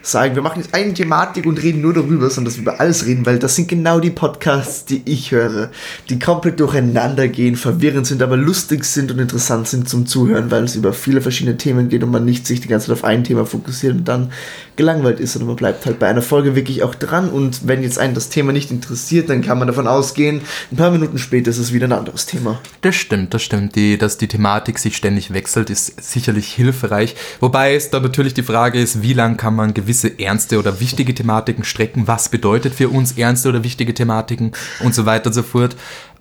sagen, 0.00 0.34
wir 0.34 0.42
machen 0.42 0.62
jetzt 0.62 0.74
eine 0.74 0.94
Thematik 0.94 1.44
und 1.44 1.62
reden 1.62 1.82
nur 1.82 1.92
darüber, 1.92 2.30
sondern 2.30 2.46
dass 2.46 2.56
wir 2.56 2.62
über 2.62 2.80
alles 2.80 3.04
reden, 3.04 3.26
weil 3.26 3.38
das 3.38 3.54
sind 3.56 3.68
genau 3.68 4.00
die 4.00 4.10
Podcasts, 4.10 4.84
die 4.84 5.02
ich 5.04 5.32
höre, 5.32 5.70
die 6.08 6.18
komplett 6.18 6.60
durcheinander 6.60 7.28
gehen, 7.28 7.56
verwirrend 7.56 8.06
sind, 8.06 8.22
aber 8.22 8.36
lustig 8.36 8.84
sind 8.84 9.10
und 9.10 9.18
interessant 9.18 9.68
sind 9.68 9.88
zum 9.88 10.06
Zuhören, 10.06 10.50
weil 10.50 10.64
es 10.64 10.76
über 10.76 10.92
viele 10.92 11.20
verschiedene 11.20 11.56
Themen 11.56 11.88
geht 11.88 12.02
und 12.02 12.10
man 12.10 12.24
nicht 12.24 12.46
sich 12.46 12.60
die 12.60 12.68
ganze 12.68 12.86
Zeit 12.86 12.94
auf 12.94 13.04
ein 13.04 13.24
Thema 13.24 13.44
fokussiert 13.44 13.94
und 13.94 14.08
dann 14.08 14.32
gelangweilt 14.76 15.20
ist, 15.20 15.32
sondern 15.32 15.48
man 15.48 15.56
bleibt 15.56 15.84
halt 15.84 15.98
bei 15.98 16.06
einer 16.06 16.22
Folge 16.22 16.54
wirklich 16.54 16.82
auch 16.82 16.94
dran 16.94 17.28
und 17.28 17.66
wenn 17.66 17.82
jetzt 17.82 17.98
einen 17.98 18.14
das 18.14 18.28
Thema 18.28 18.52
nicht 18.52 18.70
interessiert, 18.70 19.28
dann 19.28 19.42
kann 19.42 19.58
man 19.58 19.68
davon 19.68 19.86
ausgehen, 19.86 20.40
ein 20.70 20.76
paar 20.76 20.90
Minuten 20.90 21.18
später 21.18 21.50
ist 21.50 21.58
es 21.58 21.72
wieder 21.72 21.88
ein 21.88 21.92
anderes 21.92 22.26
Thema. 22.26 22.60
Das 22.80 22.94
stimmt, 22.94 23.34
das 23.34 23.42
stimmt. 23.42 23.74
Die, 23.74 23.98
dass 23.98 24.18
die 24.18 24.28
Thematik 24.28 24.78
sich 24.78 24.96
ständig 24.96 25.32
wechselt, 25.32 25.70
ist 25.70 25.87
sicherlich 26.00 26.52
hilfreich. 26.52 27.14
Wobei 27.40 27.74
es 27.74 27.90
da 27.90 28.00
natürlich 28.00 28.34
die 28.34 28.42
Frage 28.42 28.80
ist, 28.80 29.02
wie 29.02 29.12
lang 29.12 29.36
kann 29.36 29.54
man 29.54 29.74
gewisse 29.74 30.18
ernste 30.18 30.58
oder 30.58 30.80
wichtige 30.80 31.14
Thematiken 31.14 31.64
strecken? 31.64 32.06
Was 32.06 32.28
bedeutet 32.28 32.74
für 32.74 32.88
uns 32.88 33.12
ernste 33.12 33.48
oder 33.48 33.64
wichtige 33.64 33.94
Thematiken 33.94 34.52
und 34.80 34.94
so 34.94 35.06
weiter 35.06 35.26
und 35.26 35.34
so 35.34 35.42
fort. 35.42 35.76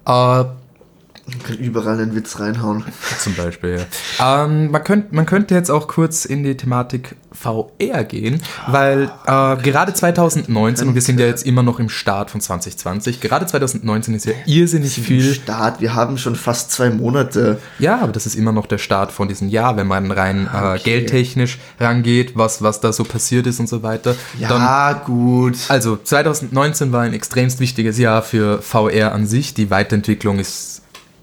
Äh, 0.05 0.45
Man 1.27 1.43
kann 1.43 1.57
überall 1.57 1.99
einen 1.99 2.15
Witz 2.15 2.39
reinhauen. 2.39 2.85
zum 3.19 3.35
Beispiel. 3.35 3.85
Ja. 4.17 4.45
Ähm, 4.45 4.71
man, 4.71 4.83
könnt, 4.83 5.11
man 5.11 5.25
könnte 5.25 5.55
jetzt 5.55 5.69
auch 5.69 5.87
kurz 5.87 6.23
in 6.23 6.43
die 6.43 6.55
Thematik 6.55 7.15
VR 7.31 8.03
gehen, 8.03 8.41
weil 8.67 9.11
äh, 9.25 9.57
gerade 9.57 9.93
2019, 9.93 10.87
und 10.87 10.95
wir 10.95 11.01
sind 11.01 11.19
ja 11.19 11.25
jetzt 11.25 11.45
immer 11.45 11.63
noch 11.63 11.79
im 11.79 11.89
Start 11.89 12.31
von 12.31 12.41
2020, 12.41 13.19
gerade 13.19 13.45
2019 13.45 14.15
ist 14.15 14.25
ja 14.25 14.33
irrsinnig 14.45 14.93
viel 14.93 15.33
Start, 15.33 15.81
wir 15.81 15.93
haben 15.93 16.17
schon 16.17 16.35
fast 16.35 16.71
zwei 16.71 16.89
Monate. 16.89 17.59
Ja, 17.77 17.99
aber 18.01 18.11
das 18.11 18.25
ist 18.25 18.35
immer 18.35 18.51
noch 18.51 18.65
der 18.65 18.77
Start 18.77 19.11
von 19.11 19.27
diesem 19.27 19.49
Jahr, 19.49 19.77
wenn 19.77 19.87
man 19.87 20.09
rein 20.11 20.47
äh, 20.51 20.79
geldtechnisch 20.79 21.59
rangeht, 21.79 22.35
was, 22.35 22.61
was 22.61 22.79
da 22.79 22.91
so 22.91 23.03
passiert 23.03 23.45
ist 23.47 23.59
und 23.59 23.67
so 23.67 23.83
weiter. 23.83 24.15
Dann, 24.39 24.61
Ja, 24.61 24.93
gut. 24.93 25.57
also 25.67 25.97
2019 26.01 26.91
war 26.91 27.01
ein 27.01 27.13
extremst 27.13 27.59
wichtiges 27.59 27.97
Jahr 27.97 28.23
für 28.23 28.61
VR 28.61 29.11
an 29.13 29.27
sich. 29.27 29.53
Die 29.53 29.69
Weiterentwicklung 29.69 30.39
ist 30.39 30.76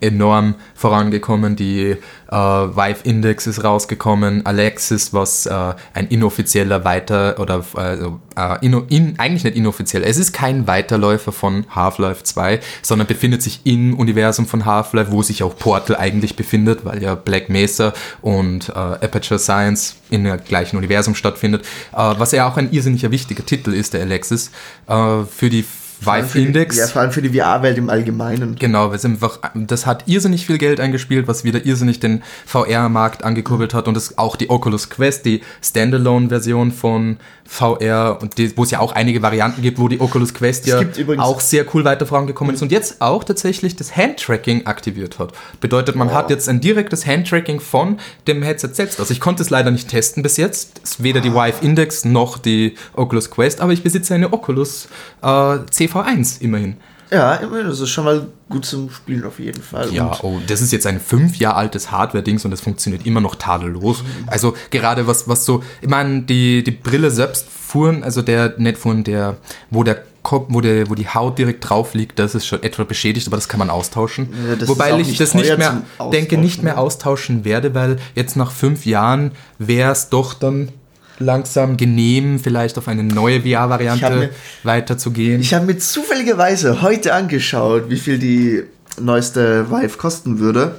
enorm 0.04 0.54
vorangekommen. 0.74 1.56
Die 1.56 1.96
äh, 2.30 2.36
Vive 2.36 3.00
Index 3.04 3.46
ist 3.46 3.64
rausgekommen. 3.64 4.44
Alexis, 4.44 5.12
was 5.12 5.46
äh, 5.46 5.74
ein 5.94 6.08
inoffizieller 6.08 6.84
Weiter- 6.84 7.38
oder 7.38 7.64
also, 7.74 8.20
äh, 8.36 8.64
inno, 8.64 8.84
in, 8.88 9.18
eigentlich 9.18 9.44
nicht 9.44 9.56
inoffiziell. 9.56 10.02
Es 10.02 10.18
ist 10.18 10.32
kein 10.32 10.66
Weiterläufer 10.66 11.32
von 11.32 11.64
Half-Life 11.74 12.24
2, 12.24 12.60
sondern 12.82 13.06
befindet 13.06 13.42
sich 13.42 13.60
im 13.64 13.98
Universum 13.98 14.46
von 14.46 14.64
Half-Life, 14.64 15.10
wo 15.10 15.22
sich 15.22 15.42
auch 15.42 15.56
Portal 15.56 15.96
eigentlich 15.96 16.36
befindet, 16.36 16.84
weil 16.84 17.02
ja 17.02 17.14
Black 17.14 17.48
Mesa 17.48 17.92
und 18.20 18.68
äh, 18.68 18.72
Aperture 18.72 19.38
Science 19.38 19.96
in 20.10 20.24
der 20.24 20.38
gleichen 20.38 20.76
Universum 20.76 21.14
stattfindet. 21.14 21.64
Äh, 21.92 22.14
was 22.18 22.32
ja 22.32 22.48
auch 22.48 22.56
ein 22.56 22.72
irrsinniger 22.72 23.10
wichtiger 23.10 23.46
Titel 23.46 23.72
ist, 23.72 23.94
der 23.94 24.02
Alexis, 24.02 24.50
äh, 24.88 25.22
für 25.24 25.50
die 25.50 25.64
Vive 26.00 26.28
die- 26.34 26.44
Index. 26.46 26.76
Ja, 26.76 26.86
vor 26.86 27.02
allem 27.02 27.12
für 27.12 27.22
die 27.22 27.30
VR-Welt 27.38 27.78
im 27.78 27.90
Allgemeinen. 27.90 28.56
Genau, 28.56 28.90
weil 28.90 28.98
einfach, 29.04 29.38
das 29.54 29.86
hat 29.86 30.04
irrsinnig 30.06 30.46
viel 30.46 30.58
Geld 30.58 30.80
eingespielt, 30.80 31.28
was 31.28 31.44
wieder 31.44 31.64
irrsinnig 31.64 32.00
den 32.00 32.22
VR-Markt 32.46 33.24
angekurbelt 33.24 33.74
hat 33.74 33.88
und 33.88 33.96
es 33.96 34.18
auch 34.18 34.36
die 34.36 34.50
Oculus 34.50 34.90
Quest, 34.90 35.24
die 35.24 35.42
Standalone-Version 35.62 36.72
von 36.72 37.18
VR 37.46 38.18
und 38.22 38.38
die, 38.38 38.56
wo 38.56 38.62
es 38.62 38.70
ja 38.70 38.80
auch 38.80 38.92
einige 38.92 39.20
Varianten 39.22 39.60
gibt, 39.60 39.78
wo 39.78 39.88
die 39.88 40.00
Oculus 40.00 40.32
Quest 40.32 40.66
ja 40.66 40.80
auch 41.18 41.40
sehr 41.40 41.66
cool 41.74 41.84
weiter 41.84 42.06
vorangekommen 42.06 42.54
ist 42.54 42.62
und 42.62 42.72
jetzt 42.72 43.00
auch 43.02 43.22
tatsächlich 43.22 43.76
das 43.76 43.94
Handtracking 43.96 44.66
aktiviert 44.66 45.18
hat. 45.18 45.32
Bedeutet, 45.60 45.94
man 45.94 46.12
hat 46.12 46.30
jetzt 46.30 46.48
ein 46.48 46.60
direktes 46.60 47.06
Handtracking 47.06 47.60
von 47.60 47.98
dem 48.26 48.42
Headset 48.42 48.70
selbst. 48.72 48.98
Also 48.98 49.12
ich 49.12 49.20
konnte 49.20 49.42
es 49.42 49.50
leider 49.50 49.70
nicht 49.70 49.88
testen 49.88 50.22
bis 50.22 50.38
jetzt, 50.38 50.80
weder 51.02 51.20
die 51.20 51.34
Vive 51.34 51.62
Index 51.62 52.04
noch 52.06 52.38
die 52.38 52.76
Oculus 52.94 53.30
Quest, 53.30 53.60
aber 53.60 53.72
ich 53.72 53.82
besitze 53.82 54.14
eine 54.14 54.32
Oculus 54.32 54.88
äh, 55.22 55.58
CV1 55.88 56.40
immerhin. 56.40 56.76
Ja, 57.10 57.34
immerhin, 57.34 57.68
das 57.68 57.80
ist 57.80 57.90
schon 57.90 58.04
mal 58.04 58.26
gut 58.48 58.64
zum 58.64 58.90
Spielen 58.90 59.24
auf 59.24 59.38
jeden 59.38 59.62
Fall. 59.62 59.92
Ja, 59.92 60.06
Und 60.06 60.24
oh, 60.24 60.40
das 60.46 60.60
ist 60.60 60.72
jetzt 60.72 60.86
ein 60.86 61.00
fünf 61.00 61.36
Jahre 61.36 61.56
altes 61.56 61.90
Hardware-Dings 61.90 62.44
und 62.44 62.50
das 62.50 62.60
funktioniert 62.60 63.06
immer 63.06 63.20
noch 63.20 63.36
tadellos. 63.36 64.02
Also 64.26 64.54
gerade 64.70 65.06
was, 65.06 65.28
was 65.28 65.44
so, 65.44 65.62
ich 65.80 65.88
meine, 65.88 66.22
die, 66.22 66.64
die 66.64 66.70
Brille 66.70 67.10
selbst 67.10 67.48
fuhren, 67.48 68.02
also 68.02 68.22
der 68.22 68.54
nicht 68.58 68.78
fuhren, 68.78 69.04
der, 69.04 69.36
wo 69.70 69.84
der 69.84 70.02
Kopf, 70.22 70.46
wo, 70.48 70.60
der, 70.60 70.88
wo 70.88 70.94
die 70.94 71.06
Haut 71.06 71.38
direkt 71.38 71.68
drauf 71.68 71.94
liegt, 71.94 72.18
das 72.18 72.34
ist 72.34 72.46
schon 72.46 72.62
etwa 72.62 72.84
beschädigt, 72.84 73.26
aber 73.26 73.36
das 73.36 73.48
kann 73.48 73.58
man 73.58 73.68
austauschen. 73.68 74.30
Ja, 74.58 74.68
Wobei 74.68 74.98
ich 74.98 75.18
das 75.18 75.34
nicht 75.34 75.56
mehr, 75.58 75.82
denke, 76.10 76.38
nicht 76.38 76.62
mehr 76.62 76.78
austauschen 76.78 77.44
werde, 77.44 77.74
weil 77.74 77.98
jetzt 78.14 78.34
nach 78.34 78.50
fünf 78.50 78.86
Jahren 78.86 79.32
wäre 79.58 79.92
es 79.92 80.08
doch 80.08 80.32
dann 80.34 80.70
langsam 81.18 81.76
genehm, 81.76 82.38
vielleicht 82.38 82.76
auf 82.78 82.88
eine 82.88 83.02
neue 83.02 83.42
VR-Variante 83.42 84.30
weiterzugehen. 84.62 85.40
ich 85.40 85.54
habe 85.54 85.66
mir 85.66 85.78
zufälligerweise 85.78 86.82
heute 86.82 87.14
angeschaut, 87.14 87.84
wie 87.88 87.98
viel 87.98 88.18
die 88.18 88.64
neueste 89.00 89.70
Vive 89.70 89.96
kosten 89.96 90.38
würde. 90.38 90.76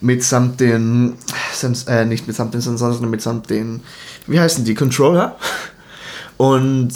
Mitsamt 0.00 0.58
den, 0.60 1.14
Sens- 1.54 1.84
äh, 1.84 2.04
nicht 2.04 2.26
mitsamt 2.26 2.54
den 2.54 2.60
Sensoren, 2.60 2.92
sondern 2.92 3.10
mitsamt 3.10 3.50
den, 3.50 3.80
wie 4.26 4.40
heißen 4.40 4.64
die, 4.64 4.74
Controller. 4.74 5.36
Und 6.36 6.92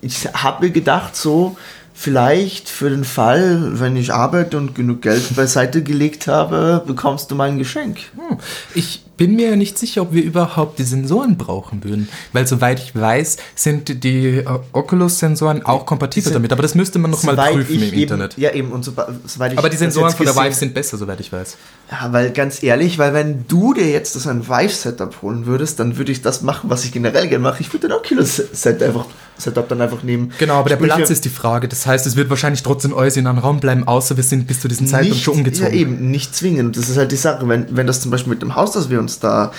ich 0.00 0.26
habe 0.34 0.66
mir 0.66 0.72
gedacht, 0.72 1.14
so, 1.14 1.56
vielleicht 1.94 2.68
für 2.68 2.90
den 2.90 3.04
Fall, 3.04 3.78
wenn 3.80 3.96
ich 3.96 4.12
arbeite 4.12 4.56
und 4.56 4.74
genug 4.74 5.02
Geld 5.02 5.36
beiseite 5.36 5.82
gelegt 5.82 6.26
habe, 6.26 6.82
bekommst 6.86 7.30
du 7.30 7.34
mein 7.36 7.58
Geschenk. 7.58 7.98
Hm. 8.16 8.38
Ich 8.74 9.04
bin 9.18 9.36
mir 9.36 9.56
nicht 9.56 9.76
sicher, 9.76 10.00
ob 10.00 10.14
wir 10.14 10.22
überhaupt 10.22 10.78
die 10.78 10.84
Sensoren 10.84 11.36
brauchen 11.36 11.84
würden, 11.84 12.08
weil 12.32 12.46
soweit 12.46 12.78
ich 12.78 12.94
weiß, 12.96 13.36
sind 13.54 14.02
die 14.02 14.38
äh, 14.38 14.44
Oculus-Sensoren 14.72 15.66
auch 15.66 15.84
kompatibel 15.84 16.32
damit, 16.32 16.52
aber 16.52 16.62
das 16.62 16.74
müsste 16.74 16.98
man 16.98 17.10
noch 17.10 17.22
mal 17.24 17.32
Soweit 17.32 17.52
prüfen 17.52 17.74
im 17.74 17.82
eben, 17.82 17.98
Internet. 17.98 18.38
Ja, 18.38 18.52
eben, 18.54 18.72
und 18.72 18.84
so, 18.84 18.92
soweit 19.26 19.52
ich 19.52 19.58
Aber 19.58 19.68
die 19.68 19.74
das 19.74 19.80
Sensoren 19.80 20.12
von 20.12 20.24
der 20.24 20.36
Vive 20.36 20.54
sind 20.54 20.72
besser, 20.72 20.96
soweit 20.96 21.20
ich 21.20 21.30
weiß. 21.30 21.56
Ja, 21.90 22.12
weil 22.12 22.30
ganz 22.30 22.62
ehrlich, 22.62 22.98
weil 22.98 23.12
wenn 23.12 23.44
du 23.48 23.74
dir 23.74 23.90
jetzt 23.90 24.14
so 24.14 24.30
ein 24.30 24.48
Vive-Setup 24.48 25.20
holen 25.20 25.44
würdest, 25.44 25.80
dann 25.80 25.98
würde 25.98 26.12
ich 26.12 26.22
das 26.22 26.40
machen, 26.42 26.70
was 26.70 26.84
ich 26.84 26.92
generell 26.92 27.28
gerne 27.28 27.42
mache. 27.42 27.60
Ich 27.60 27.72
würde 27.72 27.88
ein 27.88 27.92
Oculus-Setup 27.92 28.88
einfach, 28.88 29.06
Setup 29.38 29.68
dann 29.68 29.80
einfach 29.80 30.02
nehmen. 30.02 30.32
Genau, 30.38 30.54
aber 30.54 30.68
der 30.68 30.76
Sprich, 30.76 30.92
Platz 30.92 31.10
ist 31.10 31.24
die 31.24 31.30
Frage. 31.30 31.68
Das 31.68 31.86
heißt, 31.86 32.06
es 32.06 32.16
wird 32.16 32.28
wahrscheinlich 32.28 32.62
trotzdem 32.62 32.94
alles 32.94 33.16
in 33.16 33.26
einem 33.26 33.38
Raum 33.38 33.60
bleiben, 33.60 33.86
außer 33.86 34.16
wir 34.16 34.24
sind 34.24 34.46
bis 34.46 34.60
zu 34.60 34.68
diesem 34.68 34.86
Zeitpunkt 34.86 35.22
schon 35.22 35.34
umgezogen. 35.34 35.72
Ja, 35.72 35.78
eben, 35.78 36.10
nicht 36.10 36.34
zwingend. 36.34 36.76
Das 36.76 36.88
ist 36.88 36.96
halt 36.96 37.12
die 37.12 37.16
Sache. 37.16 37.48
Wenn, 37.48 37.76
wenn 37.76 37.86
das 37.86 38.00
zum 38.00 38.10
Beispiel 38.10 38.30
mit 38.30 38.42
dem 38.42 38.56
Haus, 38.56 38.72
das 38.72 38.90
wir 38.90 38.98
uns 38.98 39.20
da 39.20 39.52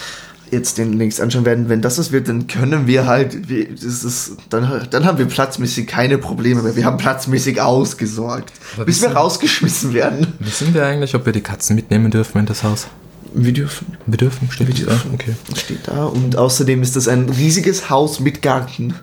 jetzt 0.51 0.77
demnächst 0.77 1.21
anschauen 1.21 1.45
werden, 1.45 1.69
wenn 1.69 1.81
das 1.81 1.97
was 1.99 2.11
wird, 2.11 2.27
dann 2.27 2.47
können 2.47 2.87
wir 2.87 3.05
halt, 3.05 3.49
wir, 3.49 3.69
das 3.69 4.03
ist, 4.03 4.37
dann, 4.49 4.87
dann 4.89 5.05
haben 5.05 5.17
wir 5.17 5.25
platzmäßig 5.25 5.87
keine 5.87 6.17
Probleme 6.17 6.61
mehr. 6.61 6.75
Wir 6.75 6.86
haben 6.86 6.97
platzmäßig 6.97 7.61
ausgesorgt. 7.61 8.51
Aber 8.75 8.86
bis 8.86 9.01
wir 9.01 9.09
rausgeschmissen 9.09 9.93
werden. 9.93 10.34
Wissen 10.39 10.73
wir 10.73 10.86
eigentlich, 10.86 11.15
ob 11.15 11.25
wir 11.25 11.34
die 11.34 11.41
Katzen 11.41 11.75
mitnehmen 11.75 12.11
dürfen 12.11 12.39
in 12.39 12.45
das 12.45 12.63
Haus? 12.63 12.88
Wir 13.34 13.53
dürfen. 13.53 13.97
Wir 14.07 14.17
dürfen, 14.17 14.49
steht 14.51 14.67
Wir 14.67 14.86
dürfen. 14.86 15.11
Okay. 15.13 15.36
Steht 15.55 15.88
da. 15.88 16.05
Und 16.05 16.36
außerdem 16.36 16.82
ist 16.82 16.95
das 16.95 17.07
ein 17.07 17.30
riesiges 17.30 17.89
Haus 17.89 18.19
mit 18.19 18.41
Garten. 18.41 18.95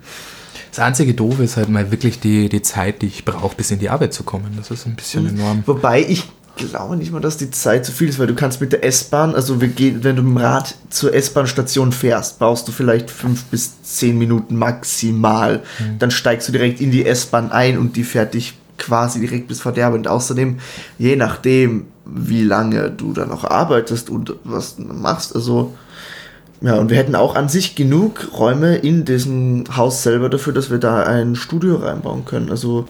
Das 0.76 0.84
einzige 0.84 1.14
Doofe 1.14 1.42
ist 1.42 1.56
halt 1.56 1.70
mal 1.70 1.90
wirklich 1.90 2.20
die, 2.20 2.50
die 2.50 2.60
Zeit, 2.60 3.00
die 3.00 3.06
ich 3.06 3.24
brauche, 3.24 3.56
bis 3.56 3.70
in 3.70 3.78
die 3.78 3.88
Arbeit 3.88 4.12
zu 4.12 4.24
kommen. 4.24 4.52
Das 4.58 4.70
ist 4.70 4.84
ein 4.84 4.94
bisschen 4.94 5.26
enorm. 5.26 5.62
Wobei 5.64 6.04
ich 6.06 6.24
glaube 6.56 6.98
nicht 6.98 7.12
mal, 7.12 7.22
dass 7.22 7.38
die 7.38 7.50
Zeit 7.50 7.86
zu 7.86 7.92
viel 7.92 8.10
ist, 8.10 8.18
weil 8.18 8.26
du 8.26 8.34
kannst 8.34 8.60
mit 8.60 8.72
der 8.72 8.84
S-Bahn, 8.84 9.34
also 9.34 9.62
wir 9.62 9.68
gehen, 9.68 10.04
wenn 10.04 10.16
du 10.16 10.22
mit 10.22 10.32
dem 10.32 10.36
Rad 10.36 10.74
zur 10.90 11.14
S-Bahn-Station 11.14 11.92
fährst, 11.92 12.38
brauchst 12.38 12.68
du 12.68 12.72
vielleicht 12.72 13.10
fünf 13.10 13.44
bis 13.44 13.82
zehn 13.84 14.18
Minuten 14.18 14.56
maximal. 14.56 15.62
Dann 15.98 16.10
steigst 16.10 16.46
du 16.46 16.52
direkt 16.52 16.82
in 16.82 16.90
die 16.90 17.06
S-Bahn 17.06 17.52
ein 17.52 17.78
und 17.78 17.96
die 17.96 18.04
fährt 18.04 18.34
dich 18.34 18.52
quasi 18.76 19.20
direkt 19.20 19.48
bis 19.48 19.62
vor 19.62 19.72
der 19.72 19.86
Arbeit. 19.86 20.00
Und 20.00 20.08
außerdem, 20.08 20.58
je 20.98 21.16
nachdem, 21.16 21.86
wie 22.04 22.42
lange 22.42 22.90
du 22.90 23.14
da 23.14 23.24
noch 23.24 23.44
arbeitest 23.44 24.10
und 24.10 24.34
was 24.44 24.76
du 24.76 24.82
machst, 24.82 25.34
also 25.34 25.72
ja, 26.60 26.76
und 26.76 26.90
wir 26.90 26.96
hätten 26.96 27.14
auch 27.14 27.34
an 27.34 27.48
sich 27.48 27.74
genug 27.74 28.28
Räume 28.38 28.76
in 28.76 29.04
diesem 29.04 29.64
Haus 29.76 30.02
selber 30.02 30.28
dafür, 30.28 30.52
dass 30.52 30.70
wir 30.70 30.78
da 30.78 31.02
ein 31.02 31.36
Studio 31.36 31.76
reinbauen 31.76 32.24
können. 32.24 32.50
Also 32.50 32.86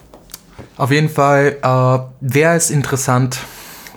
Auf 0.76 0.90
jeden 0.90 1.08
Fall 1.08 1.56
äh, 1.62 1.98
wäre 2.20 2.56
es 2.56 2.70
interessant, 2.70 3.38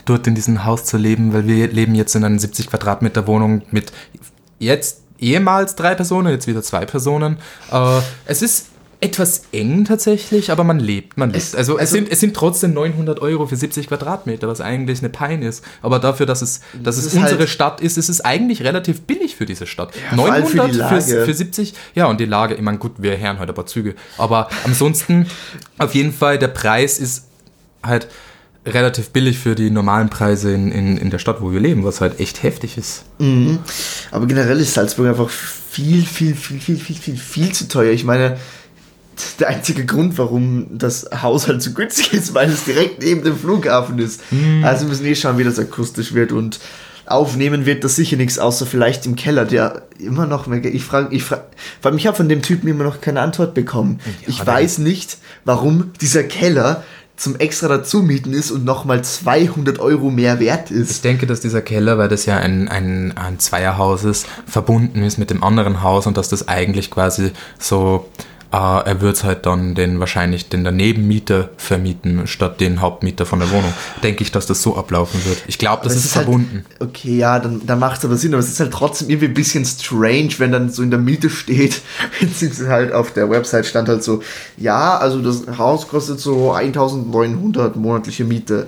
dort 0.06 0.26
in 0.26 0.36
diesem 0.36 0.66
Haus 0.66 0.86
zu 0.86 0.98
leben, 0.98 1.34
weil 1.34 1.46
wir 1.46 1.68
leben 1.68 1.94
jetzt 1.94 2.16
in 2.16 2.24
einer 2.24 2.40
70 2.40 2.68
Quadratmeter 2.68 3.28
Wohnung 3.28 3.62
mit 3.70 3.92
jetzt 4.58 5.04
ehemals 5.20 5.76
drei 5.76 5.96
Personen, 5.96 6.32
jetzt 6.32 6.48
wieder 6.48 6.64
zwei 6.64 6.86
Personen. 6.86 7.38
Äh, 7.72 8.00
es 8.26 8.42
ist 8.42 8.68
etwas 9.02 9.44
eng 9.54 9.86
tatsächlich, 9.86 10.52
aber 10.52 10.66
man 10.66 10.78
lebt, 10.80 11.18
man 11.18 11.30
lebt. 11.30 11.42
Es- 11.42 11.56
Also, 11.56 11.76
es, 11.76 11.82
also- 11.82 11.94
sind, 11.96 12.12
es 12.12 12.20
sind 12.20 12.36
trotzdem 12.36 12.74
900 12.74 13.22
Euro 13.22 13.48
für 13.48 13.56
70 13.56 13.88
Quadratmeter, 13.88 14.48
was 14.50 14.60
eigentlich 14.60 15.00
eine 15.00 15.08
Pein 15.10 15.42
ist. 15.42 15.64
Aber 15.82 16.00
dafür, 16.00 16.26
dass 16.26 16.42
es, 16.42 16.60
dass 16.84 16.98
es 16.98 17.14
unsere 17.14 17.40
halt- 17.40 17.50
Stadt 17.50 17.80
ist, 17.80 17.98
ist 17.98 18.10
es 18.10 18.20
eigentlich 18.20 18.62
relativ 18.64 19.02
billig 19.02 19.38
für 19.38 19.46
diese 19.46 19.68
Stadt. 19.68 19.94
für 19.96 20.16
900 20.16 20.74
die 20.74 20.78
Lage. 20.78 21.26
für 21.26 21.34
70, 21.34 21.74
ja, 21.96 22.08
und 22.08 22.20
die 22.20 22.26
Lage, 22.26 22.56
ich 22.56 22.62
meine, 22.62 22.78
gut, 22.78 22.94
wir 22.98 23.18
hören 23.18 23.40
heute 23.40 23.54
ein 23.54 23.56
paar 23.56 23.66
Züge, 23.68 23.96
aber 24.18 24.50
ansonsten, 24.66 25.28
auf 25.78 25.96
jeden 25.96 26.12
Fall, 26.12 26.38
der 26.38 26.50
Preis 26.50 27.00
ist 27.00 27.26
halt 27.82 28.08
relativ 28.66 29.12
billig 29.12 29.40
für 29.40 29.56
die 29.56 29.72
normalen 29.72 30.10
Preise 30.10 30.54
in, 30.54 30.72
in, 30.74 30.98
in 30.98 31.10
der 31.10 31.20
Stadt, 31.20 31.42
wo 31.42 31.54
wir 31.54 31.62
leben, 31.62 31.86
was 31.86 32.02
halt 32.02 32.20
echt 32.20 32.44
heftig 32.44 32.78
ist. 32.78 33.06
Aber 34.12 34.26
generell 34.28 34.60
ist 34.60 34.74
Salzburg 34.74 35.08
einfach 35.08 35.30
viel, 35.30 36.04
viel, 36.04 36.36
viel, 36.36 36.60
viel, 36.60 36.78
viel, 36.78 36.96
viel, 36.98 37.16
viel 37.18 37.52
zu 37.54 37.68
teuer. 37.70 37.94
Ich 37.94 38.04
meine, 38.04 38.38
der 39.40 39.50
einzige 39.50 39.86
Grund, 39.86 40.18
warum 40.18 40.68
das 40.78 41.08
Haus 41.22 41.48
halt 41.48 41.62
so 41.62 41.72
günstig 41.72 42.14
ist, 42.14 42.34
weil 42.34 42.50
es 42.50 42.66
direkt 42.66 43.02
neben 43.04 43.24
dem 43.24 43.38
Flughafen 43.38 44.00
ist. 44.00 44.22
Also 44.64 44.82
wir 44.86 44.90
müssen 44.90 45.06
eh 45.06 45.16
schauen, 45.16 45.38
wie 45.38 45.44
das 45.44 45.60
akustisch 45.60 46.14
wird 46.14 46.32
und 46.32 46.60
aufnehmen 47.06 47.66
wird 47.66 47.84
das 47.84 47.96
sicher 47.96 48.18
nichts, 48.18 48.38
außer 48.38 48.66
vielleicht 48.68 49.06
im 49.08 49.16
Keller, 49.16 49.46
der 49.46 49.82
immer 49.98 50.28
noch 50.28 50.46
mehr. 50.46 50.64
Ich 50.64 50.84
frage, 50.84 51.16
ich 51.16 51.24
frage, 51.24 51.44
weil 51.82 51.96
ich 51.96 52.06
habe 52.06 52.16
von 52.16 52.30
dem 52.30 52.42
Typen 52.44 52.68
immer 52.70 52.84
noch 52.84 53.02
keine 53.02 53.22
Antwort 53.22 53.54
bekommen. 53.56 54.00
ich 54.28 54.38
der- 54.38 54.48
weiß 54.48 54.78
nicht, 54.78 55.18
warum 55.44 55.92
dieser 56.02 56.24
Keller 56.24 56.84
zum 57.18 57.36
extra 57.36 57.68
dazu 57.68 58.02
mieten 58.04 58.32
ist 58.32 58.50
und 58.52 58.64
nochmal 58.64 59.04
200 59.04 59.80
Euro 59.80 60.10
mehr 60.10 60.40
wert 60.40 60.72
Ich 60.72 60.78
ist. 60.78 61.04
denke, 61.04 61.26
dass 61.28 61.42
dieser 61.42 61.62
Keller, 61.62 61.98
weil 61.98 62.08
das 62.08 62.26
ja 62.26 62.38
ein, 62.38 62.70
ein, 62.70 63.12
ein 63.18 63.40
Zweierhaus 63.40 64.06
ist, 64.06 64.26
verbunden 64.46 65.04
ist 65.04 65.18
mit 65.18 65.30
dem 65.30 65.44
anderen 65.44 65.82
Haus 65.84 66.08
und 66.08 66.16
dass 66.16 66.30
das 66.30 66.48
eigentlich 66.48 66.92
quasi 66.92 67.32
so, 67.60 68.08
äh, 68.52 68.56
er 68.58 69.02
wird 69.02 69.24
halt 69.24 69.46
dann 69.46 69.76
den 69.76 70.00
wahrscheinlich 70.00 70.50
den 70.50 70.64
Danebenmieter 70.64 71.50
vermieten, 71.58 72.26
statt 72.26 72.60
den 72.60 72.82
Hauptmieter 72.82 73.26
von 73.26 73.40
der 73.40 73.52
Wohnung. 73.52 73.72
Denke 74.02 74.24
ich, 74.24 74.32
dass 74.32 74.48
das 74.48 74.62
so 74.64 74.76
ablaufen 74.76 75.24
wird. 75.26 75.44
Ich 75.48 75.58
glaube, 75.60 75.84
das 75.84 75.96
es 75.96 76.06
ist, 76.06 76.16
halt- 76.16 76.26
verbunden. 76.26 76.66
okay, 76.80 77.18
ja, 77.18 77.40
dann, 77.40 77.62
dann 77.66 77.78
macht 77.80 78.00
es 78.00 78.06
aber 78.06 78.18
Sinn, 78.18 78.34
aber 78.34 78.40
es 78.40 78.50
ist 78.50 78.60
halt 78.60 78.72
trotzdem 78.72 79.10
irgendwie 79.10 79.28
ein 79.28 79.34
bisschen 79.34 79.66
strange, 79.66 80.30
wenn 80.40 80.52
dann 80.52 80.70
so 80.70 80.82
in 80.82 80.90
der 80.90 81.00
Miete 81.00 81.30
steht, 81.30 81.82
beziehungsweise 82.20 82.70
halt 82.70 82.94
auf 82.94 83.12
der 83.14 83.30
Website 83.30 83.66
stand 83.68 83.88
halt 83.88 84.04
so, 84.04 84.22
ja, 84.58 84.98
also 84.98 85.22
das 85.22 85.58
Haus 85.58 85.88
kostet 85.88 86.20
so 86.20 86.52
1900 86.54 87.76
monatliche 87.76 88.24
Miete. 88.26 88.68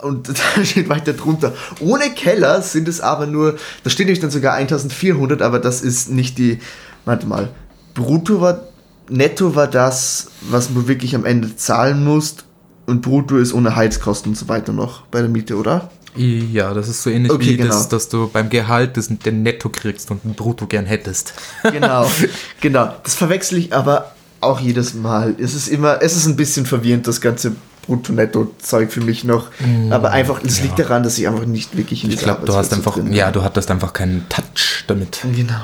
Und 0.00 0.28
da 0.56 0.64
steht 0.64 0.88
weiter 0.88 1.12
drunter. 1.12 1.54
Ohne 1.80 2.10
Keller 2.10 2.62
sind 2.62 2.86
es 2.86 3.00
aber 3.00 3.26
nur, 3.26 3.56
da 3.82 3.90
steht 3.90 4.06
nämlich 4.06 4.20
dann 4.20 4.30
sogar 4.30 4.54
1400, 4.54 5.42
aber 5.42 5.58
das 5.58 5.80
ist 5.82 6.08
nicht 6.08 6.38
die, 6.38 6.60
warte 7.04 7.26
mal, 7.26 7.48
brutto 7.94 8.40
war, 8.40 8.60
netto 9.08 9.54
war 9.54 9.66
das, 9.66 10.30
was 10.42 10.68
du 10.72 10.88
wirklich 10.88 11.14
am 11.14 11.24
Ende 11.24 11.56
zahlen 11.56 12.04
musst. 12.04 12.44
Und 12.86 13.02
brutto 13.02 13.36
ist 13.36 13.52
ohne 13.52 13.76
Heizkosten 13.76 14.32
und 14.32 14.36
so 14.36 14.48
weiter 14.48 14.72
noch 14.72 15.02
bei 15.06 15.20
der 15.20 15.28
Miete, 15.28 15.56
oder? 15.56 15.90
Ja, 16.16 16.72
das 16.72 16.88
ist 16.88 17.02
so 17.02 17.10
ähnlich 17.10 17.30
Okay, 17.30 17.50
wie 17.50 17.56
genau. 17.58 17.68
das, 17.68 17.88
dass 17.88 18.08
du 18.08 18.28
beim 18.28 18.48
Gehalt 18.48 18.96
das, 18.96 19.08
den 19.08 19.42
Netto 19.42 19.68
kriegst 19.68 20.10
und 20.10 20.24
ein 20.24 20.34
Brutto 20.34 20.66
gern 20.66 20.86
hättest. 20.86 21.34
Genau, 21.70 22.10
genau. 22.60 22.94
Das 23.04 23.14
verwechsel 23.14 23.58
ich 23.58 23.74
aber 23.74 24.12
auch 24.40 24.58
jedes 24.58 24.94
Mal. 24.94 25.34
Es 25.38 25.54
ist 25.54 25.68
immer, 25.68 26.00
es 26.02 26.16
ist 26.16 26.26
ein 26.26 26.36
bisschen 26.36 26.64
verwirrend, 26.64 27.06
das 27.06 27.20
ganze 27.20 27.52
Brutto-Netto-Zeug 27.86 28.90
für 28.90 29.00
mich 29.00 29.24
noch. 29.24 29.48
aber 29.90 30.10
einfach, 30.10 30.40
es 30.44 30.62
liegt 30.62 30.78
daran, 30.78 31.02
dass 31.02 31.18
ich 31.18 31.28
einfach 31.28 31.46
nicht 31.46 31.76
wirklich 31.76 32.04
in 32.04 32.10
Ich 32.10 32.18
glaube, 32.18 32.46
du 32.46 32.54
hast 32.54 32.72
einfach, 32.72 32.94
drin 32.94 33.12
ja, 33.12 33.30
du 33.30 33.42
hattest 33.42 33.70
einfach 33.70 33.92
keinen 33.92 34.28
Touch 34.28 34.84
damit. 34.86 35.20
Genau. 35.34 35.60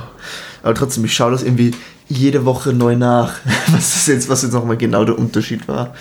Aber 0.63 0.75
trotzdem, 0.75 1.05
ich 1.05 1.15
schaue 1.15 1.33
das 1.33 1.43
irgendwie 1.43 1.73
jede 2.09 2.45
Woche 2.45 2.73
neu 2.73 2.97
nach, 2.97 3.35
was 3.69 3.95
das 3.95 4.07
jetzt, 4.07 4.29
was 4.29 4.43
jetzt 4.43 4.53
nochmal 4.53 4.77
genau 4.77 5.05
der 5.05 5.19
Unterschied 5.19 5.67
war. 5.69 5.95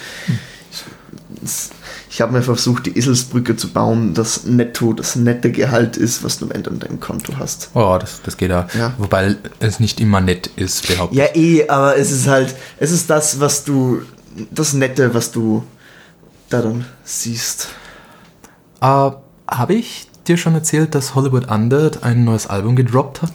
Ich, 2.09 2.21
habe 2.21 2.31
mir 2.31 2.43
versucht, 2.43 2.85
die 2.85 2.97
Eselsbrücke 2.97 3.55
zu 3.55 3.69
bauen, 3.69 4.13
das 4.13 4.45
Netto, 4.45 4.93
das 4.93 5.15
nette 5.15 5.51
Gehalt 5.51 5.97
ist, 5.97 6.23
was 6.23 6.37
du 6.37 6.45
am 6.45 6.51
Ende 6.51 6.69
an 6.69 6.79
deinem 6.79 6.99
Konto 6.99 7.33
hast. 7.37 7.69
Oh, 7.73 7.97
das, 7.99 8.21
das 8.23 8.37
geht 8.37 8.51
da. 8.51 8.67
Ja. 8.77 8.93
Wobei 8.97 9.35
es 9.59 9.79
nicht 9.79 9.99
immer 9.99 10.21
nett 10.21 10.47
ist, 10.55 10.87
behaupte 10.87 11.15
Ja, 11.15 11.25
eh, 11.33 11.67
aber 11.67 11.97
es 11.97 12.11
ist 12.11 12.27
halt, 12.27 12.55
es 12.77 12.91
ist 12.91 13.09
das, 13.09 13.39
was 13.39 13.63
du, 13.63 14.03
das 14.51 14.73
Nette, 14.73 15.13
was 15.13 15.31
du 15.31 15.63
da 16.49 16.61
dann 16.61 16.85
siehst. 17.03 17.69
Äh, 18.79 19.11
Habe 19.47 19.73
ich 19.73 20.07
dir 20.27 20.37
schon 20.37 20.53
erzählt, 20.53 20.95
dass 20.95 21.15
Hollywood 21.15 21.49
Undead 21.49 22.03
ein 22.03 22.23
neues 22.23 22.47
Album 22.47 22.75
gedroppt 22.75 23.21
hat? 23.21 23.31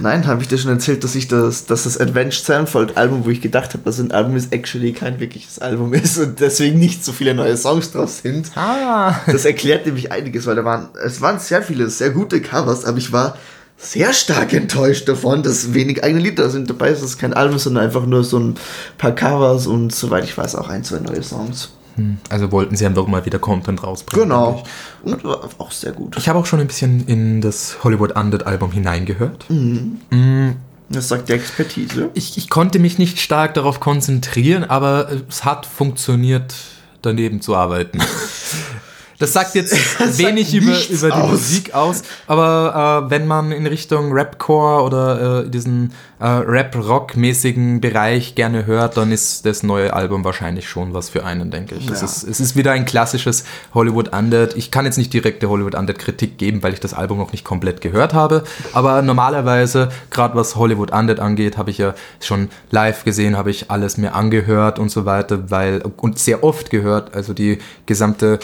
Nein, 0.00 0.26
habe 0.26 0.42
ich 0.42 0.48
dir 0.48 0.58
schon 0.58 0.72
erzählt, 0.72 1.04
dass 1.04 1.14
ich 1.14 1.28
das, 1.28 1.66
dass 1.66 1.84
das 1.84 1.98
Advanced 1.98 2.44
Sevenfold 2.44 2.96
Album, 2.96 3.24
wo 3.24 3.30
ich 3.30 3.40
gedacht 3.40 3.74
habe, 3.74 3.84
dass 3.84 4.00
ein 4.00 4.10
Album 4.10 4.34
ist, 4.34 4.52
actually 4.52 4.92
kein 4.92 5.20
wirkliches 5.20 5.60
Album 5.60 5.94
ist 5.94 6.18
und 6.18 6.40
deswegen 6.40 6.78
nicht 6.78 7.04
so 7.04 7.12
viele 7.12 7.34
neue 7.34 7.56
Songs 7.56 7.92
draus 7.92 8.18
sind. 8.18 8.50
Ah. 8.56 9.20
Das 9.26 9.44
erklärt 9.44 9.86
nämlich 9.86 10.10
einiges, 10.10 10.46
weil 10.46 10.56
da 10.56 10.64
waren, 10.64 10.88
es 11.04 11.20
waren 11.20 11.38
sehr 11.38 11.62
viele, 11.62 11.88
sehr 11.88 12.10
gute 12.10 12.42
Covers, 12.42 12.84
aber 12.84 12.98
ich 12.98 13.12
war 13.12 13.38
sehr 13.76 14.12
stark 14.12 14.52
enttäuscht 14.52 15.08
davon, 15.08 15.42
dass 15.42 15.74
wenig 15.74 16.02
eigene 16.02 16.22
Lieder 16.22 16.50
sind 16.50 16.70
dabei. 16.70 16.88
Es 16.88 17.02
ist 17.02 17.18
kein 17.18 17.34
Album, 17.34 17.58
sondern 17.58 17.84
einfach 17.84 18.06
nur 18.06 18.24
so 18.24 18.38
ein 18.38 18.54
paar 18.98 19.14
Covers 19.14 19.66
und 19.66 19.94
soweit 19.94 20.24
ich 20.24 20.36
weiß 20.36 20.56
auch 20.56 20.68
ein, 20.68 20.82
zwei 20.82 20.98
neue 20.98 21.22
Songs. 21.22 21.70
Also 22.28 22.50
wollten 22.52 22.76
sie 22.76 22.86
einfach 22.86 23.06
mal 23.06 23.24
wieder 23.24 23.38
Content 23.38 23.82
rausbringen. 23.82 24.28
Genau. 24.28 24.62
Und 25.02 25.24
war 25.24 25.48
auch 25.58 25.70
sehr 25.70 25.92
gut. 25.92 26.16
Ich, 26.16 26.28
habe 26.28 26.38
auch 26.38 26.46
schon 26.46 26.60
ein 26.60 26.66
bisschen 26.66 27.06
in 27.06 27.40
das 27.40 27.84
Hollywood 27.84 28.12
Undead 28.12 28.46
Album 28.46 28.72
hineingehört. 28.72 29.46
Das 30.88 31.08
sagt 31.08 31.28
die 31.28 31.32
Expertise. 31.32 32.10
Ich, 32.14 32.36
ich 32.36 32.50
konnte 32.50 32.78
mich 32.78 32.98
nicht 32.98 33.20
stark 33.20 33.54
darauf 33.54 33.80
konzentrieren, 33.80 34.64
aber 34.64 35.08
es 35.28 35.44
hat 35.44 35.66
funktioniert, 35.66 36.54
daneben 37.02 37.40
zu 37.40 37.54
arbeiten. 37.54 37.98
Das 39.18 39.32
sagt 39.32 39.54
jetzt 39.54 39.76
Das 39.98 40.18
wenig 40.18 40.50
sagt 40.50 40.62
über, 40.62 40.90
über 40.90 41.06
die 41.08 41.22
aus. 41.22 41.30
Musik 41.30 41.74
aus, 41.74 42.02
aber 42.26 43.04
äh, 43.06 43.10
wenn 43.10 43.26
man 43.26 43.52
in 43.52 43.66
Richtung 43.66 44.10
Rapcore 44.12 44.82
oder 44.82 45.44
äh, 45.44 45.50
diesen 45.50 45.92
äh, 46.24 46.26
Rap-Rock-mäßigen 46.26 47.82
Bereich 47.82 48.34
gerne 48.34 48.64
hört, 48.64 48.96
dann 48.96 49.12
ist 49.12 49.44
das 49.44 49.62
neue 49.62 49.92
Album 49.92 50.24
wahrscheinlich 50.24 50.66
schon 50.66 50.94
was 50.94 51.10
für 51.10 51.22
einen, 51.26 51.50
denke 51.50 51.74
ich. 51.74 51.90
Es, 51.90 52.00
Ja. 52.00 52.06
ist, 52.06 52.22
es 52.24 52.40
ist 52.40 52.56
wieder 52.56 52.72
ein 52.72 52.86
klassisches 52.86 53.44
Hollywood 53.74 54.08
Undead. 54.16 54.56
Ich 54.56 54.70
kann 54.70 54.86
jetzt 54.86 54.96
nicht 54.96 55.12
direkte 55.12 55.50
Hollywood 55.50 55.74
Undead-Kritik 55.74 56.38
geben, 56.38 56.62
weil 56.62 56.72
ich 56.72 56.80
das 56.80 56.94
Album 56.94 57.18
noch 57.18 57.32
nicht 57.32 57.44
komplett 57.44 57.82
gehört 57.82 58.14
habe, 58.14 58.44
aber 58.72 59.02
normalerweise, 59.02 59.90
gerade 60.10 60.34
was 60.34 60.56
Hollywood 60.56 60.92
Undead 60.92 61.20
angeht, 61.20 61.58
habe 61.58 61.70
ich 61.70 61.76
ja 61.76 61.94
schon 62.22 62.48
live 62.70 63.04
gesehen, 63.04 63.36
habe 63.36 63.50
ich 63.50 63.70
alles 63.70 63.98
mir 63.98 64.14
angehört 64.14 64.78
und 64.78 64.90
so 64.90 65.04
weiter, 65.04 65.50
weil 65.50 65.82
und 65.98 66.18
sehr 66.18 66.42
oft 66.42 66.70
gehört, 66.70 67.14
also 67.14 67.34
die 67.34 67.58
gesamte 67.84 68.38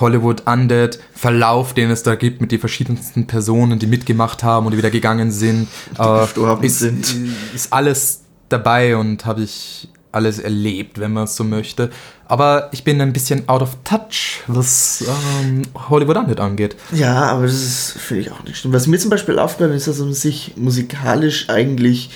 Hollywood 0.00 0.44
Undead 0.46 0.98
Verlauf, 1.14 1.74
den 1.74 1.90
es 1.90 2.02
da 2.02 2.14
gibt 2.14 2.40
mit 2.40 2.52
den 2.52 2.60
verschiedensten 2.60 3.26
Personen, 3.26 3.78
die 3.78 3.86
mitgemacht 3.86 4.42
haben 4.42 4.66
und 4.66 4.72
die 4.72 4.78
wieder 4.78 4.90
gegangen 4.90 5.30
sind, 5.30 5.68
äh, 5.98 6.20
gestorben 6.22 6.62
ist, 6.64 6.78
sind. 6.78 7.25
Ist 7.54 7.72
alles 7.72 8.22
dabei 8.48 8.96
und 8.96 9.24
habe 9.24 9.42
ich 9.42 9.88
alles 10.12 10.38
erlebt, 10.38 10.98
wenn 10.98 11.12
man 11.12 11.24
es 11.24 11.36
so 11.36 11.44
möchte. 11.44 11.90
Aber 12.26 12.70
ich 12.72 12.82
bin 12.82 13.00
ein 13.00 13.12
bisschen 13.12 13.48
out 13.48 13.62
of 13.62 13.76
touch, 13.84 14.42
was 14.46 15.04
ähm, 15.42 15.62
Hollywood 15.88 16.16
Undead 16.16 16.40
angeht. 16.40 16.74
Ja, 16.92 17.26
aber 17.26 17.42
das 17.42 17.94
finde 17.96 18.22
ich 18.22 18.32
auch 18.32 18.42
nicht 18.42 18.56
schlimm. 18.56 18.72
Was 18.72 18.86
mir 18.86 18.98
zum 18.98 19.10
Beispiel 19.10 19.38
aufgefallen 19.38 19.76
ist, 19.76 19.86
dass 19.86 19.98
man 19.98 20.14
sich 20.14 20.54
musikalisch 20.56 21.48
eigentlich 21.48 22.10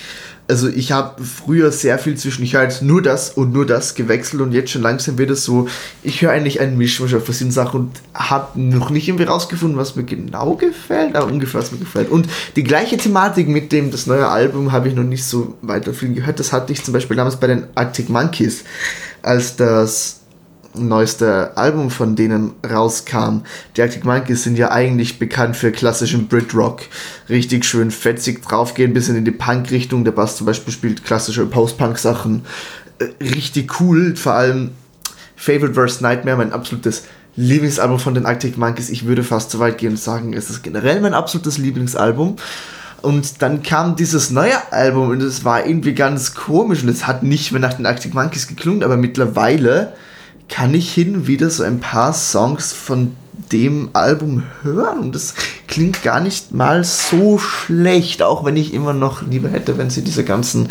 also 0.51 0.67
ich 0.67 0.91
habe 0.91 1.23
früher 1.23 1.71
sehr 1.71 1.97
viel 1.97 2.17
zwischen, 2.17 2.43
ich 2.43 2.55
halt 2.55 2.81
nur 2.81 3.01
das 3.01 3.29
und 3.29 3.53
nur 3.53 3.65
das 3.65 3.95
gewechselt 3.95 4.41
und 4.41 4.51
jetzt 4.51 4.71
schon 4.71 4.81
langsam 4.81 5.17
wird 5.17 5.29
es 5.29 5.45
so, 5.45 5.69
ich 6.03 6.21
höre 6.21 6.31
eigentlich 6.31 6.59
einen 6.59 6.77
Mischmasch 6.77 7.13
auf 7.13 7.23
verschiedene 7.23 7.53
Sachen 7.53 7.79
und 7.79 8.01
habe 8.13 8.59
noch 8.59 8.89
nicht 8.89 9.07
irgendwie 9.07 9.23
rausgefunden, 9.23 9.77
was 9.77 9.95
mir 9.95 10.03
genau 10.03 10.55
gefällt, 10.55 11.15
aber 11.15 11.31
ungefähr 11.31 11.61
was 11.61 11.71
mir 11.71 11.77
gefällt. 11.77 12.09
Und 12.09 12.27
die 12.57 12.65
gleiche 12.65 12.97
Thematik 12.97 13.47
mit 13.47 13.71
dem, 13.71 13.91
das 13.91 14.07
neue 14.07 14.27
Album 14.27 14.73
habe 14.73 14.89
ich 14.89 14.93
noch 14.93 15.05
nicht 15.05 15.23
so 15.23 15.57
weiter 15.61 15.93
viel 15.93 16.15
gehört. 16.15 16.41
Das 16.41 16.51
hatte 16.51 16.73
ich 16.73 16.83
zum 16.83 16.93
Beispiel 16.93 17.15
damals 17.15 17.37
bei 17.37 17.47
den 17.47 17.67
Arctic 17.75 18.09
Monkeys, 18.09 18.65
als 19.21 19.55
das 19.55 20.20
neueste 20.73 21.55
Album 21.57 21.89
von 21.89 22.15
denen 22.15 22.53
rauskam. 22.67 23.41
Die 23.75 23.81
Arctic 23.81 24.05
Monkeys 24.05 24.43
sind 24.43 24.57
ja 24.57 24.71
eigentlich 24.71 25.19
bekannt 25.19 25.55
für 25.55 25.71
klassischen 25.71 26.27
Brit-Rock. 26.27 26.81
Richtig 27.29 27.65
schön 27.65 27.91
fetzig 27.91 28.41
draufgehen, 28.41 28.93
bisschen 28.93 29.15
in 29.15 29.25
die 29.25 29.31
Punk-Richtung. 29.31 30.03
Der 30.03 30.11
Bass 30.11 30.37
zum 30.37 30.45
Beispiel 30.45 30.73
spielt 30.73 31.03
klassische 31.03 31.45
Post-Punk-Sachen. 31.45 32.43
Äh, 32.99 33.23
richtig 33.23 33.79
cool, 33.79 34.15
vor 34.15 34.33
allem 34.33 34.71
Favorite 35.35 35.73
Verse 35.73 36.03
Nightmare, 36.03 36.37
mein 36.37 36.53
absolutes 36.53 37.03
Lieblingsalbum 37.35 37.99
von 37.99 38.13
den 38.13 38.25
Arctic 38.25 38.57
Monkeys. 38.57 38.89
Ich 38.89 39.05
würde 39.05 39.23
fast 39.23 39.51
so 39.51 39.59
weit 39.59 39.77
gehen 39.77 39.91
und 39.91 39.99
sagen, 39.99 40.33
es 40.33 40.49
ist 40.49 40.63
generell 40.63 41.01
mein 41.01 41.13
absolutes 41.13 41.57
Lieblingsalbum. 41.57 42.35
Und 43.01 43.41
dann 43.41 43.63
kam 43.63 43.95
dieses 43.95 44.29
neue 44.29 44.71
Album 44.71 45.09
und 45.09 45.21
es 45.23 45.43
war 45.43 45.65
irgendwie 45.65 45.93
ganz 45.93 46.35
komisch 46.35 46.83
und 46.83 46.89
es 46.89 47.07
hat 47.07 47.23
nicht 47.23 47.51
mehr 47.51 47.61
nach 47.61 47.73
den 47.73 47.87
Arctic 47.87 48.13
Monkeys 48.13 48.47
geklungen, 48.47 48.83
aber 48.83 48.95
mittlerweile 48.95 49.93
kann 50.51 50.73
ich 50.75 50.93
hin 50.93 51.25
wieder 51.25 51.49
so 51.49 51.63
ein 51.63 51.79
paar 51.79 52.13
Songs 52.13 52.73
von 52.73 53.15
dem 53.51 53.89
Album 53.93 54.43
hören 54.61 54.99
und 54.99 55.15
das 55.15 55.33
klingt 55.67 56.03
gar 56.03 56.19
nicht 56.19 56.53
mal 56.53 56.83
so 56.83 57.37
schlecht, 57.37 58.21
auch 58.21 58.45
wenn 58.45 58.55
ich 58.55 58.73
immer 58.73 58.93
noch 58.93 59.23
lieber 59.23 59.49
hätte, 59.49 59.77
wenn 59.77 59.89
sie 59.89 60.03
diese 60.03 60.23
ganzen 60.23 60.67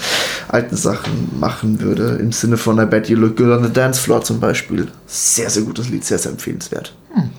alten 0.48 0.76
Sachen 0.76 1.30
machen 1.38 1.80
würde. 1.80 2.18
Im 2.20 2.32
Sinne 2.32 2.56
von 2.56 2.78
I 2.78 2.86
Bet 2.86 3.08
You 3.08 3.16
Look 3.16 3.36
Good 3.36 3.48
on 3.48 3.64
the 3.64 3.72
Dance 3.72 4.00
Floor 4.00 4.22
zum 4.22 4.40
Beispiel. 4.40 4.88
Sehr, 5.06 5.50
sehr 5.50 5.62
gutes 5.62 5.88
Lied, 5.88 6.04
sehr, 6.04 6.18
sehr 6.18 6.32
empfehlenswert. 6.32 6.94
Hm. 7.14 7.30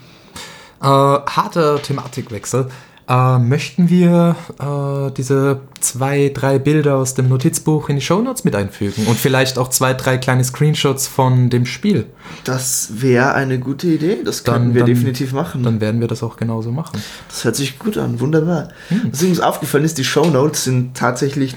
Äh, 0.82 0.86
harter 0.86 1.82
Thematikwechsel. 1.82 2.68
Äh, 3.12 3.40
möchten 3.40 3.90
wir 3.90 4.38
äh, 4.58 5.12
diese 5.18 5.60
zwei, 5.82 6.32
drei 6.34 6.60
Bilder 6.60 6.96
aus 6.96 7.14
dem 7.14 7.28
Notizbuch 7.28 7.90
in 7.90 7.98
die 7.98 8.02
Shownotes 8.02 8.46
mit 8.46 8.56
einfügen 8.56 9.06
und 9.06 9.18
vielleicht 9.18 9.58
auch 9.58 9.70
zwei, 9.70 9.94
drei 9.94 10.18
kleine 10.18 10.46
Screenshots 10.46 11.08
von 11.08 11.50
dem 11.50 11.66
Spiel? 11.66 12.06
Das 12.46 13.02
wäre 13.02 13.34
eine 13.34 13.60
gute 13.60 13.88
Idee. 13.88 14.20
Das 14.24 14.46
können 14.46 14.68
dann, 14.68 14.74
wir 14.76 14.82
dann, 14.84 14.94
definitiv 14.94 15.34
machen. 15.34 15.64
Dann 15.64 15.82
werden 15.82 16.00
wir 16.00 16.08
das 16.08 16.24
auch 16.24 16.38
genauso 16.38 16.72
machen. 16.72 17.04
Das 17.28 17.44
hört 17.44 17.58
sich 17.58 17.80
gut 17.80 17.98
an. 17.98 18.22
Wunderbar. 18.22 18.70
Hm. 18.88 19.10
Was 19.12 19.20
übrigens 19.20 19.42
aufgefallen 19.42 19.84
ist, 19.84 19.98
die 19.98 20.06
Shownotes 20.06 20.64
sind 20.64 20.96
tatsächlich 20.96 21.56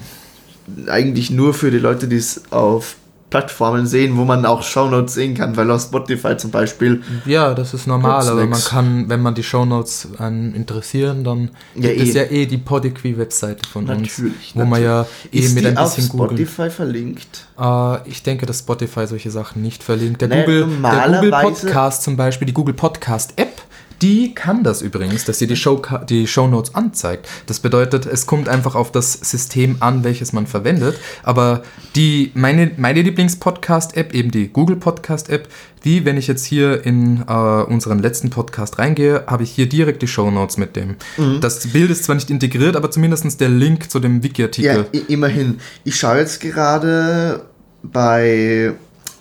eigentlich 0.88 1.30
nur 1.30 1.54
für 1.54 1.70
die 1.70 1.78
Leute, 1.78 2.08
die 2.08 2.16
es 2.16 2.50
auf 2.50 2.96
Plattformen 3.30 3.86
sehen, 3.86 4.16
wo 4.16 4.24
man 4.24 4.46
auch 4.46 4.62
Shownotes 4.62 5.14
sehen 5.14 5.34
kann, 5.34 5.56
weil 5.56 5.70
auf 5.70 5.82
Spotify 5.82 6.36
zum 6.36 6.50
Beispiel. 6.50 7.02
Ja, 7.24 7.54
das 7.54 7.74
ist 7.74 7.86
normal, 7.86 8.28
aber 8.28 8.46
man 8.46 8.60
kann, 8.60 9.08
wenn 9.08 9.22
man 9.22 9.34
die 9.34 9.42
Shownotes 9.42 10.08
an 10.18 10.54
interessieren, 10.54 11.24
dann 11.24 11.50
ja, 11.74 11.88
gibt 11.88 12.00
eh. 12.00 12.08
es 12.08 12.14
ja 12.14 12.22
eh 12.24 12.46
die 12.46 12.58
Podiqui-Webseite 12.58 13.68
von 13.68 13.86
natürlich, 13.86 14.18
uns, 14.18 14.54
wo 14.54 14.58
natürlich. 14.60 14.70
man 14.70 14.82
ja 14.82 15.06
eh 15.32 15.38
ist 15.38 15.54
mit 15.54 15.66
ein 15.66 15.74
bisschen 15.74 16.08
Google. 16.08 16.28
Spotify 16.28 16.70
verlinkt? 16.70 17.46
Äh, 17.58 18.08
ich 18.08 18.22
denke, 18.22 18.46
dass 18.46 18.60
Spotify 18.60 19.06
solche 19.06 19.30
Sachen 19.30 19.62
nicht 19.62 19.82
verlinkt. 19.82 20.20
Der, 20.20 20.28
naja, 20.28 20.44
Google, 20.44 20.68
der 20.82 21.20
Google 21.20 21.30
Podcast 21.30 22.02
zum 22.02 22.16
Beispiel, 22.16 22.46
die 22.46 22.54
Google 22.54 22.74
Podcast 22.74 23.32
App 23.36 23.62
die 24.02 24.34
kann 24.34 24.62
das 24.64 24.82
übrigens, 24.82 25.24
dass 25.24 25.38
sie 25.38 25.46
die, 25.46 25.56
Show, 25.56 25.80
die 26.08 26.26
Shownotes 26.26 26.74
anzeigt. 26.74 27.28
Das 27.46 27.60
bedeutet, 27.60 28.06
es 28.06 28.26
kommt 28.26 28.48
einfach 28.48 28.74
auf 28.74 28.92
das 28.92 29.12
System 29.12 29.76
an, 29.80 30.04
welches 30.04 30.32
man 30.32 30.46
verwendet. 30.46 30.98
Aber 31.22 31.62
die, 31.96 32.30
meine, 32.34 32.72
meine 32.76 33.02
Lieblings-Podcast-App, 33.02 34.14
eben 34.14 34.30
die 34.30 34.48
Google 34.48 34.76
Podcast-App, 34.76 35.48
die, 35.84 36.04
wenn 36.04 36.16
ich 36.16 36.26
jetzt 36.26 36.44
hier 36.44 36.84
in 36.84 37.24
äh, 37.28 37.32
unseren 37.32 37.98
letzten 37.98 38.30
Podcast 38.30 38.78
reingehe, 38.78 39.24
habe 39.26 39.42
ich 39.42 39.50
hier 39.50 39.68
direkt 39.68 40.02
die 40.02 40.08
Shownotes 40.08 40.56
mit 40.56 40.76
dem. 40.76 40.96
Mhm. 41.16 41.40
Das 41.40 41.66
Bild 41.68 41.90
ist 41.90 42.04
zwar 42.04 42.14
nicht 42.14 42.30
integriert, 42.30 42.76
aber 42.76 42.90
zumindest 42.90 43.40
der 43.40 43.48
Link 43.48 43.90
zu 43.90 44.00
dem 44.00 44.22
Wiki-Artikel. 44.22 44.86
Ja, 44.92 45.00
immerhin. 45.08 45.60
Ich 45.84 45.96
schaue 45.96 46.18
jetzt 46.18 46.40
gerade 46.40 47.44
bei 47.82 48.72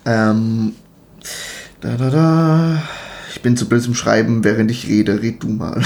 ähm, 0.06 0.74
da 1.80 1.96
da 1.96 2.10
da 2.10 2.82
bin 3.44 3.56
zu 3.56 3.68
blöd 3.68 3.82
zum 3.82 3.94
Schreiben, 3.94 4.42
während 4.42 4.70
ich 4.72 4.88
rede. 4.88 5.22
Red 5.22 5.42
du 5.42 5.48
mal. 5.48 5.80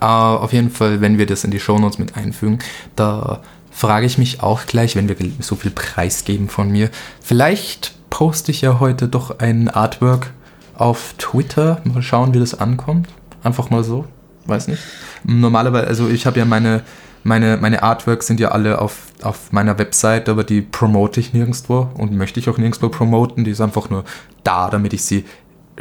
uh, 0.00 0.04
auf 0.04 0.52
jeden 0.52 0.70
Fall, 0.70 1.00
wenn 1.00 1.16
wir 1.16 1.24
das 1.24 1.44
in 1.44 1.50
die 1.50 1.60
Shownotes 1.60 1.98
mit 1.98 2.16
einfügen, 2.16 2.58
da 2.96 3.40
frage 3.70 4.04
ich 4.04 4.18
mich 4.18 4.42
auch 4.42 4.66
gleich, 4.66 4.96
wenn 4.96 5.08
wir 5.08 5.16
so 5.40 5.56
viel 5.56 5.70
Preis 5.70 6.24
geben 6.24 6.48
von 6.48 6.70
mir, 6.70 6.90
vielleicht 7.22 7.94
poste 8.10 8.50
ich 8.50 8.60
ja 8.60 8.80
heute 8.80 9.08
doch 9.08 9.38
ein 9.38 9.68
Artwork 9.68 10.32
auf 10.74 11.14
Twitter. 11.18 11.80
Mal 11.84 12.02
schauen, 12.02 12.34
wie 12.34 12.40
das 12.40 12.58
ankommt. 12.58 13.08
Einfach 13.42 13.70
mal 13.70 13.84
so. 13.84 14.04
Weiß 14.44 14.66
nicht. 14.68 14.82
Normalerweise, 15.22 15.86
also 15.86 16.08
ich 16.08 16.26
habe 16.26 16.40
ja 16.40 16.44
meine, 16.44 16.82
meine, 17.22 17.58
meine 17.58 17.84
Artworks 17.84 18.26
sind 18.26 18.40
ja 18.40 18.50
alle 18.50 18.80
auf, 18.80 19.12
auf 19.22 19.52
meiner 19.52 19.78
Website, 19.78 20.28
aber 20.28 20.42
die 20.42 20.62
promote 20.62 21.20
ich 21.20 21.32
nirgendwo 21.32 21.88
und 21.94 22.12
möchte 22.12 22.40
ich 22.40 22.48
auch 22.48 22.58
nirgendwo 22.58 22.88
promoten. 22.88 23.44
Die 23.44 23.52
ist 23.52 23.60
einfach 23.60 23.88
nur 23.88 24.04
da, 24.42 24.68
damit 24.68 24.92
ich 24.92 25.04
sie 25.04 25.24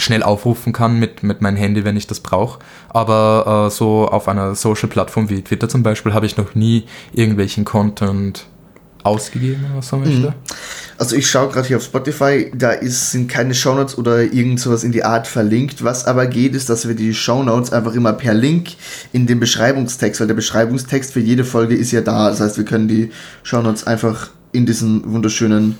schnell 0.02 0.24
aufrufen 0.24 0.74
kann 0.74 1.00
mit, 1.00 1.24
mit 1.24 1.42
meinem 1.42 1.58
Handy, 1.58 1.86
wenn 1.86 1.98
ich 1.98 2.08
das 2.08 2.20
brauche. 2.20 2.60
Aber 2.90 3.68
äh, 3.68 3.72
so 3.72 4.08
auf 4.08 4.28
einer 4.28 4.56
Social-Plattform 4.56 5.30
wie 5.30 5.42
Twitter 5.42 5.70
zum 5.70 5.84
Beispiel 5.84 6.14
habe 6.14 6.26
ich 6.26 6.38
noch 6.38 6.56
nie 6.56 6.86
irgendwelchen 7.14 7.66
Content 7.66 8.46
ausgegeben, 9.04 9.66
was 9.76 9.88
so 9.88 9.98
möchte. 9.98 10.34
Also 10.98 11.16
ich 11.16 11.30
schaue 11.30 11.50
gerade 11.50 11.68
hier 11.68 11.78
auf 11.78 11.84
Spotify, 11.84 12.52
da 12.54 12.72
ist, 12.72 13.12
sind 13.12 13.28
keine 13.28 13.56
Shownotes 13.56 13.98
oder 13.98 14.22
irgend 14.22 14.60
sowas 14.60 14.84
in 14.84 14.92
die 14.92 15.04
Art 15.04 15.28
verlinkt. 15.28 15.84
Was 15.84 16.06
aber 16.06 16.28
geht, 16.28 16.54
ist, 16.54 16.70
dass 16.70 16.88
wir 16.88 16.96
die 16.96 17.14
Shownotes 17.14 17.74
einfach 17.74 17.94
immer 17.94 18.14
per 18.14 18.34
Link 18.34 18.70
in 19.12 19.26
den 19.26 19.40
Beschreibungstext, 19.40 20.20
weil 20.20 20.28
der 20.28 20.36
Beschreibungstext 20.36 21.14
für 21.14 21.20
jede 21.20 21.44
Folge 21.44 21.76
ist 21.76 21.92
ja 21.92 22.02
da. 22.02 22.30
Das 22.30 22.40
heißt, 22.40 22.58
wir 22.58 22.66
können 22.66 22.88
die 22.88 23.12
Shownotes 23.44 23.88
einfach 23.88 24.30
in 24.52 24.66
diesen 24.66 25.12
wunderschönen 25.12 25.78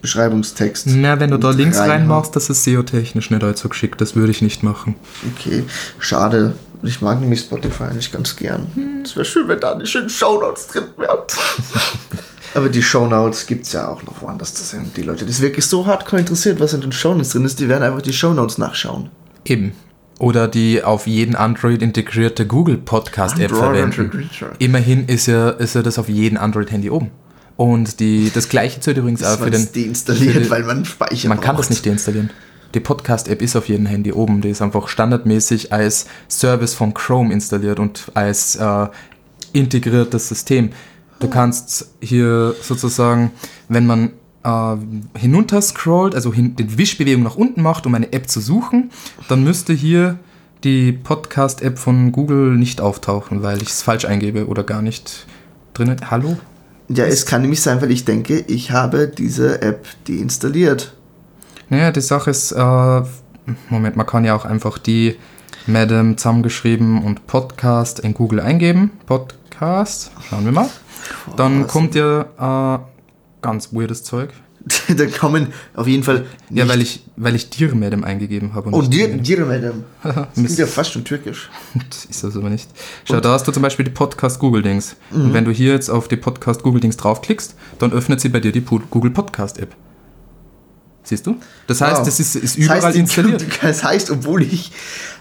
Beschreibungstext. 0.00 0.86
Na, 0.88 1.18
wenn 1.20 1.30
du 1.30 1.38
da 1.38 1.50
Links 1.50 1.78
reinmachst, 1.78 2.34
das 2.36 2.50
ist 2.50 2.64
SEO-technisch 2.64 3.30
nicht 3.30 3.42
allzu 3.42 3.68
geschickt. 3.68 4.00
Das 4.00 4.16
würde 4.16 4.30
ich 4.30 4.42
nicht 4.42 4.62
machen. 4.62 4.94
Okay, 5.34 5.64
schade. 5.98 6.54
Ich 6.82 7.00
mag 7.00 7.20
nämlich 7.20 7.40
Spotify 7.40 7.84
eigentlich 7.84 8.12
ganz 8.12 8.36
gern. 8.36 9.02
Es 9.04 9.16
wäre 9.16 9.24
schön, 9.24 9.48
wenn 9.48 9.60
da 9.60 9.74
nicht 9.74 9.90
schön 9.90 10.08
Shownotes 10.08 10.68
drin 10.68 10.84
wären. 10.96 11.18
Aber 12.54 12.68
die 12.68 12.82
Shownotes 12.82 13.46
gibt 13.46 13.66
es 13.66 13.72
ja 13.72 13.88
auch 13.88 14.02
noch 14.02 14.22
woanders 14.22 14.54
zu 14.54 14.64
sehen. 14.64 14.90
Die 14.96 15.02
Leute, 15.02 15.24
die 15.24 15.30
es 15.30 15.40
wirklich 15.40 15.66
so 15.66 15.86
hardcore 15.86 16.20
interessiert, 16.20 16.60
was 16.60 16.72
in 16.72 16.80
den 16.80 16.92
Shownotes 16.92 17.30
drin 17.30 17.44
ist, 17.44 17.60
die 17.60 17.68
werden 17.68 17.82
einfach 17.82 18.02
die 18.02 18.12
Shownotes 18.12 18.58
nachschauen. 18.58 19.10
Eben. 19.44 19.72
Oder 20.18 20.48
die 20.48 20.82
auf 20.82 21.06
jeden 21.06 21.36
Android 21.36 21.82
integrierte 21.82 22.46
Google 22.46 22.78
Podcast 22.78 23.38
App 23.38 23.50
verwenden. 23.50 24.30
Immerhin 24.58 25.06
ist 25.06 25.26
ja, 25.26 25.50
ist 25.50 25.74
ja 25.74 25.82
das 25.82 25.98
auf 25.98 26.08
jedem 26.08 26.38
Android-Handy 26.38 26.88
oben. 26.88 27.10
Und 27.56 28.00
die, 28.00 28.30
das 28.34 28.48
gleiche 28.48 28.80
zählt 28.80 28.98
übrigens 28.98 29.22
auch 29.22 29.38
für 29.38 29.50
den. 29.50 29.68
deinstalliert, 29.74 30.36
den, 30.36 30.50
weil 30.50 30.64
man 30.64 30.84
Speicher 30.84 31.28
Man 31.28 31.38
braucht. 31.38 31.46
kann 31.46 31.56
das 31.56 31.70
nicht 31.70 31.86
deinstallieren. 31.86 32.30
Die 32.74 32.80
Podcast-App 32.80 33.40
ist 33.40 33.56
auf 33.56 33.68
jedem 33.68 33.86
Handy 33.86 34.12
oben. 34.12 34.42
Die 34.42 34.50
ist 34.50 34.60
einfach 34.60 34.88
standardmäßig 34.88 35.72
als 35.72 36.06
Service 36.28 36.74
von 36.74 36.92
Chrome 36.92 37.32
installiert 37.32 37.78
und 37.78 38.10
als 38.12 38.56
äh, 38.56 38.88
integriertes 39.54 40.28
System. 40.28 40.70
Du 41.18 41.28
kannst 41.28 41.88
hier 42.02 42.54
sozusagen, 42.60 43.30
wenn 43.70 43.86
man 43.86 44.10
äh, 44.44 44.76
hinunter 45.18 45.62
scrollt, 45.62 46.14
also 46.14 46.34
hin, 46.34 46.56
die 46.56 46.76
Wischbewegung 46.76 47.22
nach 47.22 47.36
unten 47.36 47.62
macht, 47.62 47.86
um 47.86 47.94
eine 47.94 48.12
App 48.12 48.28
zu 48.28 48.40
suchen, 48.40 48.90
dann 49.28 49.42
müsste 49.42 49.72
hier 49.72 50.18
die 50.62 50.92
Podcast-App 50.92 51.78
von 51.78 52.12
Google 52.12 52.56
nicht 52.56 52.82
auftauchen, 52.82 53.42
weil 53.42 53.62
ich 53.62 53.68
es 53.68 53.82
falsch 53.82 54.04
eingebe 54.04 54.46
oder 54.46 54.64
gar 54.64 54.82
nicht 54.82 55.26
drin. 55.72 55.96
Hallo? 56.10 56.36
Ja, 56.88 57.04
es 57.04 57.26
kann 57.26 57.42
nämlich 57.42 57.60
sein, 57.60 57.82
weil 57.82 57.90
ich 57.90 58.04
denke, 58.04 58.38
ich 58.38 58.70
habe 58.70 59.08
diese 59.08 59.60
App 59.60 59.86
deinstalliert. 60.06 60.94
Naja, 61.68 61.90
die 61.90 62.00
Sache 62.00 62.30
ist, 62.30 62.52
äh, 62.52 63.02
Moment, 63.70 63.96
man 63.96 64.06
kann 64.06 64.24
ja 64.24 64.36
auch 64.36 64.44
einfach 64.44 64.78
die 64.78 65.16
Madam 65.66 66.16
zusammengeschrieben 66.16 67.02
und 67.02 67.26
Podcast 67.26 67.98
in 67.98 68.14
Google 68.14 68.38
eingeben. 68.38 68.92
Podcast, 69.06 70.12
schauen 70.28 70.44
wir 70.44 70.52
mal. 70.52 70.68
Dann 71.36 71.66
kommt 71.66 71.96
ja 71.96 72.76
äh, 72.76 72.78
ganz 73.42 73.74
weirdes 73.74 74.04
Zeug. 74.04 74.30
da 74.96 75.06
kommen 75.06 75.48
auf 75.74 75.86
jeden 75.86 76.02
Fall. 76.02 76.26
Ja, 76.50 76.66
weil 76.68 76.82
ich, 76.82 77.04
weil 77.16 77.36
ich 77.36 77.50
Dirmedem 77.50 78.02
eingegeben 78.02 78.54
habe. 78.54 78.70
oh, 78.72 78.82
Dir, 78.82 79.16
Dirmedem. 79.16 79.84
Das 80.02 80.34
klingt 80.34 80.58
ja 80.58 80.66
fast 80.66 80.92
schon 80.92 81.04
türkisch. 81.04 81.50
das 81.88 82.04
ist 82.06 82.24
das 82.24 82.36
aber 82.36 82.50
nicht. 82.50 82.68
Schau, 83.04 83.16
und? 83.16 83.24
da 83.24 83.32
hast 83.32 83.46
du 83.46 83.52
zum 83.52 83.62
Beispiel 83.62 83.84
die 83.84 83.92
Podcast 83.92 84.40
Google-Dings. 84.40 84.96
Mhm. 85.10 85.26
Und 85.26 85.34
wenn 85.34 85.44
du 85.44 85.52
hier 85.52 85.72
jetzt 85.72 85.88
auf 85.88 86.08
die 86.08 86.16
Podcast 86.16 86.62
Google-Dings 86.62 86.96
draufklickst, 86.96 87.54
dann 87.78 87.92
öffnet 87.92 88.20
sie 88.20 88.28
bei 88.28 88.40
dir 88.40 88.50
die 88.50 88.60
Google 88.60 89.12
Podcast-App. 89.12 89.74
Siehst 91.04 91.24
du? 91.24 91.36
Das 91.68 91.80
heißt, 91.80 91.98
wow. 91.98 92.04
das 92.04 92.18
ist, 92.18 92.34
ist 92.34 92.58
überall 92.58 92.78
das 92.78 92.86
heißt, 92.86 92.96
installiert. 92.96 93.44
Das 93.62 93.84
heißt, 93.84 94.10
obwohl 94.10 94.42
ich 94.42 94.72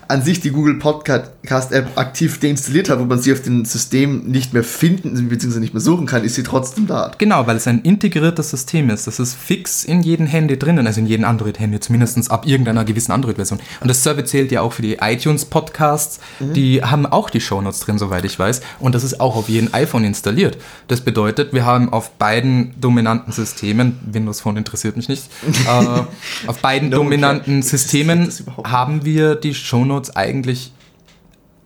an 0.08 0.22
sich 0.22 0.40
die 0.40 0.52
Google 0.52 0.76
Podcast 0.76 1.72
App 1.72 1.98
aktiv 1.98 2.40
deinstalliert 2.40 2.90
hat, 2.90 3.00
wo 3.00 3.06
man 3.06 3.20
sie 3.20 3.34
auf 3.34 3.42
dem 3.42 3.66
System 3.66 4.26
nicht 4.26 4.54
mehr 4.54 4.64
finden 4.64 5.30
bzw. 5.30 5.60
nicht 5.60 5.74
mehr 5.74 5.82
suchen 5.82 6.06
kann, 6.06 6.24
ist 6.24 6.36
sie 6.36 6.44
trotzdem 6.44 6.88
da. 6.88 7.12
Genau, 7.18 7.48
weil 7.48 7.58
es 7.58 7.68
ein 7.68 7.82
integriertes 7.82 8.52
System 8.52 8.90
ist. 8.90 9.08
Das 9.08 9.20
ist 9.20 9.36
fix 9.36 9.84
in 9.84 10.02
jedem 10.02 10.28
Handy 10.28 10.60
drinnen, 10.60 10.86
also 10.86 11.00
in 11.00 11.08
jedem 11.08 11.26
Android-Handy, 11.26 11.80
zumindest 11.80 12.30
ab 12.30 12.46
irgendeiner 12.46 12.86
gewissen 12.86 13.12
Android-Version. 13.12 13.60
Und 13.82 13.88
das 13.88 14.04
Server 14.04 14.26
zählt 14.26 14.52
ja 14.52 14.62
auch 14.62 14.74
für 14.74 14.82
die 14.82 14.98
iTunes-Podcasts. 15.02 16.20
Mhm. 16.40 16.54
Die 16.54 16.84
haben 16.84 17.06
auch 17.06 17.30
die 17.30 17.42
Shownotes 17.42 17.80
drin, 17.80 17.98
soweit 17.98 18.26
ich 18.26 18.38
weiß. 18.38 18.62
Und 18.80 18.96
das 18.96 19.04
ist 19.04 19.20
auch 19.20 19.36
auf 19.36 19.50
jedem 19.50 19.74
iPhone 19.74 20.04
installiert. 20.04 20.58
Das 20.88 21.02
bedeutet, 21.02 21.54
wir 21.54 21.66
haben 21.66 21.92
auf 21.92 22.12
beiden 22.12 22.74
dominanten 22.80 23.34
Systemen, 23.34 24.00
Windows 24.06 24.42
Phone 24.42 24.58
interessiert 24.58 24.96
mich 24.98 25.10
nicht, 25.10 25.24
äh, 25.68 26.04
auf 26.48 26.60
beiden 26.60 26.90
no 26.90 26.98
dominanten 26.98 27.62
Systemen 27.62 28.32
haben 28.64 29.04
wir 29.04 29.36
die 29.36 29.54
Shownotes 29.54 29.95
Notes 29.96 30.16
eigentlich 30.16 30.72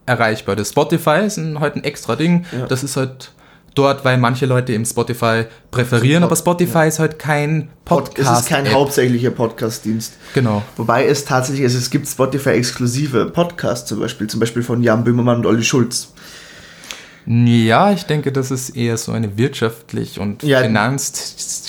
erreichbar. 0.05 0.55
Das 0.55 0.69
Spotify 0.69 1.25
ist 1.25 1.37
ein, 1.37 1.59
heute 1.59 1.77
ein 1.77 1.83
extra 1.83 2.15
Ding. 2.15 2.45
Ja. 2.51 2.65
Das 2.67 2.83
ist 2.83 2.97
halt 2.97 3.31
dort, 3.75 4.03
weil 4.03 4.17
manche 4.17 4.45
Leute 4.45 4.73
eben 4.73 4.85
Spotify 4.85 5.45
präferieren, 5.71 6.23
aber 6.23 6.35
Spotify 6.35 6.79
ja. 6.79 6.83
ist 6.85 6.99
halt 6.99 7.19
kein 7.19 7.69
Podcast. 7.85 8.31
Es 8.31 8.39
ist 8.41 8.49
kein 8.49 8.71
hauptsächlicher 8.71 9.31
Podcast-Dienst. 9.31 10.13
Genau. 10.33 10.63
Wobei 10.77 11.05
es 11.05 11.25
tatsächlich 11.25 11.65
ist, 11.65 11.75
es 11.75 11.89
gibt 11.89 12.07
Spotify-exklusive 12.07 13.27
Podcasts 13.27 13.87
zum 13.87 13.99
Beispiel, 13.99 14.27
zum 14.27 14.39
Beispiel 14.39 14.63
von 14.63 14.83
Jan 14.83 15.03
Böhmermann 15.03 15.37
und 15.37 15.45
Olli 15.45 15.63
Schulz. 15.63 16.13
Ja, 17.25 17.91
ich 17.91 18.03
denke, 18.03 18.31
das 18.31 18.49
ist 18.49 18.71
eher 18.71 18.97
so 18.97 19.11
eine 19.11 19.37
wirtschaftlich 19.37 20.19
und 20.19 20.41
ja, 20.41 20.61
finanz 20.61 21.68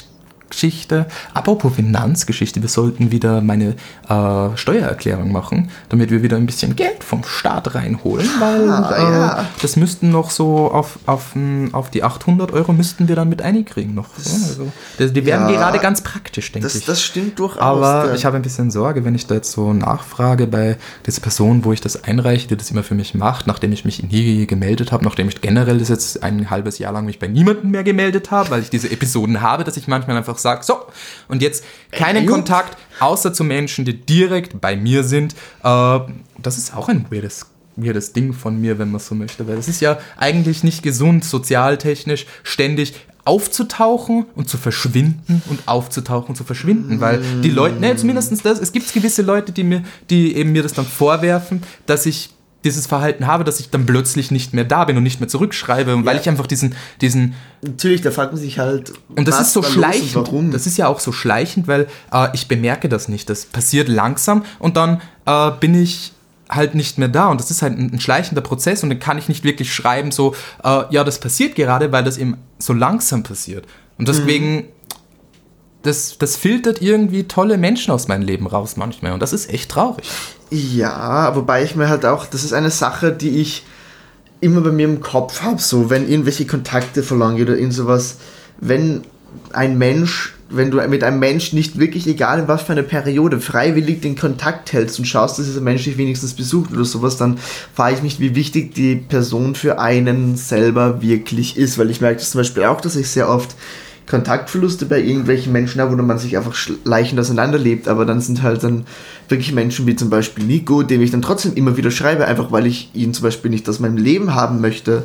Geschichte. 0.50 1.06
Apropos 1.32 1.74
Finanzgeschichte, 1.74 2.60
wir 2.60 2.68
sollten 2.68 3.10
wieder 3.10 3.40
meine 3.40 3.76
äh, 4.08 4.56
Steuererklärung 4.56 5.32
machen, 5.32 5.70
damit 5.88 6.10
wir 6.10 6.22
wieder 6.22 6.36
ein 6.36 6.46
bisschen 6.46 6.76
Geld 6.76 7.02
vom 7.02 7.24
Staat 7.24 7.74
reinholen, 7.74 8.28
weil 8.38 8.68
ah, 8.68 8.94
äh, 8.96 9.02
ja. 9.02 9.46
das 9.62 9.76
müssten 9.76 10.10
noch 10.10 10.30
so 10.30 10.70
auf, 10.70 10.98
auf, 11.06 11.34
auf 11.72 11.90
die 11.90 12.02
800 12.02 12.52
Euro 12.52 12.72
müssten 12.72 13.08
wir 13.08 13.16
dann 13.16 13.28
mit 13.28 13.42
einkriegen 13.42 13.94
noch. 13.94 14.08
Also, 14.16 14.70
die 14.98 15.24
werden 15.24 15.48
ja, 15.48 15.56
gerade 15.56 15.78
ganz 15.78 16.02
praktisch, 16.02 16.52
denke 16.52 16.68
ich. 16.68 16.84
Das 16.84 17.02
stimmt 17.02 17.38
durchaus. 17.38 17.60
Aber 17.60 18.14
ich 18.14 18.24
habe 18.24 18.36
ein 18.36 18.42
bisschen 18.42 18.70
Sorge, 18.70 19.04
wenn 19.04 19.14
ich 19.14 19.26
da 19.26 19.36
jetzt 19.36 19.52
so 19.52 19.72
nachfrage 19.72 20.46
bei 20.46 20.76
dieser 21.06 21.20
Person, 21.20 21.64
wo 21.64 21.72
ich 21.72 21.80
das 21.80 22.04
einreiche, 22.04 22.48
die 22.48 22.56
das 22.56 22.70
immer 22.70 22.82
für 22.82 22.94
mich 22.94 23.14
macht, 23.14 23.46
nachdem 23.46 23.72
ich 23.72 23.84
mich 23.84 24.02
nie 24.02 24.46
gemeldet 24.46 24.92
habe, 24.92 25.04
nachdem 25.04 25.28
ich 25.28 25.40
generell 25.40 25.78
das 25.78 25.88
jetzt 25.88 26.22
ein 26.22 26.50
halbes 26.50 26.78
Jahr 26.78 26.92
lang 26.92 27.04
mich 27.04 27.18
bei 27.18 27.28
niemandem 27.28 27.70
mehr 27.70 27.84
gemeldet 27.84 28.30
habe, 28.30 28.50
weil 28.50 28.62
ich 28.62 28.70
diese 28.70 28.90
Episoden 28.90 29.40
habe, 29.40 29.64
dass 29.64 29.76
ich 29.76 29.88
manchmal 29.88 30.16
einfach 30.16 30.38
sage, 30.40 30.64
so, 30.64 30.86
und 31.28 31.42
jetzt 31.42 31.64
keinen 31.92 32.26
Kontakt, 32.26 32.76
außer 33.00 33.32
zu 33.32 33.44
Menschen, 33.44 33.84
die 33.84 33.94
direkt 33.94 34.60
bei 34.60 34.76
mir 34.76 35.04
sind. 35.04 35.34
Äh, 35.62 36.00
das 36.38 36.58
ist 36.58 36.74
auch 36.74 36.88
ein 36.88 37.06
weirdes 37.10 37.46
weirdes 37.76 38.12
Ding 38.12 38.32
von 38.32 38.60
mir, 38.60 38.78
wenn 38.78 38.90
man 38.90 39.00
so 39.00 39.14
möchte, 39.14 39.46
weil 39.48 39.56
es 39.56 39.68
ist 39.68 39.80
ja 39.80 39.98
eigentlich 40.16 40.64
nicht 40.64 40.82
gesund, 40.82 41.24
sozialtechnisch 41.24 42.26
ständig 42.42 42.94
aufzutauchen 43.24 44.26
und 44.34 44.48
zu 44.48 44.56
verschwinden 44.56 45.42
und 45.48 45.60
aufzutauchen 45.66 46.30
und 46.30 46.36
zu 46.36 46.44
verschwinden, 46.44 47.00
weil 47.00 47.20
die 47.42 47.50
Leute, 47.50 47.78
ne, 47.78 47.94
zumindest 47.96 48.44
das, 48.44 48.58
es 48.58 48.72
gibt 48.72 48.92
gewisse 48.92 49.22
Leute, 49.22 49.52
die 49.52 49.62
mir, 49.62 49.82
die 50.08 50.34
eben 50.36 50.52
mir 50.52 50.62
das 50.62 50.72
dann 50.72 50.86
vorwerfen, 50.86 51.62
dass 51.86 52.06
ich 52.06 52.30
dieses 52.64 52.86
Verhalten 52.86 53.26
habe, 53.26 53.44
dass 53.44 53.60
ich 53.60 53.70
dann 53.70 53.86
plötzlich 53.86 54.30
nicht 54.30 54.52
mehr 54.52 54.64
da 54.64 54.84
bin 54.84 54.96
und 54.96 55.02
nicht 55.02 55.20
mehr 55.20 55.28
zurückschreibe, 55.28 55.94
und 55.94 56.00
ja. 56.00 56.06
weil 56.06 56.18
ich 56.18 56.28
einfach 56.28 56.46
diesen, 56.46 56.74
diesen. 57.00 57.34
Natürlich, 57.62 58.02
da 58.02 58.10
fragt 58.10 58.32
man 58.32 58.40
sich 58.40 58.58
halt. 58.58 58.92
Und 59.16 59.26
das 59.26 59.40
ist 59.40 59.52
so 59.52 59.62
schleichend. 59.62 60.14
Warum? 60.14 60.50
Das 60.50 60.66
ist 60.66 60.76
ja 60.76 60.88
auch 60.88 61.00
so 61.00 61.12
schleichend, 61.12 61.68
weil 61.68 61.88
äh, 62.12 62.28
ich 62.34 62.48
bemerke 62.48 62.88
das 62.88 63.08
nicht. 63.08 63.30
Das 63.30 63.46
passiert 63.46 63.88
langsam 63.88 64.44
und 64.58 64.76
dann 64.76 65.00
äh, 65.26 65.50
bin 65.58 65.74
ich 65.74 66.12
halt 66.48 66.74
nicht 66.74 66.98
mehr 66.98 67.08
da 67.08 67.28
und 67.28 67.40
das 67.40 67.50
ist 67.50 67.62
halt 67.62 67.78
ein, 67.78 67.92
ein, 67.92 68.00
schleichender 68.00 68.42
Prozess 68.42 68.82
und 68.82 68.90
dann 68.90 68.98
kann 68.98 69.18
ich 69.18 69.28
nicht 69.28 69.44
wirklich 69.44 69.72
schreiben 69.72 70.10
so, 70.10 70.34
äh, 70.64 70.82
ja, 70.90 71.04
das 71.04 71.20
passiert 71.20 71.54
gerade, 71.54 71.92
weil 71.92 72.02
das 72.02 72.18
eben 72.18 72.38
so 72.58 72.72
langsam 72.72 73.22
passiert. 73.22 73.66
Und 73.98 74.08
deswegen. 74.08 74.54
Mhm 74.56 74.64
das, 75.82 76.18
das 76.18 76.36
filtert 76.36 76.82
irgendwie 76.82 77.24
tolle 77.24 77.56
Menschen 77.56 77.92
aus 77.92 78.08
meinem 78.08 78.22
Leben 78.22 78.46
raus 78.46 78.76
manchmal 78.76 79.12
und 79.12 79.20
das 79.20 79.32
ist 79.32 79.50
echt 79.52 79.70
traurig. 79.70 80.06
Ja, 80.50 81.34
wobei 81.36 81.62
ich 81.62 81.76
mir 81.76 81.88
halt 81.88 82.04
auch, 82.04 82.26
das 82.26 82.44
ist 82.44 82.52
eine 82.52 82.70
Sache, 82.70 83.12
die 83.12 83.40
ich 83.40 83.64
immer 84.40 84.60
bei 84.60 84.72
mir 84.72 84.86
im 84.86 85.00
Kopf 85.00 85.42
habe, 85.42 85.60
so 85.60 85.90
wenn 85.90 86.08
irgendwelche 86.08 86.46
Kontakte 86.46 87.02
verlangen 87.02 87.42
oder 87.42 87.56
in 87.56 87.70
sowas, 87.70 88.16
wenn 88.60 89.02
ein 89.52 89.78
Mensch, 89.78 90.34
wenn 90.48 90.70
du 90.70 90.86
mit 90.88 91.04
einem 91.04 91.20
Menschen 91.20 91.56
nicht 91.56 91.78
wirklich, 91.78 92.06
egal 92.08 92.40
in 92.40 92.48
was 92.48 92.62
für 92.62 92.72
eine 92.72 92.82
Periode, 92.82 93.40
freiwillig 93.40 94.00
den 94.00 94.16
Kontakt 94.16 94.72
hältst 94.72 94.98
und 94.98 95.04
schaust, 95.04 95.38
dass 95.38 95.46
dieser 95.46 95.60
Mensch 95.60 95.84
dich 95.84 95.96
wenigstens 95.96 96.34
besucht 96.34 96.72
oder 96.72 96.84
sowas, 96.84 97.16
dann 97.16 97.38
frage 97.74 97.96
ich 97.96 98.02
mich, 98.02 98.18
wie 98.18 98.34
wichtig 98.34 98.74
die 98.74 98.96
Person 98.96 99.54
für 99.54 99.78
einen 99.78 100.36
selber 100.36 101.00
wirklich 101.00 101.56
ist, 101.56 101.78
weil 101.78 101.90
ich 101.90 102.00
merke 102.00 102.18
das 102.18 102.32
zum 102.32 102.40
Beispiel 102.40 102.64
auch, 102.64 102.80
dass 102.80 102.96
ich 102.96 103.08
sehr 103.08 103.28
oft 103.28 103.54
Kontaktverluste 104.10 104.86
bei 104.86 105.00
irgendwelchen 105.00 105.52
Menschen 105.52 105.80
habe, 105.80 105.96
wo 105.96 106.02
man 106.02 106.18
sich 106.18 106.36
einfach 106.36 106.54
schleichend 106.54 107.20
auseinanderlebt, 107.20 107.86
aber 107.86 108.04
dann 108.04 108.20
sind 108.20 108.42
halt 108.42 108.64
dann 108.64 108.84
wirklich 109.28 109.52
Menschen 109.52 109.86
wie 109.86 109.94
zum 109.94 110.10
Beispiel 110.10 110.44
Nico, 110.44 110.82
dem 110.82 111.00
ich 111.00 111.12
dann 111.12 111.22
trotzdem 111.22 111.54
immer 111.54 111.76
wieder 111.76 111.92
schreibe, 111.92 112.24
einfach 112.24 112.50
weil 112.50 112.66
ich 112.66 112.90
ihn 112.92 113.14
zum 113.14 113.22
Beispiel 113.22 113.52
nicht 113.52 113.68
aus 113.68 113.78
meinem 113.78 113.96
Leben 113.96 114.34
haben 114.34 114.60
möchte. 114.60 115.04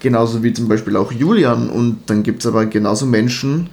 Genauso 0.00 0.42
wie 0.42 0.52
zum 0.52 0.68
Beispiel 0.68 0.96
auch 0.96 1.12
Julian. 1.12 1.70
Und 1.70 2.00
dann 2.06 2.22
gibt 2.22 2.40
es 2.40 2.46
aber 2.46 2.66
genauso 2.66 3.06
Menschen, 3.06 3.70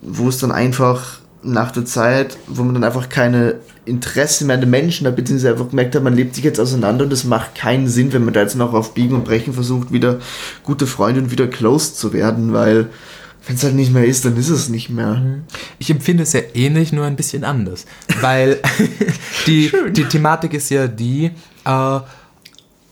wo 0.00 0.28
es 0.28 0.38
dann 0.38 0.52
einfach 0.52 1.18
nach 1.42 1.70
der 1.72 1.84
Zeit, 1.84 2.38
wo 2.46 2.62
man 2.62 2.74
dann 2.74 2.84
einfach 2.84 3.10
keine 3.10 3.56
Interesse 3.84 4.46
mehr 4.46 4.54
an 4.54 4.62
den 4.62 4.70
Menschen 4.70 5.06
hat, 5.06 5.16
beziehungsweise 5.16 5.52
einfach 5.52 5.68
gemerkt 5.68 5.94
hat, 5.94 6.02
man 6.02 6.14
lebt 6.14 6.34
sich 6.34 6.44
jetzt 6.44 6.60
auseinander 6.60 7.04
und 7.04 7.12
es 7.12 7.24
macht 7.24 7.54
keinen 7.54 7.88
Sinn, 7.88 8.14
wenn 8.14 8.24
man 8.24 8.32
da 8.32 8.40
jetzt 8.40 8.56
noch 8.56 8.72
auf 8.72 8.94
Biegen 8.94 9.16
und 9.16 9.24
Brechen 9.24 9.52
versucht, 9.52 9.92
wieder 9.92 10.20
gute 10.62 10.86
Freunde 10.86 11.20
und 11.20 11.30
wieder 11.30 11.46
close 11.46 11.92
zu 11.92 12.14
werden, 12.14 12.54
weil 12.54 12.88
wenn 13.46 13.56
es 13.56 13.64
halt 13.64 13.74
nicht 13.74 13.92
mehr 13.92 14.04
ist, 14.04 14.24
dann 14.24 14.36
ist 14.36 14.48
es 14.48 14.68
nicht 14.68 14.90
mehr. 14.90 15.14
Mhm. 15.14 15.42
Ich 15.78 15.90
empfinde 15.90 16.22
es 16.22 16.32
ja 16.32 16.40
ähnlich, 16.54 16.92
nur 16.92 17.04
ein 17.04 17.16
bisschen 17.16 17.44
anders. 17.44 17.86
Weil 18.20 18.60
die, 19.46 19.70
die 19.90 20.04
Thematik 20.04 20.54
ist 20.54 20.70
ja 20.70 20.86
die, 20.86 21.30
äh, 21.64 22.00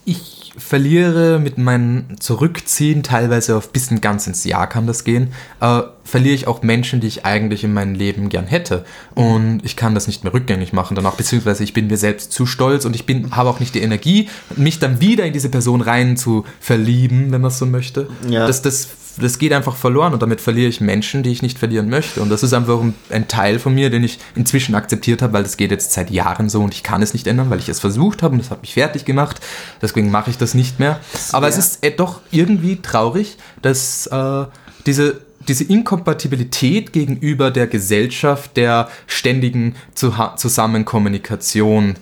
ich 0.04 0.52
verliere 0.56 1.38
mit 1.38 1.56
meinem 1.56 2.20
Zurückziehen, 2.20 3.02
teilweise 3.02 3.56
auf 3.56 3.72
bis 3.72 3.90
ein 3.90 4.02
ganzes 4.02 4.44
Jahr 4.44 4.66
kann 4.66 4.86
das 4.86 5.04
gehen, 5.04 5.32
äh, 5.60 5.82
verliere 6.04 6.34
ich 6.34 6.46
auch 6.46 6.62
Menschen, 6.62 7.00
die 7.00 7.06
ich 7.06 7.24
eigentlich 7.24 7.64
in 7.64 7.72
meinem 7.72 7.94
Leben 7.94 8.28
gern 8.28 8.46
hätte. 8.46 8.84
Und 9.14 9.60
ich 9.64 9.76
kann 9.76 9.94
das 9.94 10.06
nicht 10.06 10.24
mehr 10.24 10.34
rückgängig 10.34 10.74
machen 10.74 10.94
danach, 10.94 11.14
beziehungsweise 11.14 11.64
ich 11.64 11.72
bin 11.72 11.86
mir 11.86 11.96
selbst 11.96 12.32
zu 12.32 12.44
stolz 12.44 12.84
und 12.84 12.94
ich 12.94 13.06
bin, 13.06 13.34
habe 13.34 13.48
auch 13.48 13.60
nicht 13.60 13.74
die 13.74 13.80
Energie, 13.80 14.28
mich 14.56 14.78
dann 14.78 15.00
wieder 15.00 15.24
in 15.24 15.32
diese 15.32 15.48
Person 15.48 15.80
rein 15.80 16.18
zu 16.18 16.44
verlieben, 16.60 17.32
wenn 17.32 17.40
man 17.40 17.50
es 17.50 17.58
so 17.58 17.64
möchte. 17.64 18.08
Ja. 18.28 18.46
Das, 18.46 18.60
das 18.60 18.88
das 19.18 19.38
geht 19.38 19.52
einfach 19.52 19.76
verloren 19.76 20.12
und 20.12 20.22
damit 20.22 20.40
verliere 20.40 20.68
ich 20.68 20.80
Menschen, 20.80 21.22
die 21.22 21.30
ich 21.30 21.42
nicht 21.42 21.58
verlieren 21.58 21.88
möchte. 21.88 22.22
Und 22.22 22.30
das 22.30 22.42
ist 22.42 22.52
einfach 22.52 22.80
ein 23.10 23.28
Teil 23.28 23.58
von 23.58 23.74
mir, 23.74 23.90
den 23.90 24.04
ich 24.04 24.18
inzwischen 24.34 24.74
akzeptiert 24.74 25.22
habe, 25.22 25.34
weil 25.34 25.42
das 25.42 25.56
geht 25.56 25.70
jetzt 25.70 25.92
seit 25.92 26.10
Jahren 26.10 26.48
so 26.48 26.62
und 26.62 26.74
ich 26.74 26.82
kann 26.82 27.02
es 27.02 27.12
nicht 27.12 27.26
ändern, 27.26 27.50
weil 27.50 27.58
ich 27.58 27.68
es 27.68 27.80
versucht 27.80 28.22
habe 28.22 28.34
und 28.34 28.40
das 28.40 28.50
hat 28.50 28.62
mich 28.62 28.74
fertig 28.74 29.04
gemacht. 29.04 29.40
Deswegen 29.80 30.10
mache 30.10 30.30
ich 30.30 30.38
das 30.38 30.54
nicht 30.54 30.78
mehr. 30.78 31.00
Aber 31.32 31.48
es 31.48 31.58
ist 31.58 31.84
äh, 31.84 31.90
doch 31.90 32.20
irgendwie 32.30 32.80
traurig, 32.82 33.36
dass 33.60 34.06
äh, 34.06 34.44
diese 34.86 35.20
diese 35.48 35.64
Inkompatibilität 35.64 36.92
gegenüber 36.92 37.50
der 37.50 37.66
Gesellschaft, 37.66 38.56
der 38.56 38.88
ständigen 39.08 39.74
Zusammenkommunikation 39.94 41.96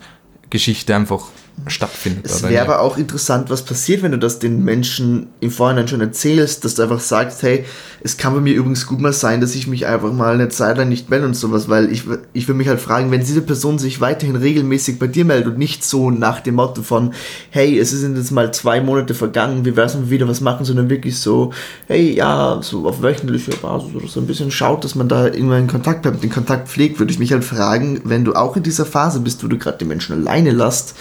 Geschichte 0.50 0.94
einfach 0.94 1.28
stattfindet. 1.66 2.26
Es 2.26 2.42
wäre 2.42 2.62
aber 2.62 2.80
auch 2.80 2.96
interessant, 2.96 3.50
was 3.50 3.64
passiert, 3.64 4.02
wenn 4.02 4.12
du 4.12 4.18
das 4.18 4.38
den 4.38 4.64
Menschen 4.64 5.28
im 5.40 5.50
Vorhinein 5.50 5.88
schon 5.88 6.00
erzählst, 6.00 6.64
dass 6.64 6.74
du 6.74 6.82
einfach 6.82 7.00
sagst, 7.00 7.42
hey, 7.42 7.64
es 8.02 8.16
kann 8.16 8.34
bei 8.34 8.40
mir 8.40 8.54
übrigens 8.54 8.86
gut 8.86 9.00
mal 9.00 9.12
sein, 9.12 9.40
dass 9.40 9.54
ich 9.54 9.66
mich 9.66 9.86
einfach 9.86 10.12
mal 10.12 10.34
eine 10.34 10.48
Zeit 10.48 10.78
lang 10.78 10.88
nicht 10.88 11.10
melde 11.10 11.26
und 11.26 11.34
sowas, 11.34 11.68
weil 11.68 11.92
ich, 11.92 12.04
ich 12.32 12.48
würde 12.48 12.56
mich 12.56 12.68
halt 12.68 12.80
fragen, 12.80 13.10
wenn 13.10 13.20
diese 13.20 13.42
Person 13.42 13.78
sich 13.78 14.00
weiterhin 14.00 14.36
regelmäßig 14.36 14.98
bei 14.98 15.06
dir 15.06 15.24
meldet 15.24 15.48
und 15.48 15.58
nicht 15.58 15.84
so 15.84 16.10
nach 16.10 16.40
dem 16.40 16.54
Motto 16.54 16.82
von, 16.82 17.12
hey, 17.50 17.78
es 17.78 17.90
sind 17.90 18.16
jetzt 18.16 18.30
mal 18.30 18.52
zwei 18.52 18.80
Monate 18.80 19.14
vergangen, 19.14 19.64
wie 19.64 19.76
wär's, 19.76 19.94
wenn 19.94 20.04
wir 20.04 20.10
wieder 20.10 20.28
was 20.28 20.40
machen, 20.40 20.64
sondern 20.64 20.88
wirklich 20.88 21.18
so, 21.18 21.52
hey, 21.88 22.14
ja, 22.14 22.58
so 22.62 22.86
auf 22.88 23.02
wöchentlicher 23.02 23.56
Basis 23.56 23.94
oder 23.94 24.08
so 24.08 24.20
ein 24.20 24.26
bisschen 24.26 24.50
schaut, 24.50 24.84
dass 24.84 24.94
man 24.94 25.08
da 25.08 25.26
immer 25.26 25.58
in 25.58 25.66
Kontakt 25.66 26.02
bleibt, 26.02 26.22
den 26.22 26.30
Kontakt 26.30 26.68
pflegt, 26.68 26.98
würde 26.98 27.12
ich 27.12 27.18
mich 27.18 27.32
halt 27.32 27.44
fragen, 27.44 28.00
wenn 28.04 28.24
du 28.24 28.34
auch 28.34 28.56
in 28.56 28.62
dieser 28.62 28.86
Phase 28.86 29.20
bist, 29.20 29.44
wo 29.44 29.48
du 29.48 29.58
gerade 29.58 29.78
die 29.78 29.84
Menschen 29.84 30.14
alleine 30.14 30.50
lässt, 30.50 30.94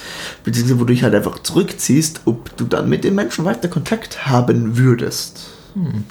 beziehungsweise 0.50 0.80
wo 0.80 0.86
du 0.86 0.93
dich 0.93 1.04
halt 1.04 1.14
einfach 1.14 1.38
zurückziehst, 1.39 2.22
ob 2.26 2.58
du 2.58 2.66
dann 2.66 2.89
mit 2.89 3.04
den 3.04 3.14
Menschen 3.14 3.45
weiter 3.45 3.68
Kontakt 3.68 4.26
haben 4.26 4.78
würdest. 4.78 5.47
Hm. 5.76 6.06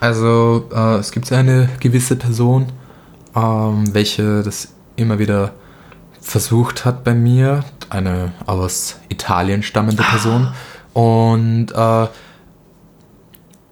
Also 0.00 0.68
äh, 0.74 0.96
es 0.96 1.12
gibt 1.12 1.30
eine 1.30 1.68
gewisse 1.78 2.16
Person, 2.16 2.66
ähm, 3.36 3.94
welche 3.94 4.42
das 4.42 4.68
immer 4.96 5.20
wieder 5.20 5.52
versucht 6.20 6.84
hat 6.84 7.04
bei 7.04 7.14
mir, 7.14 7.64
eine 7.88 8.32
aus 8.46 8.96
Italien 9.08 9.62
stammende 9.62 10.02
Person. 10.02 10.52
Und 10.92 11.68
äh, 11.70 12.08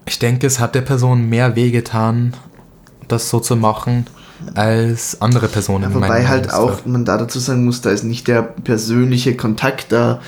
ich 0.05 0.19
denke, 0.19 0.47
es 0.47 0.61
hat 0.61 0.73
der 0.73 0.81
Person 0.81 1.27
mehr 1.27 1.57
wehgetan, 1.57 2.33
das 3.09 3.29
so 3.29 3.41
zu 3.41 3.57
machen, 3.57 4.05
als 4.55 5.21
andere 5.21 5.47
Personen. 5.47 5.91
Ja, 5.91 5.93
wobei 5.93 6.27
halt 6.27 6.53
auch, 6.53 6.85
man 6.85 7.05
da 7.05 7.17
dazu 7.17 7.39
sagen 7.39 7.65
muss, 7.65 7.81
da 7.81 7.91
ist 7.91 8.03
nicht 8.03 8.27
der 8.27 8.41
persönliche 8.41 9.35
Kontakt 9.35 9.91
da, 9.91 10.19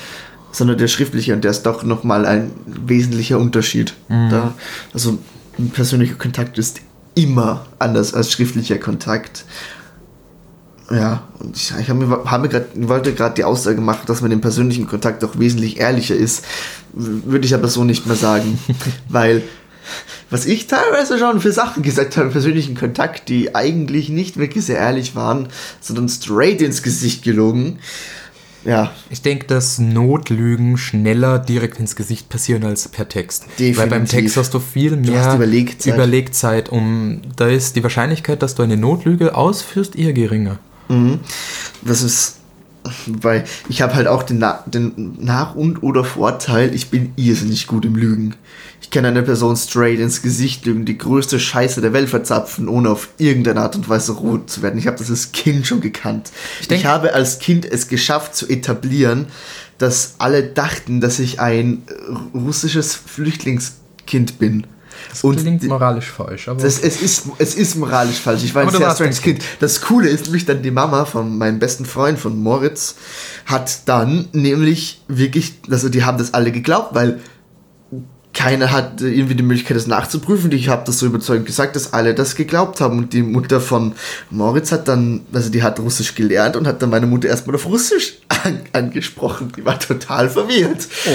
sondern 0.52 0.78
der 0.78 0.88
schriftliche 0.88 1.34
und 1.34 1.42
der 1.44 1.50
ist 1.50 1.64
doch 1.64 1.82
nochmal 1.82 2.26
ein 2.26 2.50
wesentlicher 2.66 3.38
Unterschied. 3.38 3.94
Mhm. 4.08 4.30
Da, 4.30 4.54
also 4.92 5.18
ein 5.58 5.70
persönlicher 5.70 6.14
Kontakt 6.14 6.58
ist 6.58 6.80
immer 7.14 7.66
anders 7.78 8.14
als 8.14 8.32
schriftlicher 8.32 8.78
Kontakt. 8.78 9.44
Ja, 10.90 11.22
und 11.38 11.56
ich, 11.56 11.72
ich, 11.80 11.88
hab 11.88 11.96
mir, 11.96 12.08
hab 12.08 12.42
mir 12.42 12.48
grad, 12.48 12.66
wollte 12.74 13.14
gerade 13.14 13.34
die 13.34 13.44
Aussage 13.44 13.80
machen, 13.80 14.02
dass 14.06 14.20
man 14.20 14.30
im 14.30 14.40
persönlichen 14.40 14.86
Kontakt 14.86 15.24
auch 15.24 15.38
wesentlich 15.38 15.80
ehrlicher 15.80 16.14
ist. 16.14 16.44
Würde 16.92 17.46
ich 17.46 17.54
aber 17.54 17.68
so 17.68 17.84
nicht 17.84 18.06
mehr 18.06 18.16
sagen. 18.16 18.58
weil, 19.08 19.42
was 20.34 20.46
ich 20.46 20.66
teilweise 20.66 21.16
schon 21.16 21.40
für 21.40 21.52
Sachen 21.52 21.84
gesagt 21.84 22.16
habe 22.16 22.28
persönlichen 22.28 22.74
Kontakt, 22.74 23.28
die 23.28 23.54
eigentlich 23.54 24.08
nicht 24.08 24.36
wirklich 24.36 24.64
sehr 24.64 24.78
ehrlich 24.78 25.14
waren, 25.14 25.46
sondern 25.80 26.08
straight 26.08 26.60
ins 26.60 26.82
Gesicht 26.82 27.22
gelogen. 27.22 27.78
Ja. 28.64 28.90
Ich 29.10 29.22
denke, 29.22 29.46
dass 29.46 29.78
Notlügen 29.78 30.76
schneller 30.76 31.38
direkt 31.38 31.78
ins 31.78 31.94
Gesicht 31.94 32.30
passieren 32.30 32.64
als 32.64 32.88
per 32.88 33.08
Text. 33.08 33.44
Definitiv. 33.44 33.78
Weil 33.78 33.86
beim 33.86 34.06
Text 34.06 34.36
hast 34.36 34.52
du 34.52 34.58
viel 34.58 34.96
mehr 34.96 35.30
du 35.30 35.36
Überlegzeit. 35.36 35.94
Überlegzeit. 35.94 36.68
Um, 36.68 37.20
da 37.36 37.46
ist 37.46 37.76
die 37.76 37.84
Wahrscheinlichkeit, 37.84 38.42
dass 38.42 38.56
du 38.56 38.64
eine 38.64 38.76
Notlüge 38.76 39.36
ausführst, 39.36 39.94
eher 39.94 40.14
geringer. 40.14 40.58
Mhm. 40.88 41.20
Das 41.82 42.02
ist, 42.02 42.38
weil 43.06 43.44
ich 43.68 43.82
habe 43.82 43.94
halt 43.94 44.08
auch 44.08 44.24
den, 44.24 44.38
Na 44.38 44.64
den 44.66 45.14
Nach- 45.20 45.54
und 45.54 45.84
oder 45.84 46.02
Vorteil, 46.02 46.74
ich 46.74 46.90
bin 46.90 47.12
irrsinnig 47.14 47.68
gut 47.68 47.84
im 47.84 47.94
Lügen. 47.94 48.34
Ich 48.84 48.90
kann 48.90 49.06
eine 49.06 49.22
Person 49.22 49.56
straight 49.56 49.98
ins 49.98 50.20
Gesicht 50.20 50.66
lügen, 50.66 50.84
die 50.84 50.98
größte 50.98 51.40
Scheiße 51.40 51.80
der 51.80 51.94
Welt 51.94 52.10
verzapfen, 52.10 52.68
ohne 52.68 52.90
auf 52.90 53.08
irgendeine 53.16 53.62
Art 53.62 53.76
und 53.76 53.88
Weise 53.88 54.12
rot 54.12 54.50
zu 54.50 54.60
werden. 54.60 54.78
Ich 54.78 54.86
habe 54.86 54.98
das 54.98 55.08
als 55.08 55.32
Kind 55.32 55.66
schon 55.66 55.80
gekannt. 55.80 56.30
Ich, 56.60 56.70
ich 56.70 56.84
habe 56.84 57.14
als 57.14 57.38
Kind 57.38 57.64
es 57.64 57.88
geschafft 57.88 58.36
zu 58.36 58.46
etablieren, 58.46 59.28
dass 59.78 60.16
alle 60.18 60.42
dachten, 60.42 61.00
dass 61.00 61.18
ich 61.18 61.40
ein 61.40 61.82
russisches 62.34 62.94
Flüchtlingskind 62.94 64.38
bin. 64.38 64.66
Das 65.08 65.24
und 65.24 65.40
klingt 65.40 65.62
moralisch 65.64 66.10
falsch. 66.10 66.48
Aber 66.48 66.62
das, 66.62 66.78
es, 66.78 67.00
ist, 67.00 67.24
es 67.38 67.54
ist 67.54 67.76
moralisch 67.76 68.18
falsch. 68.18 68.44
Ich 68.44 68.54
war 68.54 68.64
ein 68.64 68.70
sehr 68.70 68.90
stranges 68.90 69.22
Kind. 69.22 69.42
Das 69.60 69.80
Coole 69.80 70.10
ist 70.10 70.26
nämlich 70.26 70.44
dann 70.44 70.62
die 70.62 70.70
Mama 70.70 71.06
von 71.06 71.38
meinem 71.38 71.58
besten 71.58 71.86
Freund, 71.86 72.18
von 72.18 72.38
Moritz, 72.38 72.96
hat 73.46 73.88
dann 73.88 74.28
nämlich 74.32 75.02
wirklich, 75.08 75.54
also 75.70 75.88
die 75.88 76.04
haben 76.04 76.18
das 76.18 76.34
alle 76.34 76.52
geglaubt, 76.52 76.94
weil 76.94 77.20
keiner 78.34 78.72
hat 78.72 79.00
irgendwie 79.00 79.36
die 79.36 79.42
Möglichkeit, 79.42 79.76
das 79.76 79.86
nachzuprüfen. 79.86 80.50
Ich 80.52 80.68
habe 80.68 80.82
das 80.84 80.98
so 80.98 81.06
überzeugend 81.06 81.46
gesagt, 81.46 81.76
dass 81.76 81.92
alle 81.92 82.14
das 82.14 82.34
geglaubt 82.34 82.80
haben. 82.80 82.98
Und 82.98 83.12
die 83.12 83.22
Mutter 83.22 83.60
von 83.60 83.94
Moritz 84.28 84.72
hat 84.72 84.88
dann, 84.88 85.22
also 85.32 85.50
die 85.50 85.62
hat 85.62 85.78
Russisch 85.78 86.14
gelernt 86.14 86.56
und 86.56 86.66
hat 86.66 86.82
dann 86.82 86.90
meine 86.90 87.06
Mutter 87.06 87.28
erstmal 87.28 87.56
auf 87.56 87.66
Russisch 87.66 88.14
an, 88.28 88.60
angesprochen. 88.72 89.52
Die 89.56 89.64
war 89.64 89.78
total 89.78 90.28
verwirrt. 90.28 90.88
Oh. 91.06 91.10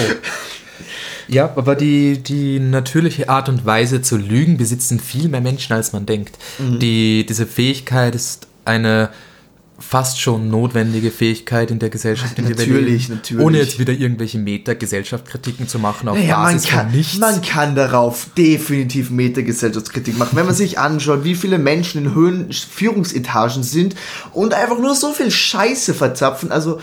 Ja, 1.28 1.52
aber 1.54 1.76
die, 1.76 2.18
die 2.18 2.58
natürliche 2.58 3.28
Art 3.28 3.48
und 3.48 3.64
Weise 3.64 4.02
zu 4.02 4.16
lügen 4.16 4.56
besitzen 4.56 4.98
viel 4.98 5.28
mehr 5.28 5.40
Menschen, 5.40 5.74
als 5.74 5.92
man 5.92 6.06
denkt. 6.06 6.36
Mhm. 6.58 6.80
Die, 6.80 7.24
diese 7.24 7.46
Fähigkeit 7.46 8.16
ist 8.16 8.48
eine 8.64 9.10
fast 9.80 10.20
schon 10.20 10.50
notwendige 10.50 11.10
Fähigkeit 11.10 11.70
in 11.70 11.78
der 11.78 11.90
Gesellschaft, 11.90 12.38
in 12.38 12.46
der 12.46 12.56
natürlich, 12.56 13.08
wir 13.08 13.16
natürlich. 13.16 13.44
Ohne 13.44 13.58
jetzt 13.58 13.78
wieder 13.78 13.92
irgendwelche 13.92 14.38
Meta-Gesellschaftskritiken 14.38 15.68
zu 15.68 15.78
machen 15.78 16.08
auf 16.08 16.16
naja, 16.16 16.36
Basis 16.36 16.64
man 16.64 16.70
kann, 16.70 16.86
von 16.86 16.96
nichts. 16.96 17.18
Man 17.18 17.42
kann 17.42 17.74
darauf 17.74 18.26
definitiv 18.36 19.10
Meta-Gesellschaftskritik 19.10 20.18
machen. 20.18 20.36
Wenn 20.36 20.46
man 20.46 20.54
sich 20.54 20.78
anschaut, 20.78 21.24
wie 21.24 21.34
viele 21.34 21.58
Menschen 21.58 22.04
in 22.04 22.14
Höhen 22.14 22.52
Führungsetagen 22.52 23.62
sind 23.62 23.96
und 24.32 24.54
einfach 24.54 24.78
nur 24.78 24.94
so 24.94 25.12
viel 25.12 25.30
Scheiße 25.30 25.94
verzapfen, 25.94 26.52
also 26.52 26.80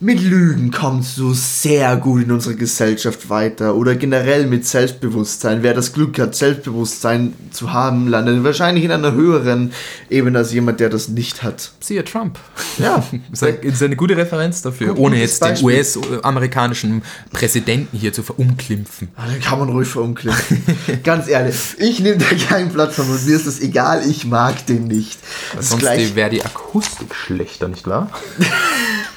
mit 0.00 0.20
Lügen 0.20 0.70
kommst 0.70 1.18
du 1.18 1.32
sehr 1.34 1.96
gut 1.96 2.24
in 2.24 2.32
unserer 2.32 2.54
Gesellschaft 2.54 3.30
weiter 3.30 3.74
oder 3.76 3.94
generell 3.94 4.46
mit 4.46 4.66
Selbstbewusstsein. 4.66 5.62
Wer 5.62 5.72
das 5.72 5.92
Glück 5.92 6.18
hat, 6.18 6.34
Selbstbewusstsein 6.34 7.32
zu 7.52 7.72
haben, 7.72 8.08
landet 8.08 8.42
wahrscheinlich 8.42 8.84
in 8.84 8.90
einer 8.90 9.12
höheren 9.12 9.72
Ebene 10.10 10.38
als 10.38 10.52
jemand, 10.52 10.80
der 10.80 10.90
das 10.90 11.08
nicht 11.08 11.42
hat. 11.42 11.72
Siehe 11.80 12.04
Trump. 12.04 12.38
Ja. 12.78 13.04
das 13.30 13.42
ist 13.42 13.82
eine 13.82 13.94
gute 13.96 14.16
Referenz 14.16 14.62
dafür, 14.62 14.98
ohne 14.98 15.16
jetzt 15.16 15.40
Beispiel. 15.40 15.70
den 15.70 15.78
US-amerikanischen 15.78 17.02
Präsidenten 17.32 17.96
hier 17.96 18.12
zu 18.12 18.22
verunglimpfen. 18.24 19.08
Ah, 19.16 19.26
den 19.26 19.40
kann 19.40 19.60
man 19.60 19.68
ruhig 19.68 19.88
verunglimpfen. 19.88 20.62
Ganz 21.04 21.28
ehrlich, 21.28 21.56
ich 21.78 22.00
nehme 22.00 22.18
da 22.18 22.26
keinen 22.48 22.70
Platz 22.70 22.96
von 22.96 23.08
und 23.08 23.26
mir 23.26 23.36
ist 23.36 23.46
das 23.46 23.60
egal, 23.60 24.02
ich 24.08 24.24
mag 24.24 24.66
den 24.66 24.88
nicht. 24.88 25.20
Sonst 25.60 25.84
wäre 26.16 26.30
die 26.30 26.44
Akustik 26.44 27.14
schlechter, 27.14 27.68
nicht 27.68 27.86
wahr? 27.86 28.10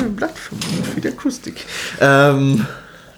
ein 0.00 0.16
Blatt 0.16 0.34
für 0.38 1.00
die 1.00 1.08
Akustik. 1.08 1.64
Ähm, 2.00 2.66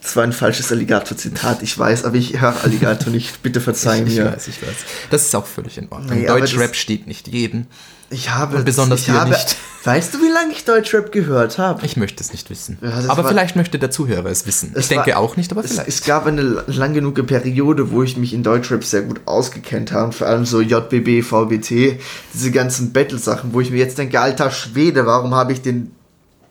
das 0.05 0.17
war 0.17 0.23
ein 0.23 0.35
falsches 0.35 0.71
Alligator-Zitat, 0.71 1.63
ich 1.63 1.79
weiß, 1.79 2.05
aber 2.05 2.17
ich 2.17 2.39
höre 2.39 2.63
Alligator 2.63 3.11
nicht. 3.11 3.43
Bitte 3.43 3.61
verzeihen 3.61 4.07
ich, 4.07 4.17
mir. 4.17 4.27
Ich 4.27 4.33
weiß, 4.33 4.49
ich 4.49 4.63
weiß. 4.63 4.77
Das 5.11 5.23
ist 5.23 5.35
auch 5.35 5.47
völlig 5.47 5.79
in 5.79 5.91
Ordnung. 5.91 6.19
Nee, 6.19 6.27
Deutschrap 6.27 6.77
steht 6.77 7.07
nicht 7.07 7.27
jeden. 7.27 7.69
Ich 8.11 8.31
habe 8.31 8.59
und 8.59 8.65
besonders 8.67 9.01
ich 9.01 9.11
habe, 9.11 9.31
nicht. 9.31 9.57
Weißt 9.83 10.13
du, 10.13 10.19
wie 10.19 10.31
lange 10.31 10.53
ich 10.53 10.65
Deutschrap 10.65 11.11
gehört 11.11 11.59
habe? 11.59 11.85
Ich 11.85 11.97
möchte 11.97 12.23
es 12.23 12.33
nicht 12.33 12.51
wissen. 12.51 12.79
Ja, 12.83 12.91
aber 13.09 13.25
war, 13.25 13.31
vielleicht 13.31 13.57
möchte 13.57 13.79
der 13.79 13.91
Zuhörer 13.91 14.27
es 14.27 14.47
wissen. 14.47 14.73
Es 14.75 14.85
ich 14.85 14.89
denke 14.89 15.13
war, 15.13 15.19
auch 15.19 15.37
nicht, 15.37 15.51
aber 15.53 15.63
vielleicht. 15.63 15.89
Es, 15.89 16.01
es, 16.01 16.05
gab 16.05 16.27
eine 16.27 16.43
lang 16.43 16.93
genug 16.93 17.27
Periode, 17.27 17.91
wo 17.91 18.03
ich 18.03 18.19
mich 18.19 18.35
in 18.35 18.43
Deutschrap 18.43 18.85
sehr 18.85 19.03
gut 19.03 19.23
ausgekennt 19.25 19.93
habe. 19.93 20.13
Vor 20.13 20.27
allem 20.27 20.45
so 20.45 20.61
JBB, 20.61 21.23
VBT, 21.23 21.99
diese 22.35 22.51
ganzen 22.51 22.93
Battle-Sachen, 22.93 23.55
wo 23.55 23.61
ich 23.61 23.71
mir 23.71 23.79
jetzt 23.79 23.97
denke, 23.97 24.21
alter 24.21 24.51
Schwede, 24.51 25.07
warum 25.07 25.35
habe 25.35 25.53
ich 25.53 25.63
den 25.63 25.93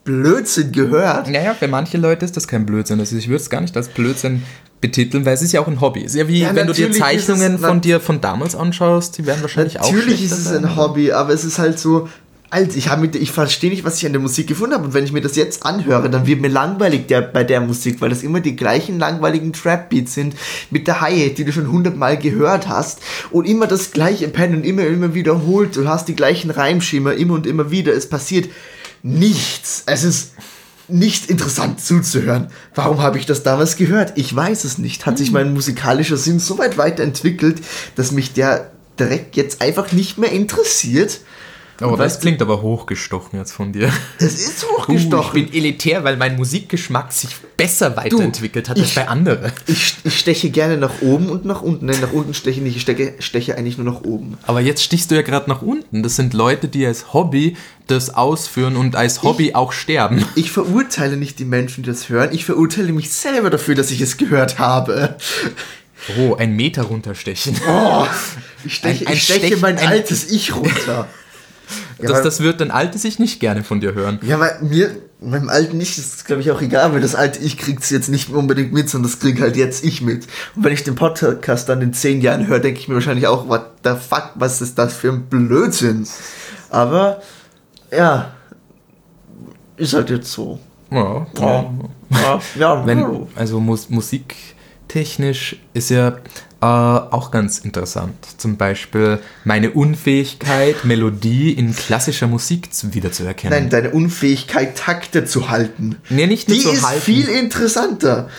Blödsinn 0.03 0.71
gehört. 0.71 1.29
Naja, 1.29 1.53
für 1.53 1.67
manche 1.67 1.97
Leute 1.97 2.25
ist 2.25 2.35
das 2.35 2.47
kein 2.47 2.65
Blödsinn. 2.65 2.99
Also 2.99 3.15
ich 3.15 3.27
würde 3.27 3.41
es 3.41 3.49
gar 3.49 3.61
nicht 3.61 3.75
als 3.77 3.87
Blödsinn 3.87 4.43
betiteln, 4.81 5.25
weil 5.25 5.33
es 5.33 5.41
ist 5.41 5.53
ja 5.53 5.61
auch 5.61 5.67
ein 5.67 5.79
Hobby. 5.79 6.01
Es 6.01 6.13
ist 6.13 6.19
ja 6.19 6.27
wie 6.27 6.41
ja, 6.41 6.53
wenn 6.53 6.67
du 6.67 6.73
dir 6.73 6.91
Zeichnungen 6.91 7.57
von 7.57 7.79
dir 7.79 8.01
von 8.01 8.19
damals 8.19 8.53
anschaust, 8.53 9.17
die 9.17 9.25
werden 9.25 9.41
wahrscheinlich 9.41 9.75
natürlich 9.75 9.93
auch. 9.93 9.97
Natürlich 9.97 10.23
ist 10.25 10.37
es 10.37 10.51
ein 10.51 10.75
Hobby, 10.75 11.11
aber 11.11 11.33
es 11.33 11.45
ist 11.45 11.57
halt 11.57 11.79
so. 11.79 12.09
Alter, 12.49 12.77
ich, 12.77 12.95
mit, 12.97 13.15
ich 13.15 13.31
verstehe 13.31 13.71
nicht, 13.71 13.83
was 13.83 13.97
ich 13.97 14.05
an 14.05 14.11
der 14.11 14.21
Musik 14.21 14.45
gefunden 14.45 14.75
habe. 14.75 14.85
Und 14.85 14.93
wenn 14.93 15.03
ich 15.03 15.11
mir 15.11 15.21
das 15.21 15.35
jetzt 15.35 15.65
anhöre, 15.65 16.07
dann 16.07 16.27
wird 16.27 16.39
mir 16.39 16.49
langweilig 16.49 17.07
der, 17.07 17.21
bei 17.21 17.43
der 17.43 17.61
Musik, 17.61 17.99
weil 17.99 18.11
das 18.11 18.21
immer 18.21 18.41
die 18.41 18.55
gleichen 18.55 18.99
langweiligen 18.99 19.53
Trap-Beats 19.53 20.13
sind 20.13 20.35
mit 20.69 20.85
der 20.85 21.01
Hi-Hat, 21.01 21.39
die 21.39 21.45
du 21.45 21.51
schon 21.51 21.71
hundertmal 21.71 22.15
gehört 22.15 22.67
hast. 22.69 22.99
Und 23.31 23.47
immer 23.47 23.65
das 23.65 23.89
gleiche 23.89 24.27
Pen 24.27 24.53
und 24.53 24.65
immer, 24.67 24.85
immer 24.85 25.15
wiederholt. 25.15 25.75
Du 25.75 25.87
hast 25.87 26.07
die 26.09 26.15
gleichen 26.15 26.51
Reimschema 26.51 27.13
immer 27.13 27.33
und 27.33 27.47
immer 27.47 27.71
wieder. 27.71 27.91
Es 27.91 28.07
passiert 28.07 28.49
nichts. 29.03 29.83
Es 29.85 30.03
ist 30.03 30.31
nicht 30.87 31.29
interessant 31.29 31.79
zuzuhören. 31.81 32.47
Warum 32.73 33.01
habe 33.01 33.19
ich 33.19 33.25
das 33.25 33.43
damals 33.43 33.75
gehört? 33.75 34.13
Ich 34.15 34.35
weiß 34.35 34.63
es 34.63 34.77
nicht. 34.77 35.05
Hat 35.05 35.17
sich 35.17 35.27
hm. 35.27 35.33
mein 35.33 35.53
musikalischer 35.53 36.17
Sinn 36.17 36.39
so 36.39 36.57
weit 36.57 36.77
weiterentwickelt, 36.77 37.61
dass 37.95 38.11
mich 38.11 38.33
der 38.33 38.71
direkt 38.99 39.35
jetzt 39.35 39.61
einfach 39.61 39.91
nicht 39.91 40.17
mehr 40.17 40.31
interessiert? 40.31 41.19
Oh, 41.81 41.95
das 41.95 42.19
klingt 42.19 42.41
aber 42.41 42.61
hochgestochen 42.61 43.39
jetzt 43.39 43.51
von 43.51 43.73
dir. 43.73 43.91
Es 44.19 44.35
ist 44.35 44.65
hochgestochen. 44.77 45.13
Uh, 45.13 45.43
ich 45.43 45.51
bin 45.51 45.53
elitär, 45.53 46.03
weil 46.03 46.17
mein 46.17 46.35
Musikgeschmack 46.35 47.11
sich 47.11 47.35
besser 47.57 47.97
weiterentwickelt 47.97 48.67
du, 48.67 48.71
hat 48.71 48.79
als 48.79 48.93
bei 48.93 49.07
anderen. 49.07 49.51
Ich, 49.65 49.95
ich, 50.03 50.19
steche 50.19 50.51
gerne 50.51 50.77
nach 50.77 51.01
oben 51.01 51.29
und 51.29 51.45
nach 51.45 51.61
unten. 51.61 51.87
Nein, 51.87 51.99
nach 51.99 52.13
unten 52.13 52.33
steche 52.33 52.59
ich 52.59 52.63
nicht. 52.63 52.75
Ich 52.75 52.83
steche, 52.83 53.15
steche 53.19 53.57
eigentlich 53.57 53.77
nur 53.77 53.91
nach 53.91 54.03
oben. 54.03 54.37
Aber 54.43 54.61
jetzt 54.61 54.83
stichst 54.83 55.09
du 55.09 55.15
ja 55.15 55.23
gerade 55.23 55.49
nach 55.49 55.61
unten. 55.61 56.03
Das 56.03 56.15
sind 56.15 56.33
Leute, 56.33 56.67
die 56.67 56.85
als 56.85 57.13
Hobby 57.13 57.57
das 57.87 58.13
ausführen 58.13 58.75
und 58.75 58.95
als 58.95 59.23
Hobby 59.23 59.49
ich, 59.49 59.55
auch 59.55 59.71
sterben. 59.71 60.25
Ich 60.35 60.51
verurteile 60.51 61.17
nicht 61.17 61.39
die 61.39 61.45
Menschen, 61.45 61.83
die 61.83 61.89
das 61.89 62.07
hören. 62.07 62.29
Ich 62.33 62.45
verurteile 62.45 62.93
mich 62.93 63.11
selber 63.11 63.49
dafür, 63.49 63.75
dass 63.75 63.91
ich 63.91 63.99
es 64.01 64.17
gehört 64.17 64.59
habe. 64.59 65.17
Oh, 66.17 66.35
ein 66.35 66.55
Meter 66.55 66.83
runterstechen. 66.83 67.55
Oh, 67.67 68.05
ich 68.65 68.75
steche, 68.75 69.05
ein, 69.05 69.07
ein 69.07 69.13
ich 69.13 69.23
steche 69.23 69.47
Stech, 69.47 69.61
mein 69.61 69.79
altes 69.79 70.29
Ich 70.29 70.55
runter. 70.55 71.07
Ja, 72.03 72.09
das, 72.09 72.21
das 72.21 72.39
wird 72.41 72.61
dein 72.61 72.71
altes 72.71 73.05
Ich 73.05 73.19
nicht 73.19 73.39
gerne 73.39 73.63
von 73.63 73.79
dir 73.79 73.93
hören. 73.93 74.19
Ja, 74.21 74.39
weil 74.39 74.57
mir, 74.61 74.91
meinem 75.21 75.49
alten 75.49 75.79
Ich 75.79 75.97
ist 75.97 76.15
es, 76.15 76.25
glaube 76.25 76.41
ich, 76.41 76.51
auch 76.51 76.61
egal, 76.61 76.93
weil 76.93 77.01
das 77.01 77.15
alte 77.15 77.39
Ich 77.39 77.57
kriegt 77.57 77.83
es 77.83 77.89
jetzt 77.89 78.09
nicht 78.09 78.29
unbedingt 78.29 78.73
mit, 78.73 78.89
sondern 78.89 79.11
das 79.11 79.19
kriegt 79.19 79.41
halt 79.41 79.55
jetzt 79.55 79.83
ich 79.83 80.01
mit. 80.01 80.27
Und 80.55 80.63
wenn 80.63 80.73
ich 80.73 80.83
den 80.83 80.95
Podcast 80.95 81.69
dann 81.69 81.81
in 81.81 81.93
zehn 81.93 82.21
Jahren 82.21 82.47
höre, 82.47 82.59
denke 82.59 82.79
ich 82.79 82.87
mir 82.87 82.95
wahrscheinlich 82.95 83.27
auch, 83.27 83.47
what 83.47 83.65
the 83.83 83.91
fuck, 83.91 84.31
was 84.35 84.61
ist 84.61 84.77
das 84.77 84.93
für 84.95 85.09
ein 85.09 85.23
Blödsinn? 85.23 86.07
Aber, 86.69 87.21
ja, 87.91 88.33
ist 89.77 89.93
halt 89.93 90.09
jetzt 90.09 90.31
so. 90.31 90.59
Ja, 90.91 91.25
ja. 91.39 91.73
ja, 92.11 92.41
ja. 92.55 92.85
Wenn, 92.85 93.27
also 93.35 93.59
Mus 93.59 93.89
musiktechnisch 93.89 95.57
ist 95.73 95.89
ja 95.89 96.17
Äh, 96.63 96.65
auch 96.65 97.29
ganz 97.29 97.59
interessant. 97.59 98.13
Zum 98.37 98.55
Beispiel 98.55 99.19
meine 99.43 99.71
Unfähigkeit, 99.71 100.85
Melodie 100.85 101.51
in 101.51 101.75
klassischer 101.75 102.27
Musik 102.27 102.73
zu, 102.73 102.93
wiederzuerkennen. 102.93 103.59
Nein, 103.63 103.69
deine 103.69 103.89
Unfähigkeit, 103.89 104.77
Takte 104.77 105.25
zu 105.25 105.49
halten. 105.49 105.97
Nee, 106.09 106.25
nicht 106.25 106.47
Die 106.47 106.59
zu 106.61 106.71
ist 106.71 106.87
halten. 106.87 107.01
viel 107.01 107.27
interessanter. 107.27 108.29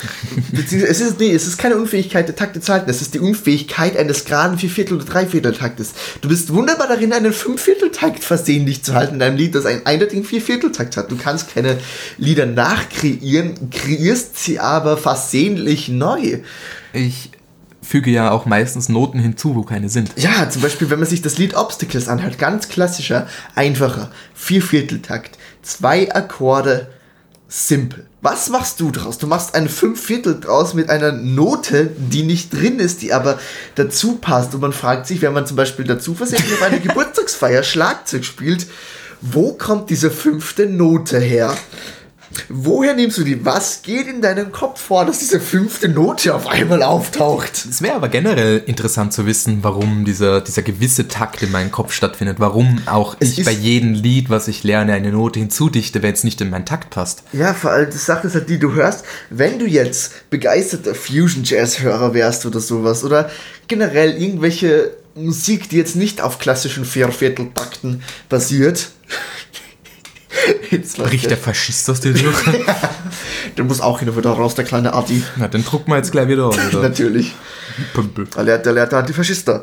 Es 0.55 1.03
ist, 1.03 1.21
nee, 1.21 1.33
es 1.33 1.47
ist 1.47 1.59
keine 1.59 1.77
Unfähigkeit, 1.77 2.27
der 2.27 2.35
Takte 2.35 2.63
zu 2.63 2.73
halten. 2.73 2.89
Es 2.89 3.03
ist 3.03 3.13
die 3.13 3.19
Unfähigkeit 3.19 3.95
eines 3.95 4.25
geraden 4.25 4.57
Vierviertel- 4.57 4.97
oder 4.97 5.05
Dreivierteltaktes. 5.05 5.93
Du 6.23 6.31
bist 6.31 6.51
wunderbar 6.51 6.89
darin, 6.89 7.13
einen 7.13 7.35
Fünfvierteltakt 7.35 8.25
versehentlich 8.25 8.83
zu 8.83 8.95
halten 8.95 9.17
in 9.17 9.23
einem 9.23 9.37
Lied, 9.37 9.55
das 9.55 9.67
einen 9.67 9.85
eindeutigen 9.85 10.25
Viervierteltakt 10.25 10.97
hat. 10.97 11.11
Du 11.11 11.19
kannst 11.19 11.53
keine 11.53 11.77
Lieder 12.17 12.47
nachkreieren, 12.47 13.69
kreierst 13.69 14.39
sie 14.39 14.61
aber 14.61 14.97
versehentlich 14.97 15.91
neu. 15.91 16.39
Ich 16.95 17.33
füge 17.85 18.11
ja 18.11 18.31
auch 18.31 18.47
meistens 18.47 18.89
Noten 18.89 19.19
hinzu, 19.19 19.55
wo 19.55 19.63
keine 19.63 19.89
sind. 19.89 20.11
Ja, 20.17 20.49
zum 20.49 20.63
Beispiel, 20.63 20.91
wenn 20.91 20.99
man 20.99 21.09
sich 21.09 21.23
das 21.23 21.39
Lied 21.39 21.55
Obstacles 21.55 22.09
anhört, 22.09 22.39
ganz 22.39 22.69
klassischer, 22.69 23.29
einfacher, 23.55 24.11
Viervierteltakt, 24.35 25.39
zwei 25.63 26.13
Akkorde, 26.15 26.89
simpel. 27.49 28.07
Was 28.21 28.49
machst 28.49 28.81
du 28.81 28.91
draus? 28.91 29.19
Du 29.19 29.27
machst 29.27 29.55
ein 29.55 29.69
Fünfviertel 29.69 30.41
draus 30.41 30.75
mit 30.75 30.89
einer 30.89 31.13
Note, 31.13 31.91
die 31.97 32.23
nicht 32.23 32.53
drin 32.53 32.79
ist, 32.79 33.03
die 33.03 33.13
aber 33.13 33.39
dazu 33.75 34.17
passt. 34.17 34.55
Und 34.55 34.63
man 34.63 34.73
fragt 34.73 35.07
sich, 35.07 35.21
wenn 35.21 35.35
man 35.35 35.47
zum 35.47 35.57
Beispiel 35.57 35.85
dazu 35.85 36.15
versehentlich 36.15 36.55
auf 36.55 36.63
einer 36.63 36.79
Geburtstagsfeier 36.81 37.63
Schlagzeug 37.63 38.25
spielt, 38.25 38.67
wo 39.21 39.53
kommt 39.53 39.91
diese 39.91 40.11
fünfte 40.11 40.67
Note 40.67 41.19
her? 41.21 41.55
Woher 42.49 42.95
nimmst 42.95 43.19
du 43.19 43.25
die? 43.25 43.45
Was 43.45 43.83
geht 43.83 44.07
in 44.07 44.21
deinem 44.21 44.53
Kopf 44.53 44.81
vor, 44.81 45.05
dass 45.05 45.19
diese 45.19 45.41
fünfte 45.41 45.89
Note 45.89 46.35
auf 46.35 46.47
einmal 46.47 46.83
auftaucht? 46.83 47.67
Es 47.69 47.83
wäre 47.83 47.95
aber 47.95 48.09
generell 48.09 48.63
interessant 48.67 49.13
zu 49.13 49.27
wissen, 49.27 49.59
warum 49.63 50.05
dieser, 50.05 50.41
dieser 50.41 50.63
gewisse 50.63 51.09
Takt 51.09 51.43
in 51.43 51.51
meinem 51.51 51.71
Kopf 51.71 51.93
stattfindet. 51.93 52.41
Warum 52.41 52.81
auch 52.87 53.17
Es 53.21 53.39
ich 53.39 53.45
bei 53.45 53.53
jedem 53.53 53.95
Lied, 53.95 54.31
was 54.31 54.49
ich 54.49 54.65
lerne, 54.65 54.93
eine 54.93 55.13
Note 55.13 55.39
hinzudichte, 55.39 56.03
wenn 56.03 56.15
es 56.15 56.25
nicht 56.25 56.41
in 56.41 56.51
meinen 56.51 56.67
Takt 56.67 56.91
passt. 56.91 57.23
Ja, 57.33 57.55
vor 57.55 57.71
allem 57.71 57.91
die 57.91 57.99
Sache 57.99 58.27
ist 58.27 58.35
halt 58.35 58.49
die, 58.49 58.59
du 58.59 58.73
hörst, 58.73 59.05
wenn 59.31 59.59
du 59.59 59.67
jetzt 59.67 60.31
begeisterter 60.31 60.95
Fusion-Jazz-Hörer 60.95 62.15
wärst 62.15 62.47
oder 62.47 62.61
sowas, 62.61 63.05
oder 63.05 63.31
generell 63.69 64.21
irgendwelche 64.21 64.93
Musik, 65.15 65.69
die 65.69 65.77
jetzt 65.77 65.97
nicht 65.97 66.21
auf 66.21 66.39
klassischen 66.39 66.85
Viervierteltakten 66.85 68.03
basiert. 68.29 68.91
Jetzt 70.71 70.99
Bricht 70.99 71.31
der 71.31 71.37
Faschist 71.37 71.89
aus 71.91 72.01
dir 72.01 72.13
durch? 72.13 72.35
Der 73.57 73.65
muss 73.65 73.81
auch 73.81 74.01
hin 74.01 74.09
und 74.09 74.17
wieder 74.17 74.31
raus, 74.31 74.55
der 74.57 74.65
kleine 74.65 74.93
Adi. 74.95 75.23
Na, 75.37 75.47
den 75.47 75.65
drucken 75.65 75.91
wir 75.93 75.97
jetzt 75.97 76.11
gleich 76.11 76.27
wieder 76.27 76.47
aus, 76.47 76.57
oder? 76.59 76.83
Natürlich. 76.89 77.35
Pümpel. 77.93 78.27
Der 78.35 78.43
lehrt, 78.43 78.67
der 78.67 78.73
lehrt 78.73 78.91
der 78.93 78.99
Antifaschister. 79.01 79.63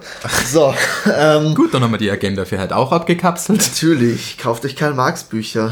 So, 0.50 0.74
ähm, 1.14 1.54
Gut, 1.56 1.74
dann 1.74 1.84
haben 1.84 1.92
wir 1.92 1.98
die 1.98 2.10
Agenda 2.10 2.46
für 2.46 2.58
halt 2.58 2.72
auch 2.72 2.92
abgekapselt. 2.94 3.60
natürlich, 3.60 4.38
kauft 4.38 4.64
euch 4.66 4.76
Karl 4.76 4.94
Marx 4.94 5.24
Bücher. 5.24 5.72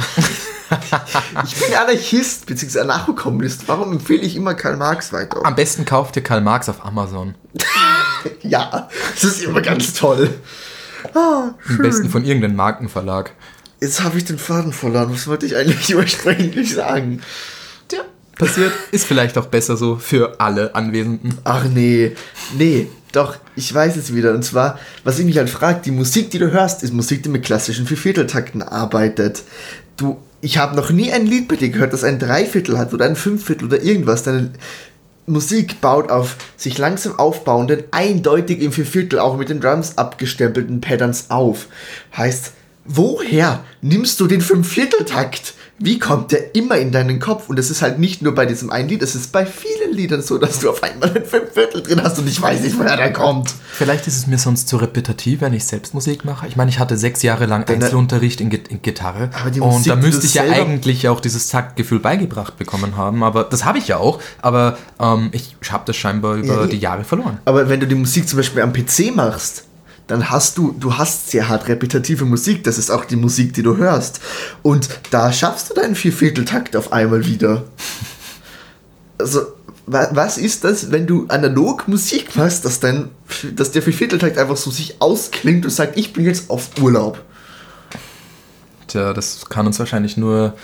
ich 1.45 1.55
bin 1.55 1.73
Anarchist, 1.75 2.45
beziehungsweise 2.45 2.83
Anarchokommunist. 2.83 3.63
Warum 3.67 3.91
empfehle 3.93 4.21
ich 4.21 4.35
immer 4.35 4.53
Karl 4.53 4.75
Marx 4.77 5.13
weiter? 5.13 5.39
Am 5.45 5.55
besten 5.55 5.85
kauft 5.85 6.15
ihr 6.17 6.23
Karl 6.23 6.41
Marx 6.41 6.67
auf 6.67 6.85
Amazon. 6.85 7.35
Ja, 8.41 8.89
das 9.13 9.23
ist 9.23 9.43
immer 9.43 9.61
ganz 9.61 9.93
toll. 9.93 10.29
Ah, 11.13 11.51
Am 11.69 11.77
besten 11.77 12.09
von 12.09 12.25
irgendeinem 12.25 12.55
Markenverlag. 12.57 13.31
Jetzt 13.81 14.03
habe 14.03 14.17
ich 14.17 14.25
den 14.25 14.37
Faden 14.37 14.73
verloren. 14.73 15.11
Was 15.11 15.27
wollte 15.27 15.45
ich 15.45 15.55
eigentlich 15.55 15.95
ursprünglich 15.95 16.73
sagen? 16.73 17.21
Tja, 17.87 18.01
passiert. 18.37 18.73
Ist 18.91 19.05
vielleicht 19.05 19.37
auch 19.37 19.45
besser 19.45 19.77
so 19.77 19.95
für 19.95 20.39
alle 20.39 20.75
Anwesenden. 20.75 21.37
Ach 21.43 21.65
nee, 21.65 22.15
nee, 22.57 22.87
doch, 23.11 23.37
ich 23.55 23.73
weiß 23.73 23.95
es 23.95 24.13
wieder. 24.13 24.33
Und 24.33 24.43
zwar, 24.43 24.79
was 25.03 25.19
ich 25.19 25.25
mich 25.25 25.37
halt 25.37 25.49
frage, 25.49 25.81
die 25.83 25.91
Musik, 25.91 26.29
die 26.31 26.39
du 26.39 26.51
hörst, 26.51 26.83
ist 26.83 26.93
Musik, 26.93 27.23
die 27.23 27.29
mit 27.29 27.43
klassischen 27.43 27.87
Viervierteltakten 27.87 28.61
arbeitet. 28.61 29.43
Du, 29.97 30.17
ich 30.41 30.57
habe 30.57 30.75
noch 30.75 30.91
nie 30.91 31.11
ein 31.11 31.25
Lied 31.25 31.47
bei 31.47 31.55
dir 31.55 31.69
gehört, 31.69 31.93
das 31.93 32.03
ein 32.03 32.19
Dreiviertel 32.19 32.77
hat 32.77 32.93
oder 32.93 33.05
ein 33.05 33.15
Fünfviertel 33.15 33.67
oder 33.67 33.81
irgendwas. 33.81 34.23
Deine 34.23 34.51
Musik 35.25 35.81
baut 35.81 36.11
auf 36.11 36.35
sich 36.57 36.77
langsam 36.77 37.17
aufbauenden, 37.17 37.83
eindeutig 37.91 38.61
im 38.61 38.71
Vierviertel, 38.71 39.19
auch 39.19 39.37
mit 39.37 39.49
den 39.49 39.61
Drums 39.61 39.97
abgestempelten 39.97 40.81
Patterns 40.81 41.29
auf. 41.29 41.67
Heißt, 42.15 42.53
woher 42.89 43.63
nimmst 43.81 44.19
du 44.19 44.27
den 44.27 44.41
Fünfvierteltakt? 44.41 45.53
Wie 45.81 45.97
kommt 45.97 46.33
der 46.33 46.55
immer 46.55 46.75
in 46.77 46.91
deinen 46.91 47.19
Kopf? 47.19 47.47
Und 47.47 47.57
es 47.57 47.69
ist 47.69 47.81
halt 47.81 47.99
nicht 47.99 48.21
nur 48.21 48.35
bei 48.35 48.45
diesem 48.45 48.69
einen 48.69 48.89
Lied, 48.89 49.01
es 49.01 49.15
ist 49.15 49.31
bei 49.31 49.45
vielen 49.45 49.93
Liedern 49.93 50.21
so, 50.21 50.37
dass 50.37 50.59
du 50.59 50.69
auf 50.71 50.83
einmal 50.83 51.09
ein 51.15 51.23
Fünfviertel 51.23 51.81
drin 51.81 52.03
hast 52.03 52.19
und 52.19 52.27
ich 52.27 52.41
weiß 52.41 52.59
nicht, 52.63 52.77
woher 52.77 52.97
der 52.97 53.13
kommt. 53.13 53.55
Vielleicht 53.71 54.05
ist 54.05 54.17
es 54.17 54.27
mir 54.27 54.37
sonst 54.37 54.67
zu 54.67 54.75
repetitiv, 54.75 55.39
wenn 55.39 55.53
ich 55.53 55.63
selbst 55.63 55.93
Musik 55.93 56.25
mache. 56.25 56.47
Ich 56.47 56.57
meine, 56.57 56.69
ich 56.69 56.79
hatte 56.79 56.97
sechs 56.97 57.21
Jahre 57.21 57.45
lang 57.45 57.63
Deine- 57.65 57.85
Einzelunterricht 57.85 58.41
in, 58.41 58.51
in 58.51 58.81
Gitarre. 58.81 59.29
Und 59.61 59.87
da 59.87 59.95
müsste 59.95 60.25
ich 60.25 60.33
ja 60.33 60.43
eigentlich 60.43 61.07
auch 61.07 61.21
dieses 61.21 61.47
Taktgefühl 61.47 61.99
beigebracht 61.99 62.57
bekommen 62.57 62.97
haben. 62.97 63.23
Aber 63.23 63.45
das 63.45 63.63
habe 63.63 63.77
ich 63.77 63.87
ja 63.87 63.97
auch. 63.99 64.19
Aber 64.41 64.77
ähm, 64.99 65.29
ich 65.31 65.55
habe 65.69 65.83
das 65.85 65.95
scheinbar 65.95 66.35
über 66.35 66.61
Ja, 66.61 66.67
die 66.67 66.79
Jahre 66.79 67.05
verloren. 67.05 67.39
Aber 67.45 67.69
wenn 67.69 67.79
du 67.79 67.87
die 67.87 67.95
Musik 67.95 68.27
zum 68.27 68.35
Beispiel 68.35 68.63
am 68.63 68.73
PC 68.73 69.15
machst, 69.15 69.63
dann 70.09 70.29
hast 70.29 70.57
du, 70.57 70.75
du 70.77 70.97
hast 70.97 71.29
sehr 71.31 71.47
hart 71.47 71.67
repetitive 71.69 72.25
Musik, 72.25 72.63
das 72.65 72.77
ist 72.77 72.89
auch 72.89 73.05
die 73.05 73.15
Musik, 73.15 73.53
die 73.53 73.63
du 73.63 73.77
hörst. 73.77 74.19
Und 74.63 74.89
da 75.11 75.31
schaffst 75.31 75.69
du 75.69 75.73
deinen 75.75 75.95
Viervierteltakt 75.95 76.75
auf 76.75 76.91
einmal 76.91 77.25
wieder. 77.25 77.63
Also, 79.17 79.41
wa- 79.85 80.09
was 80.11 80.37
ist 80.37 80.63
das, 80.63 80.91
wenn 80.91 81.07
du 81.07 81.25
analog 81.27 81.87
Musik 81.87 82.35
machst, 82.35 82.65
dass, 82.65 82.79
dein, 82.79 83.09
dass 83.55 83.71
der 83.71 83.81
Viervierteltakt 83.81 84.37
einfach 84.37 84.57
so 84.57 84.71
sich 84.71 84.99
ausklingt 84.99 85.63
und 85.63 85.71
sagt, 85.71 85.97
ich 85.97 86.11
bin 86.11 86.25
jetzt 86.25 86.49
auf 86.49 86.69
Urlaub? 86.81 87.23
Tja, 88.87 89.13
das 89.13 89.45
kann 89.47 89.67
uns 89.67 89.77
wahrscheinlich 89.77 90.17
nur 90.17 90.55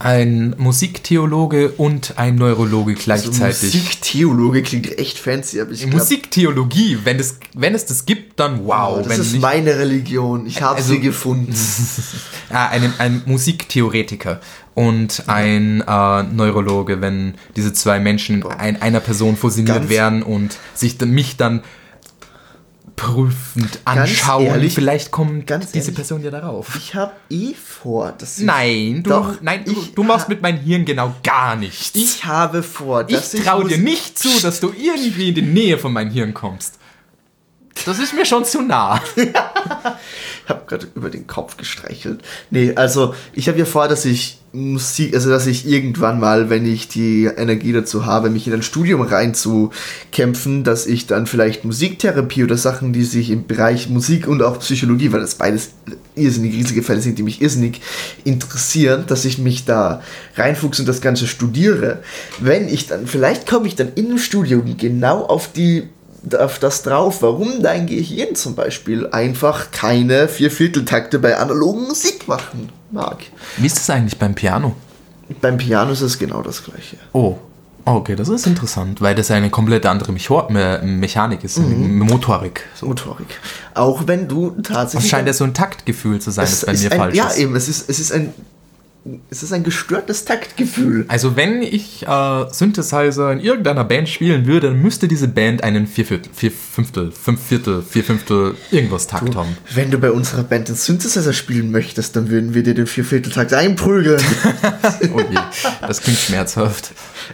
ein 0.00 0.54
Musiktheologe 0.56 1.72
und 1.76 2.14
ein 2.16 2.34
Neurologe 2.36 2.96
So 2.96 3.02
gleichzeitig. 3.04 3.74
Musiktheologe 3.74 4.62
klingt 4.62 4.98
echt 4.98 5.18
fancy, 5.18 5.60
aber 5.60 5.72
ich 5.72 5.80
glaube, 5.82 5.98
Musiktheologie, 5.98 6.98
wenn, 7.04 7.18
das, 7.18 7.36
wenn 7.54 7.74
es 7.74 7.84
das 7.84 8.06
gibt, 8.06 8.40
dann 8.40 8.64
wow. 8.64 8.96
das 8.98 9.08
wenn 9.10 9.20
ist 9.20 9.32
nicht, 9.32 9.42
meine 9.42 9.78
Religion. 9.78 10.46
Ich 10.46 10.62
habe 10.62 10.76
Also- 10.76 10.94
sie 10.94 11.00
gefunden. 11.00 11.54
Ah, 12.52 12.66
ein, 12.70 12.92
ein 12.98 13.22
Musiktheoretiker 13.26 14.40
und 14.74 15.22
ein 15.28 15.84
äh, 15.86 16.22
Neurologe, 16.24 17.00
wenn 17.00 17.34
diese 17.54 17.72
zwei 17.72 18.00
Menschen 18.00 18.42
in 18.42 18.76
einer 18.82 18.98
Person 18.98 19.36
fusioniert 19.36 19.76
Ganz- 19.76 19.88
werden 19.88 20.24
und 20.24 20.56
sich 20.74 20.98
dann, 20.98 21.10
mich 21.10 21.36
dann 21.36 21.62
prüfend 23.00 23.80
anschauen. 23.86 24.44
ehrlich, 24.44 24.74
Vielleicht 24.74 25.10
kommt 25.10 25.46
ganz 25.46 25.72
diese 25.72 25.86
ehrlich, 25.86 25.96
Person 25.96 26.22
ja 26.22 26.30
darauf. 26.30 26.76
Ich 26.76 26.94
habe 26.94 27.12
eh 27.30 27.54
vor, 27.54 28.12
dass 28.12 28.38
ich 28.38 28.44
Nein, 28.44 29.02
du, 29.02 29.10
Doch, 29.10 29.40
nein, 29.40 29.64
du, 29.64 29.72
ich 29.72 29.94
du 29.94 30.02
machst 30.02 30.28
mit 30.28 30.42
meinem 30.42 30.60
Hirn 30.60 30.84
genau 30.84 31.14
gar 31.22 31.56
nichts. 31.56 31.92
Ich 31.94 32.26
habe 32.26 32.62
vor, 32.62 33.04
dass 33.04 33.32
ich 33.32 33.42
traue 33.42 33.66
dir 33.66 33.78
nicht 33.78 34.18
zu, 34.18 34.28
dass 34.42 34.60
du 34.60 34.72
irgendwie 34.76 35.30
in 35.30 35.34
die 35.34 35.42
Nähe 35.42 35.78
von 35.78 35.94
meinem 35.94 36.10
Hirn 36.10 36.34
kommst. 36.34 36.74
Das 37.86 37.98
ist 37.98 38.12
mir 38.12 38.26
schon 38.26 38.44
zu 38.44 38.60
nah. 38.60 39.00
Ich 40.50 40.56
habe 40.56 40.66
gerade 40.66 40.88
über 40.96 41.10
den 41.10 41.28
Kopf 41.28 41.56
gestreichelt. 41.58 42.22
Nee, 42.50 42.72
also 42.74 43.14
ich 43.32 43.46
habe 43.46 43.56
ja 43.56 43.64
vor, 43.64 43.86
dass 43.86 44.04
ich 44.04 44.38
Musik, 44.52 45.14
also 45.14 45.30
dass 45.30 45.46
ich 45.46 45.64
irgendwann 45.64 46.18
mal, 46.18 46.50
wenn 46.50 46.66
ich 46.66 46.88
die 46.88 47.26
Energie 47.26 47.72
dazu 47.72 48.04
habe, 48.04 48.30
mich 48.30 48.48
in 48.48 48.52
ein 48.52 48.64
Studium 48.64 49.00
reinzukämpfen, 49.00 50.64
dass 50.64 50.86
ich 50.86 51.06
dann 51.06 51.28
vielleicht 51.28 51.64
Musiktherapie 51.64 52.42
oder 52.42 52.56
Sachen, 52.56 52.92
die 52.92 53.04
sich 53.04 53.30
im 53.30 53.46
Bereich 53.46 53.88
Musik 53.88 54.26
und 54.26 54.42
auch 54.42 54.58
Psychologie, 54.58 55.12
weil 55.12 55.20
das 55.20 55.36
beides 55.36 55.70
irrsinnig 56.16 56.52
riesige 56.52 56.82
Fälle 56.82 57.00
sind, 57.00 57.16
die 57.16 57.22
mich 57.22 57.40
irrsinnig 57.40 57.80
interessieren, 58.24 59.04
dass 59.06 59.24
ich 59.24 59.38
mich 59.38 59.66
da 59.66 60.02
reinfuchse 60.34 60.82
und 60.82 60.88
das 60.88 61.00
Ganze 61.00 61.28
studiere. 61.28 62.02
Wenn 62.40 62.66
ich 62.66 62.88
dann, 62.88 63.06
vielleicht 63.06 63.48
komme 63.48 63.68
ich 63.68 63.76
dann 63.76 63.92
in 63.94 64.06
einem 64.06 64.18
Studium 64.18 64.76
genau 64.76 65.22
auf 65.26 65.52
die 65.52 65.90
auf 66.38 66.58
das 66.58 66.82
drauf, 66.82 67.22
warum 67.22 67.62
dein 67.62 67.86
Gehirn 67.86 68.34
zum 68.34 68.54
Beispiel 68.54 69.06
einfach 69.08 69.70
keine 69.70 70.28
Viervierteltakte 70.28 71.18
bei 71.18 71.36
analogen 71.36 71.84
Musik 71.88 72.28
machen 72.28 72.68
mag. 72.90 73.18
Wie 73.56 73.66
ist 73.66 73.76
das 73.78 73.90
eigentlich 73.90 74.18
beim 74.18 74.34
Piano? 74.34 74.74
Beim 75.40 75.56
Piano 75.58 75.92
ist 75.92 76.00
es 76.00 76.18
genau 76.18 76.42
das 76.42 76.62
gleiche. 76.64 76.96
Oh, 77.12 77.36
okay, 77.84 78.16
das 78.16 78.28
ist 78.28 78.46
interessant, 78.46 79.00
weil 79.00 79.14
das 79.14 79.30
eine 79.30 79.48
komplett 79.48 79.86
andere 79.86 80.12
Mechor 80.12 80.50
Me 80.50 80.80
Mechanik 80.84 81.44
ist, 81.44 81.58
Mhm. 81.58 82.00
Motorik. 82.00 82.64
So. 82.74 82.86
Motorik. 82.86 83.28
Auch 83.74 84.02
wenn 84.06 84.26
du 84.28 84.54
Es 84.60 84.68
tatsächlich. 84.68 85.08
scheint 85.10 85.26
ja 85.28 85.32
so 85.32 85.44
ein 85.44 85.54
Taktgefühl 85.54 86.20
zu 86.20 86.30
sein, 86.32 86.44
das 86.44 86.52
es 86.54 86.66
bei 86.66 86.72
ist 86.72 86.82
mir 86.84 86.92
ein, 86.92 86.98
falsch 86.98 87.14
ja, 87.14 87.28
ist. 87.28 87.38
eben, 87.38 87.54
es 87.56 87.68
ist, 87.68 87.88
es 87.88 88.00
ist 88.00 88.12
ein 88.12 88.34
es 89.30 89.42
ist 89.42 89.52
ein 89.52 89.64
gestörtes 89.64 90.26
Taktgefühl. 90.26 91.06
Also 91.08 91.34
wenn 91.34 91.62
ich 91.62 92.06
äh, 92.06 92.44
Synthesizer 92.50 93.32
in 93.32 93.40
irgendeiner 93.40 93.84
Band 93.84 94.08
spielen 94.08 94.46
würde, 94.46 94.68
dann 94.68 94.82
müsste 94.82 95.08
diese 95.08 95.28
Band 95.28 95.64
einen 95.64 95.86
Vierviertel, 95.86 96.30
vier 96.34 96.50
Fünftel, 96.50 97.10
fünf 97.10 97.40
Viertel, 97.40 97.82
vier 97.82 98.04
Fünftel 98.04 98.54
irgendwas 98.70 99.06
Takt 99.06 99.34
haben. 99.34 99.56
Wenn 99.74 99.90
du 99.90 99.98
bei 99.98 100.10
unserer 100.10 100.42
Band 100.42 100.68
den 100.68 100.74
Synthesizer 100.74 101.32
spielen 101.32 101.70
möchtest, 101.70 102.14
dann 102.14 102.28
würden 102.28 102.52
wir 102.52 102.62
dir 102.62 102.74
den 102.74 102.86
Viervierteltakt 102.86 103.54
einprügeln. 103.54 104.20
oh 105.14 105.20
je, 105.20 105.38
das 105.80 106.02
klingt 106.02 106.18
schmerzhaft. 106.18 106.92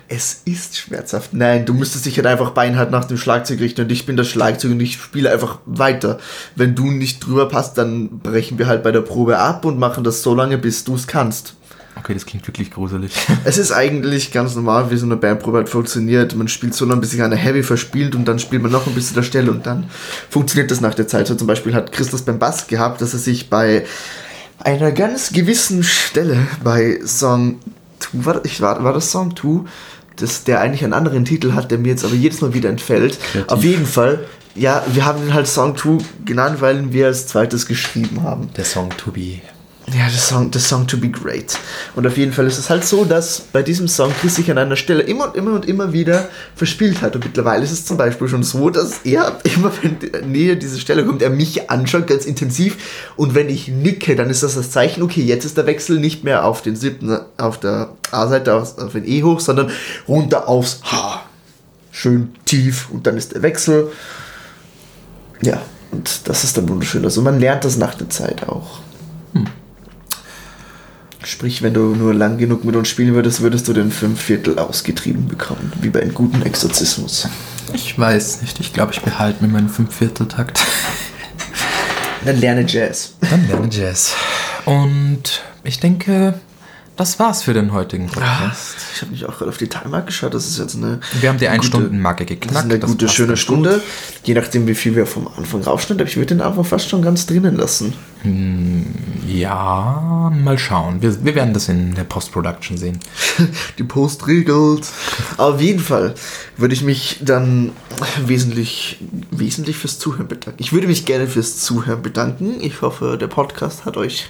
Es 0.09 0.43
ist 0.45 0.77
schmerzhaft. 0.77 1.33
Nein, 1.33 1.67
du 1.67 1.75
müsstest 1.75 2.07
dich 2.07 2.17
halt 2.17 2.27
einfach 2.27 2.51
beinhart 2.51 2.93
nach 2.93 3.07
dem 3.07 3.17
Schlagzeug 3.17 3.61
richten 3.61 3.83
und 3.83 3.93
ich 3.93 4.07
bin 4.07 4.17
das 4.17 4.29
Schlagzeug 4.29 4.71
und 4.71 4.81
ich 4.81 4.95
spiele 4.95 5.33
einfach 5.33 5.59
weiter. 5.67 6.19
Wenn 6.55 6.77
du 6.77 6.91
nicht 6.93 7.27
drüber 7.27 7.49
passt, 7.49 7.77
dann 7.77 8.21
brechen 8.21 8.59
wir 8.59 8.69
halt 8.69 8.85
bei 8.85 8.93
der 8.93 9.01
Probe 9.01 9.39
ab 9.39 9.64
und 9.64 9.79
machen 9.79 10.05
das 10.05 10.23
so 10.23 10.35
lange, 10.35 10.59
bis 10.59 10.85
du 10.85 10.95
es 10.95 11.09
kannst. 11.09 11.57
Okay, 11.99 12.15
das 12.15 12.27
klingt 12.27 12.47
wirklich 12.47 12.71
gruselig. 12.71 13.13
Es 13.45 13.59
ist 13.59 13.73
eigentlich 13.73 14.31
ganz 14.31 14.55
normal, 14.55 14.91
wie 14.91 14.97
so 14.97 15.07
eine 15.07 15.17
Bandprobe 15.17 15.59
halt 15.59 15.69
funktioniert. 15.69 16.35
Man 16.37 16.47
spielt 16.47 16.75
so 16.75 16.85
lange, 16.85 17.01
bis 17.01 17.11
sich 17.11 17.23
eine 17.23 17.37
Heavy 17.37 17.63
verspielt 17.63 18.15
und 18.15 18.27
dann 18.27 18.39
spielt 18.39 18.63
man 18.63 18.71
noch 18.71 18.87
ein 18.87 18.95
bisschen 18.95 19.15
der 19.15 19.23
Stelle 19.23 19.51
und 19.51 19.67
dann 19.67 19.89
funktioniert 20.29 20.71
das 20.71 20.81
nach 20.81 20.95
der 20.95 21.09
Zeit. 21.09 21.27
So 21.27 21.35
zum 21.35 21.47
Beispiel 21.47 21.75
hat 21.75 21.93
Christus 21.93 22.23
beim 22.23 22.39
Bass 22.39 22.67
gehabt, 22.67 23.01
dass 23.01 23.15
er 23.15 23.19
sich 23.19 23.49
bei 23.49 23.87
einer 24.59 24.93
ganz 24.93 25.33
gewissen 25.33 25.83
Stelle 25.83 26.39
bei 26.63 27.01
Song 27.05 27.61
2, 28.01 28.25
war, 28.25 28.45
ich, 28.45 28.61
war, 28.61 28.85
war 28.85 28.93
das 28.93 29.11
Song 29.11 29.35
2? 29.35 29.69
Das, 30.17 30.45
der 30.45 30.61
eigentlich 30.61 30.83
einen 30.85 30.95
anderen 30.95 31.25
Titel 31.25 31.53
hat, 31.53 31.71
der 31.71 31.79
mir 31.79 31.89
jetzt 31.89 32.05
aber 32.05 32.15
jedes 32.15 32.41
Mal 32.41 32.55
wieder 32.55 32.71
entfällt. 32.71 33.19
Kreativ. 33.21 33.53
Auf 33.53 33.65
jeden 33.65 33.87
Fall, 33.87 34.25
ja, 34.55 34.83
wir 34.93 35.05
haben 35.05 35.21
den 35.21 35.35
halt 35.35 35.47
Song 35.47 35.77
2 35.77 35.99
genannt, 36.25 36.61
weil 36.61 36.93
wir 36.93 37.07
als 37.07 37.27
zweites 37.27 37.67
geschrieben 37.67 38.23
haben. 38.23 38.49
Der 38.57 38.65
Song 38.65 38.91
To 38.97 39.11
Be. 39.11 39.41
Ja, 39.89 40.09
der 40.09 40.18
Song, 40.18 40.53
the 40.53 40.59
Song 40.59 40.84
to 40.89 40.97
be 40.97 41.09
great. 41.09 41.57
Und 41.95 42.09
auf 42.09 42.16
jeden 42.16 42.32
Fall 42.32 42.45
ist 42.49 42.59
es 42.59 42.68
halt 42.68 42.84
so, 42.84 43.05
dass 43.05 43.41
bei 43.41 43.62
diesem 43.62 43.87
Song 43.87 44.12
Chris 44.20 44.34
sich 44.34 44.51
an 44.51 44.59
einer 44.59 44.74
Stelle 44.74 45.03
immer 45.03 45.26
und 45.26 45.37
immer 45.37 45.53
und 45.53 45.68
immer 45.68 45.93
wieder 45.93 46.28
verspielt 46.57 47.03
hat. 47.03 47.14
Und 47.14 47.24
mittlerweile 47.24 47.62
ist 47.62 47.70
es 47.70 47.84
zum 47.84 47.97
Beispiel 47.97 48.26
schon 48.26 48.43
so, 48.43 48.68
dass 48.68 49.03
er 49.05 49.39
immer, 49.45 49.70
wenn 49.82 50.32
näher 50.32 50.57
diese 50.57 50.80
Stelle 50.80 51.05
kommt, 51.05 51.22
er 51.22 51.30
mich 51.30 51.70
anschaut, 51.70 52.09
ganz 52.09 52.24
intensiv. 52.24 53.12
Und 53.14 53.37
wenn 53.37 53.49
ich 53.49 53.68
nicke, 53.68 54.16
dann 54.16 54.28
ist 54.28 54.43
das 54.43 54.57
das 54.57 54.72
Zeichen, 54.72 55.05
okay, 55.05 55.22
jetzt 55.22 55.45
ist 55.45 55.57
der 55.57 55.66
Wechsel 55.66 56.01
nicht 56.01 56.24
mehr 56.24 56.45
auf 56.45 56.62
den 56.62 56.74
siebten, 56.74 57.20
auf 57.37 57.61
der 57.61 57.91
A-Seite, 58.11 58.55
auf, 58.55 58.78
auf 58.78 58.93
den 58.93 59.07
E 59.07 59.22
hoch, 59.22 59.39
sondern 59.39 59.70
runter 60.09 60.49
aufs 60.49 60.80
H. 60.82 61.22
Schön 61.93 62.34
tief. 62.45 62.91
Und 62.91 63.07
dann 63.07 63.16
ist 63.16 63.34
der 63.34 63.43
Wechsel. 63.43 63.93
Ja, 65.43 65.62
und 65.93 66.28
das 66.28 66.43
ist 66.43 66.57
dann 66.57 66.68
wunderschön. 66.68 67.05
Also 67.05 67.22
man 67.22 67.39
lernt 67.39 67.64
das 67.64 67.76
nach 67.76 67.95
der 67.95 68.11
Zeit 68.11 68.49
auch. 68.49 68.80
Hm. 69.32 69.47
Sprich, 71.27 71.61
wenn 71.61 71.74
du 71.74 71.97
nur 71.97 72.14
lang 72.14 72.39
genug 72.39 72.64
mit 72.64 72.77
uns 72.77 72.89
spielen 72.89 73.14
würdest, 73.14 73.41
würdest 73.41 73.66
du 73.66 73.72
den 73.72 73.91
Fünfviertel 73.91 74.61
ausgetrieben 74.61 75.27
bekommen, 75.27 75.72
wie 75.81 75.89
bei 75.89 76.01
einem 76.01 76.14
guten 76.14 76.41
Exorzismus. 76.43 77.29
Ich 77.74 77.99
weiß 77.99 78.43
nicht, 78.43 78.61
ich 78.61 78.72
glaube, 78.72 78.93
ich 78.93 79.01
behalte 79.01 79.45
mir 79.45 79.53
meinen 79.53 79.68
Fünfvierteltakt. 79.68 80.64
Dann 82.24 82.39
lerne 82.39 82.64
Jazz. 82.64 83.14
Dann 83.29 83.45
lerne 83.49 83.68
Jazz. 83.68 84.14
Und 84.66 85.43
ich 85.64 85.81
denke, 85.81 86.35
das 86.97 87.18
war's 87.18 87.43
für 87.43 87.55
den 87.55 87.72
heutigen 87.72 88.07
Podcast. 88.07 88.77
Ich 88.95 89.03
habe 89.03 89.11
mich 89.11 89.24
auch 89.27 89.37
gerade 89.37 89.49
auf 89.51 89.59
die 89.59 89.68
Timer 89.68 90.03
geschaut. 90.03 90.33
Das 90.33 90.47
ist 90.47 90.59
jetzt 90.59 90.77
eine. 90.77 91.01
Wir 91.20 91.29
haben 91.29 91.39
die 91.39 91.49
1-Stunden-Marke 91.49 92.24
geknackt. 92.24 92.55
Das 92.55 92.64
ist 92.64 92.70
eine 92.70 92.79
gute, 92.79 93.09
schöne 93.09 93.37
Stunde. 93.37 93.74
Gut. 93.74 93.83
Je 94.22 94.35
nachdem, 94.35 94.68
wie 94.68 94.77
viel 94.77 94.95
wir 94.95 95.07
vom 95.07 95.29
Anfang 95.37 95.62
raufschneiden. 95.62 96.03
Aber 96.03 96.09
ich 96.09 96.16
würde 96.16 96.37
den 96.37 96.41
Anfang 96.41 96.64
fast 96.64 96.89
schon 96.89 97.03
ganz 97.03 97.27
drinnen 97.27 97.57
lassen. 97.57 97.95
Hm, 98.27 98.85
ja, 99.29 100.33
mal 100.35 100.59
schauen. 100.59 101.01
Wir, 101.01 101.24
wir 101.24 101.37
werden 101.37 101.55
das 101.55 101.68
in 101.68 101.95
der 101.95 102.03
Post-Production 102.03 102.77
sehen. 102.77 102.99
die 103.79 103.85
Post 103.85 104.27
regelt. 104.27 104.89
Auf 105.37 105.61
jeden 105.61 105.79
Fall 105.79 106.14
würde 106.57 106.74
ich 106.74 106.83
mich 106.83 107.20
dann 107.22 107.70
wesentlich, 108.24 108.99
wesentlich 109.31 109.77
fürs 109.77 110.01
Zuhören 110.01 110.27
bedanken. 110.27 110.61
Ich 110.61 110.72
würde 110.72 110.89
mich 110.89 111.07
gerne 111.07 111.29
fürs 111.29 111.59
Zuhören 111.59 112.03
bedanken. 112.03 112.61
Ich 112.61 112.83
hoffe, 112.83 113.16
der 113.16 113.29
Podcast 113.29 113.85
hat 113.85 113.97
euch 113.97 114.27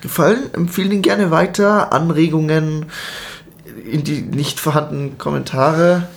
gefallen. 0.00 0.52
Empfehlen 0.52 0.90
ihn 0.90 1.02
gerne 1.02 1.30
weiter. 1.30 1.92
Anregungen 1.92 2.86
in 3.88 4.02
die 4.02 4.22
nicht 4.22 4.58
vorhandenen 4.58 5.16
Kommentare. 5.16 6.08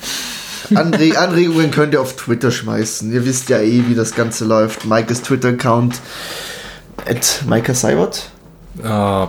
Anre 0.74 1.17
Anregungen 1.19 1.69
könnt 1.69 1.93
ihr 1.93 2.01
auf 2.01 2.15
Twitter 2.15 2.49
schmeißen. 2.49 3.11
Ihr 3.13 3.26
wisst 3.26 3.49
ja 3.49 3.59
eh, 3.59 3.84
wie 3.88 3.95
das 3.95 4.15
Ganze 4.15 4.45
läuft. 4.45 4.86
Maikes 4.86 5.22
Twitter-Account 5.22 6.01
at 7.08 7.43
Maika 7.47 7.74
Seibert. 7.74 8.30
Uh, 8.84 9.28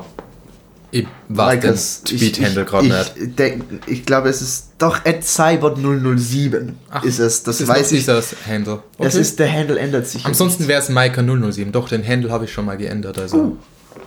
ich 0.90 1.06
war 1.28 1.56
das 1.56 2.02
Tweet-Handle 2.02 2.66
gerade 2.66 2.86
nicht. 2.86 3.38
Ich, 3.38 3.90
ich, 3.92 4.06
glaube, 4.06 4.28
es 4.28 4.42
ist 4.42 4.72
doch 4.76 5.06
at 5.06 5.22
Cybert007 5.22 6.72
ist 7.02 7.18
es. 7.18 7.42
Das, 7.42 7.58
das 7.58 7.66
weiß 7.66 7.92
ich. 7.92 8.04
das 8.04 8.36
Handle. 8.46 8.74
Okay. 8.74 8.82
Das 8.98 9.14
ist, 9.14 9.38
der 9.38 9.50
Handle 9.50 9.78
ändert 9.78 10.06
sich. 10.06 10.24
Ansonsten 10.26 10.68
wäre 10.68 10.80
es 10.80 10.90
Maika007. 10.90 11.70
Doch, 11.70 11.88
den 11.88 12.06
Handle 12.06 12.30
habe 12.30 12.44
ich 12.44 12.52
schon 12.52 12.66
mal 12.66 12.76
geändert. 12.76 13.18
Also. 13.18 13.36
Uh. 13.36 13.56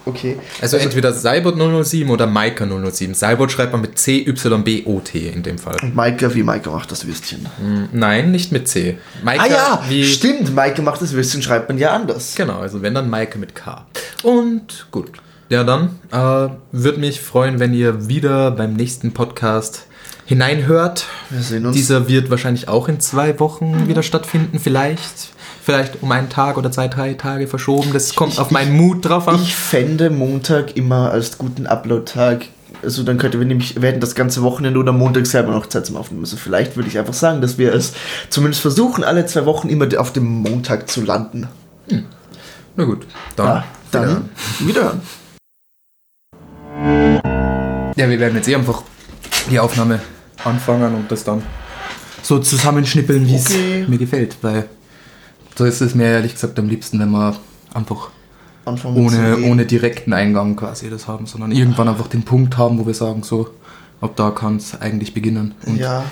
Okay. 0.05 0.37
Also, 0.61 0.77
also 0.77 0.87
entweder 0.87 1.13
Cybot 1.13 1.55
007 1.85 2.09
oder 2.09 2.27
Maika 2.27 2.65
007. 2.65 3.15
Cybot 3.15 3.51
schreibt 3.51 3.71
man 3.71 3.81
mit 3.81 3.97
C-Y-B-O-T 3.97 5.19
in 5.29 5.43
dem 5.43 5.57
Fall. 5.57 5.77
Und 5.81 5.95
Maika 5.95 6.33
wie 6.33 6.43
Maika 6.43 6.69
macht 6.69 6.91
das 6.91 7.07
Würstchen. 7.07 7.47
Hm, 7.59 7.89
nein, 7.91 8.31
nicht 8.31 8.51
mit 8.51 8.67
C. 8.67 8.97
Maika 9.23 9.43
ah 9.43 9.47
ja, 9.47 9.83
wie 9.89 10.05
stimmt. 10.05 10.53
Maika 10.53 10.81
macht 10.81 11.01
das 11.01 11.13
Würstchen, 11.13 11.41
schreibt 11.41 11.69
man 11.69 11.77
ja 11.77 11.93
anders. 11.93 12.35
Genau, 12.35 12.59
also 12.59 12.81
wenn 12.81 12.93
dann 12.93 13.09
Maika 13.09 13.39
mit 13.39 13.55
K. 13.55 13.85
Und 14.23 14.87
gut. 14.91 15.11
Ja, 15.49 15.63
dann 15.63 15.99
äh, 16.11 16.49
würde 16.71 16.99
mich 16.99 17.21
freuen, 17.21 17.59
wenn 17.59 17.73
ihr 17.73 18.07
wieder 18.07 18.51
beim 18.51 18.73
nächsten 18.73 19.13
Podcast 19.13 19.85
hineinhört. 20.25 21.05
Wir 21.29 21.41
sehen 21.41 21.65
uns. 21.65 21.75
Dieser 21.75 22.07
wird 22.07 22.29
wahrscheinlich 22.29 22.67
auch 22.67 22.87
in 22.87 22.99
zwei 22.99 23.39
Wochen 23.39 23.87
wieder 23.87 24.01
stattfinden, 24.01 24.59
vielleicht 24.59 25.34
vielleicht 25.65 26.03
um 26.03 26.11
einen 26.11 26.29
Tag 26.29 26.57
oder 26.57 26.71
zwei, 26.71 26.87
drei 26.87 27.15
Tage 27.15 27.47
verschoben. 27.47 27.91
Das 27.91 28.13
kommt 28.13 28.33
ich, 28.33 28.39
auf 28.39 28.51
meinen 28.51 28.77
Mut 28.77 29.03
drauf 29.03 29.27
an. 29.27 29.35
Ich 29.41 29.55
fände 29.55 30.11
Montag 30.11 30.77
immer 30.77 31.09
als 31.11 31.39
guten 31.39 31.65
Upload-Tag. 31.65 32.45
Also 32.83 33.01
dann 33.01 33.17
könnte 33.17 33.39
wir 33.39 33.47
nämlich, 33.47 33.81
wir 33.81 33.89
hätten 33.89 33.99
das 33.99 34.13
ganze 34.13 34.43
Wochenende 34.43 34.79
oder 34.79 34.91
Montag 34.91 35.25
selber 35.25 35.51
noch 35.51 35.65
Zeit 35.65 35.87
zum 35.87 35.97
Aufnehmen. 35.97 36.23
Also 36.23 36.37
vielleicht 36.37 36.75
würde 36.75 36.87
ich 36.87 36.99
einfach 36.99 37.15
sagen, 37.15 37.41
dass 37.41 37.57
wir 37.57 37.73
es 37.73 37.93
zumindest 38.29 38.61
versuchen, 38.61 39.03
alle 39.03 39.25
zwei 39.25 39.47
Wochen 39.47 39.69
immer 39.69 39.87
auf 39.99 40.13
dem 40.13 40.25
Montag 40.25 40.87
zu 40.87 41.01
landen. 41.01 41.47
Hm. 41.89 42.05
Na 42.75 42.83
gut, 42.83 43.07
dann, 43.35 43.47
ja, 43.47 43.63
dann 43.89 44.29
wiederhören. 44.59 45.01
Ja, 47.95 48.07
wir 48.09 48.19
werden 48.19 48.35
jetzt 48.35 48.47
eh 48.47 48.55
einfach 48.55 48.83
die 49.49 49.59
Aufnahme 49.59 49.99
anfangen 50.43 50.93
und 50.93 51.11
das 51.11 51.23
dann 51.23 51.41
so 52.21 52.37
zusammenschnippeln, 52.39 53.27
wie 53.27 53.35
okay. 53.35 53.81
es 53.81 53.87
mir 53.87 53.97
gefällt, 53.97 54.37
weil 54.41 54.69
so 55.57 55.65
ist 55.65 55.81
es 55.81 55.95
mir 55.95 56.05
ehrlich 56.07 56.33
gesagt 56.33 56.57
am 56.59 56.67
liebsten, 56.67 56.99
wenn 56.99 57.11
wir 57.11 57.35
einfach 57.73 58.09
ohne, 58.65 59.37
ohne 59.43 59.65
direkten 59.65 60.13
Eingang 60.13 60.55
quasi 60.55 60.89
das 60.89 61.07
haben, 61.07 61.25
sondern 61.27 61.51
irgendwann 61.51 61.87
einfach 61.87 62.07
den 62.07 62.23
Punkt 62.23 62.57
haben, 62.57 62.79
wo 62.79 62.87
wir 62.87 62.93
sagen, 62.95 63.21
so, 63.23 63.49
ab 64.01 64.11
da 64.15 64.31
kann 64.31 64.57
es 64.57 64.79
eigentlich 64.79 65.13
beginnen. 65.13 65.53
Und 65.65 65.77
ja. 65.77 66.03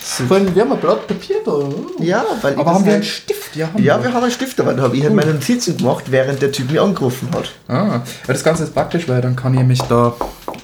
Vor 0.00 0.36
allem, 0.36 0.54
wir 0.54 0.62
haben 0.62 0.70
ein 0.72 0.78
Blatt 0.78 1.04
Papier 1.08 1.36
da. 1.44 1.68
Ja, 1.98 2.24
weil 2.40 2.54
Aber 2.54 2.74
haben 2.74 2.86
wir 2.86 2.94
einen 2.94 3.02
Stift? 3.02 3.56
Ja, 3.56 3.66
haben 3.72 3.82
ja 3.82 3.98
wir. 3.98 4.04
wir 4.04 4.14
haben 4.14 4.22
einen 4.22 4.30
Stift, 4.30 4.60
aber 4.60 4.72
da 4.74 4.84
habe 4.84 4.96
ich 4.96 5.02
halt 5.02 5.14
meine 5.14 5.34
Notizen 5.34 5.76
gemacht, 5.76 6.04
während 6.12 6.40
der 6.40 6.52
Typ 6.52 6.70
mich 6.70 6.80
angerufen 6.80 7.28
hat. 7.34 7.52
Ah, 7.66 8.00
das 8.28 8.44
Ganze 8.44 8.62
ist 8.62 8.72
praktisch, 8.74 9.08
weil 9.08 9.20
dann 9.20 9.34
kann 9.34 9.54
ich 9.54 9.64
mich 9.64 9.82
da, 9.82 10.14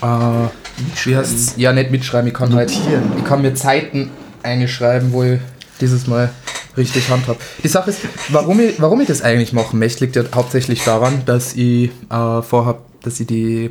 äh? 0.01 1.11
Ja, 1.57 1.72
nicht 1.72 1.91
mitschreiben, 1.91 2.28
ich 2.28 2.35
kann 2.35 2.55
halt- 2.55 2.70
Notieren. 2.70 3.11
halt, 3.11 3.18
ich 3.18 3.24
kann 3.24 3.43
mir 3.43 3.55
Zeiten 3.55 4.11
einschreiben, 4.45 5.12
wo 5.12 5.24
ich 5.24 5.41
dieses 5.80 6.07
Mal 6.07 6.30
richtig 6.76 7.08
handhab. 7.10 7.36
Die 7.62 7.68
Sache 7.68 7.90
ist, 7.90 8.00
warum 8.28 8.60
ich, 8.60 8.80
warum 8.80 9.00
ich 9.00 9.08
das 9.08 9.22
eigentlich 9.22 9.52
machen 9.52 9.78
möchte, 9.78 10.04
liegt 10.04 10.16
ja 10.16 10.24
hauptsächlich 10.34 10.84
daran, 10.84 11.22
dass 11.26 11.54
ich 11.54 11.90
äh, 12.10 12.42
vorhab, 12.42 12.80
dass 13.02 13.20
ich 13.20 13.26
die 13.26 13.70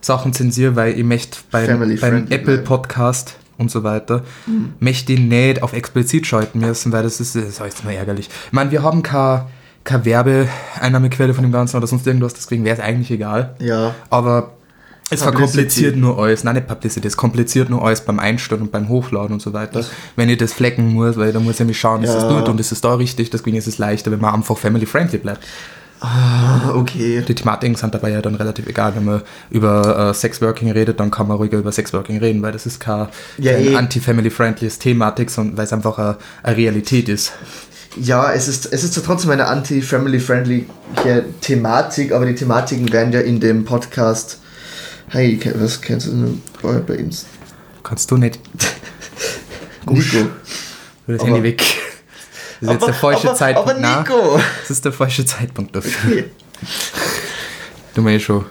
Sachen 0.00 0.32
zensiere, 0.32 0.76
weil 0.76 0.98
ich 0.98 1.04
möchte 1.04 1.38
beim, 1.50 1.98
beim 2.00 2.26
Apple 2.30 2.58
Podcast 2.58 3.36
und 3.58 3.70
so 3.70 3.84
weiter, 3.84 4.22
mhm. 4.46 4.74
möchte 4.80 5.12
ich 5.12 5.20
nicht 5.20 5.62
auf 5.62 5.72
explizit 5.72 6.26
schalten 6.26 6.58
müssen, 6.58 6.92
weil 6.92 7.02
das 7.02 7.20
ist, 7.20 7.36
das 7.36 7.44
ist 7.44 7.60
jetzt 7.60 7.84
mal 7.84 7.92
ärgerlich. 7.92 8.28
Ich 8.46 8.52
meine, 8.52 8.70
wir 8.70 8.82
haben 8.82 9.02
keine 9.02 9.46
keine 9.84 10.04
Werbeeinnahmequelle 10.04 11.34
von 11.34 11.42
dem 11.42 11.52
Ganzen 11.52 11.76
oder 11.76 11.86
sonst 11.86 12.06
irgendwas, 12.06 12.34
deswegen 12.34 12.64
wäre 12.64 12.76
es 12.76 12.82
eigentlich 12.82 13.10
egal. 13.10 13.56
Ja. 13.58 13.94
Aber 14.10 14.52
es 15.10 15.22
verkompliziert 15.22 15.96
nur 15.96 16.18
alles, 16.18 16.42
nein, 16.44 16.54
nicht 16.54 16.66
Publicity, 16.66 17.06
es 17.06 17.16
kompliziert 17.16 17.68
nur 17.68 17.84
alles 17.84 18.00
beim 18.00 18.18
Einstellen 18.18 18.62
und 18.62 18.72
beim 18.72 18.88
Hochladen 18.88 19.34
und 19.34 19.42
so 19.42 19.52
weiter. 19.52 19.80
Das 19.80 19.90
wenn 20.16 20.28
ich 20.28 20.38
das 20.38 20.52
flecken 20.52 20.92
muss, 20.94 21.16
weil 21.16 21.32
da 21.32 21.40
muss 21.40 21.60
ich 21.60 21.66
mich 21.66 21.78
schauen, 21.78 22.02
ist 22.02 22.10
ja. 22.10 22.14
das 22.14 22.28
dort 22.28 22.48
und 22.48 22.58
ist 22.60 22.72
es 22.72 22.80
da 22.80 22.94
richtig, 22.94 23.30
deswegen 23.30 23.56
ist 23.56 23.66
es 23.66 23.78
leichter, 23.78 24.10
wenn 24.10 24.20
man 24.20 24.34
einfach 24.34 24.56
family-friendly 24.56 25.18
bleibt. 25.18 25.44
Ah, 26.04 26.72
okay. 26.74 27.22
Die 27.26 27.34
Thematiken 27.34 27.76
sind 27.76 27.94
dabei 27.94 28.10
ja 28.10 28.20
dann 28.20 28.34
relativ 28.34 28.66
egal. 28.66 28.96
Wenn 28.96 29.04
man 29.04 29.22
über 29.50 30.10
äh, 30.10 30.14
Sexworking 30.14 30.72
redet, 30.72 30.98
dann 30.98 31.12
kann 31.12 31.28
man 31.28 31.36
ruhiger 31.36 31.58
über 31.58 31.70
Sexworking 31.70 32.18
reden, 32.18 32.42
weil 32.42 32.50
das 32.50 32.66
ist 32.66 32.80
kein, 32.80 33.06
ja, 33.38 33.52
kein 33.52 33.66
eh. 33.68 33.76
anti-family-friendlies 33.76 34.80
Thematik, 34.80 35.30
sondern 35.30 35.56
weil 35.56 35.64
es 35.64 35.72
einfach 35.72 35.98
eine, 35.98 36.16
eine 36.42 36.56
Realität 36.56 37.08
ist. 37.08 37.32
Ja, 37.96 38.32
es 38.32 38.48
ist, 38.48 38.72
es 38.72 38.82
ist 38.82 39.00
trotzdem 39.04 39.30
eine 39.30 39.46
anti-family-friendly 39.46 40.66
Thematik, 41.40 42.10
aber 42.10 42.26
die 42.26 42.34
Thematiken 42.34 42.92
werden 42.92 43.12
ja 43.12 43.20
in 43.20 43.38
dem 43.38 43.64
Podcast 43.64 44.40
Hey, 45.12 45.38
was 45.56 45.78
kennst 45.80 46.06
du 46.06 46.10
denn 46.12 46.42
bei, 46.86 46.94
Insta? 46.94 47.28
Kannst 47.82 48.10
du 48.10 48.16
nicht. 48.16 48.40
Nico. 49.90 50.16
Hol 50.18 50.30
das 51.06 51.20
Aber- 51.20 51.26
Handy 51.28 51.42
weg. 51.42 51.58
Das 52.60 52.70
ist 52.70 52.74
jetzt 52.74 52.86
der 52.86 52.94
falsche 52.94 53.28
aber, 53.28 53.36
Zeitpunkt. 53.36 53.70
aber 53.70 53.80
Nein, 53.80 53.98
Nico! 53.98 54.40
das 54.60 54.70
ist 54.70 54.84
der 54.84 54.92
falsche 54.92 55.26
Zeitpunkt 55.26 55.74
dafür. 55.76 56.12
Okay. 56.12 56.24
Du 57.94 58.00
meinst 58.02 58.24
schon. 58.24 58.46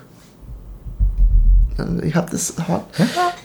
Ich 2.03 2.13
hab 2.13 2.29
das 2.29 2.53
hart. 2.67 2.85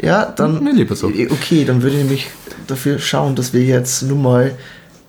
Ja, 0.02 0.26
dann. 0.26 0.62
Mir 0.62 0.74
lieber 0.74 0.94
so. 0.94 1.06
Okay, 1.06 1.64
dann 1.64 1.80
würde 1.82 1.96
ich 1.96 2.02
nämlich 2.02 2.26
dafür 2.66 2.98
schauen, 2.98 3.34
dass 3.34 3.54
wir 3.54 3.62
jetzt 3.62 4.02
nur 4.02 4.18
mal 4.18 4.58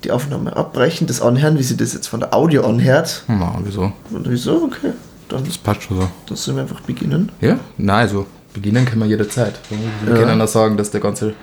die 0.05 0.12
Aufnahme 0.12 0.55
abbrechen, 0.55 1.08
das 1.08 1.22
anhören, 1.22 1.58
wie 1.60 1.64
sie 1.64 1.76
das 1.76 1.91
jetzt 1.93 2.08
von 2.08 2.22
der 2.22 2.34
Audio 2.34 2.64
anhört. 2.64 3.24
Na, 3.28 3.60
wieso? 3.64 3.91
Und 4.12 4.28
ich 4.28 4.41
so, 4.41 4.64
okay, 4.64 4.93
dann, 5.30 5.43
Das 5.45 5.57
passt 5.57 5.84
schon 5.84 5.97
so. 6.01 6.09
dann 6.28 6.38
sollen 6.38 6.57
wir 6.57 6.61
einfach 6.63 6.82
beginnen. 6.82 7.32
Ja? 7.41 7.59
Na, 7.78 7.97
also, 7.97 8.25
beginnen 8.53 8.86
können 8.86 9.01
wir 9.01 9.07
jederzeit. 9.07 9.55
Wir 9.69 10.13
Ja. 10.13 10.19
können 10.21 10.41
auch 10.41 10.47
sagen, 10.47 10.78
dass 10.78 10.91
der 10.91 11.01
ganze 11.01 11.34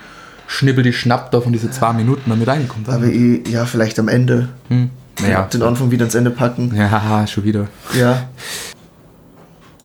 Schnibbel, 0.47 0.85
die 0.85 0.93
Schnapp 0.93 1.31
da 1.31 1.41
von 1.41 1.53
diesen 1.53 1.73
zwei 1.73 1.93
Minuten 1.93 2.29
noch 2.29 2.37
mit 2.37 2.47
reinkommt. 2.49 2.89
Aber 2.89 3.05
ich, 3.07 3.47
ja, 3.49 3.65
vielleicht 3.67 3.99
am 3.99 4.09
Ende. 4.09 4.49
hm. 4.69 4.91
Naja. 5.23 5.43
Den 5.45 5.63
Anfang 5.63 5.93
wieder 5.93 6.05
ins 6.07 6.17
Ende 6.17 6.31
packen. 6.33 6.75
Ja, 6.75 6.91
haha, 6.91 7.27
schon 7.29 7.45
wieder. 7.45 7.69
Ja. 7.97 8.29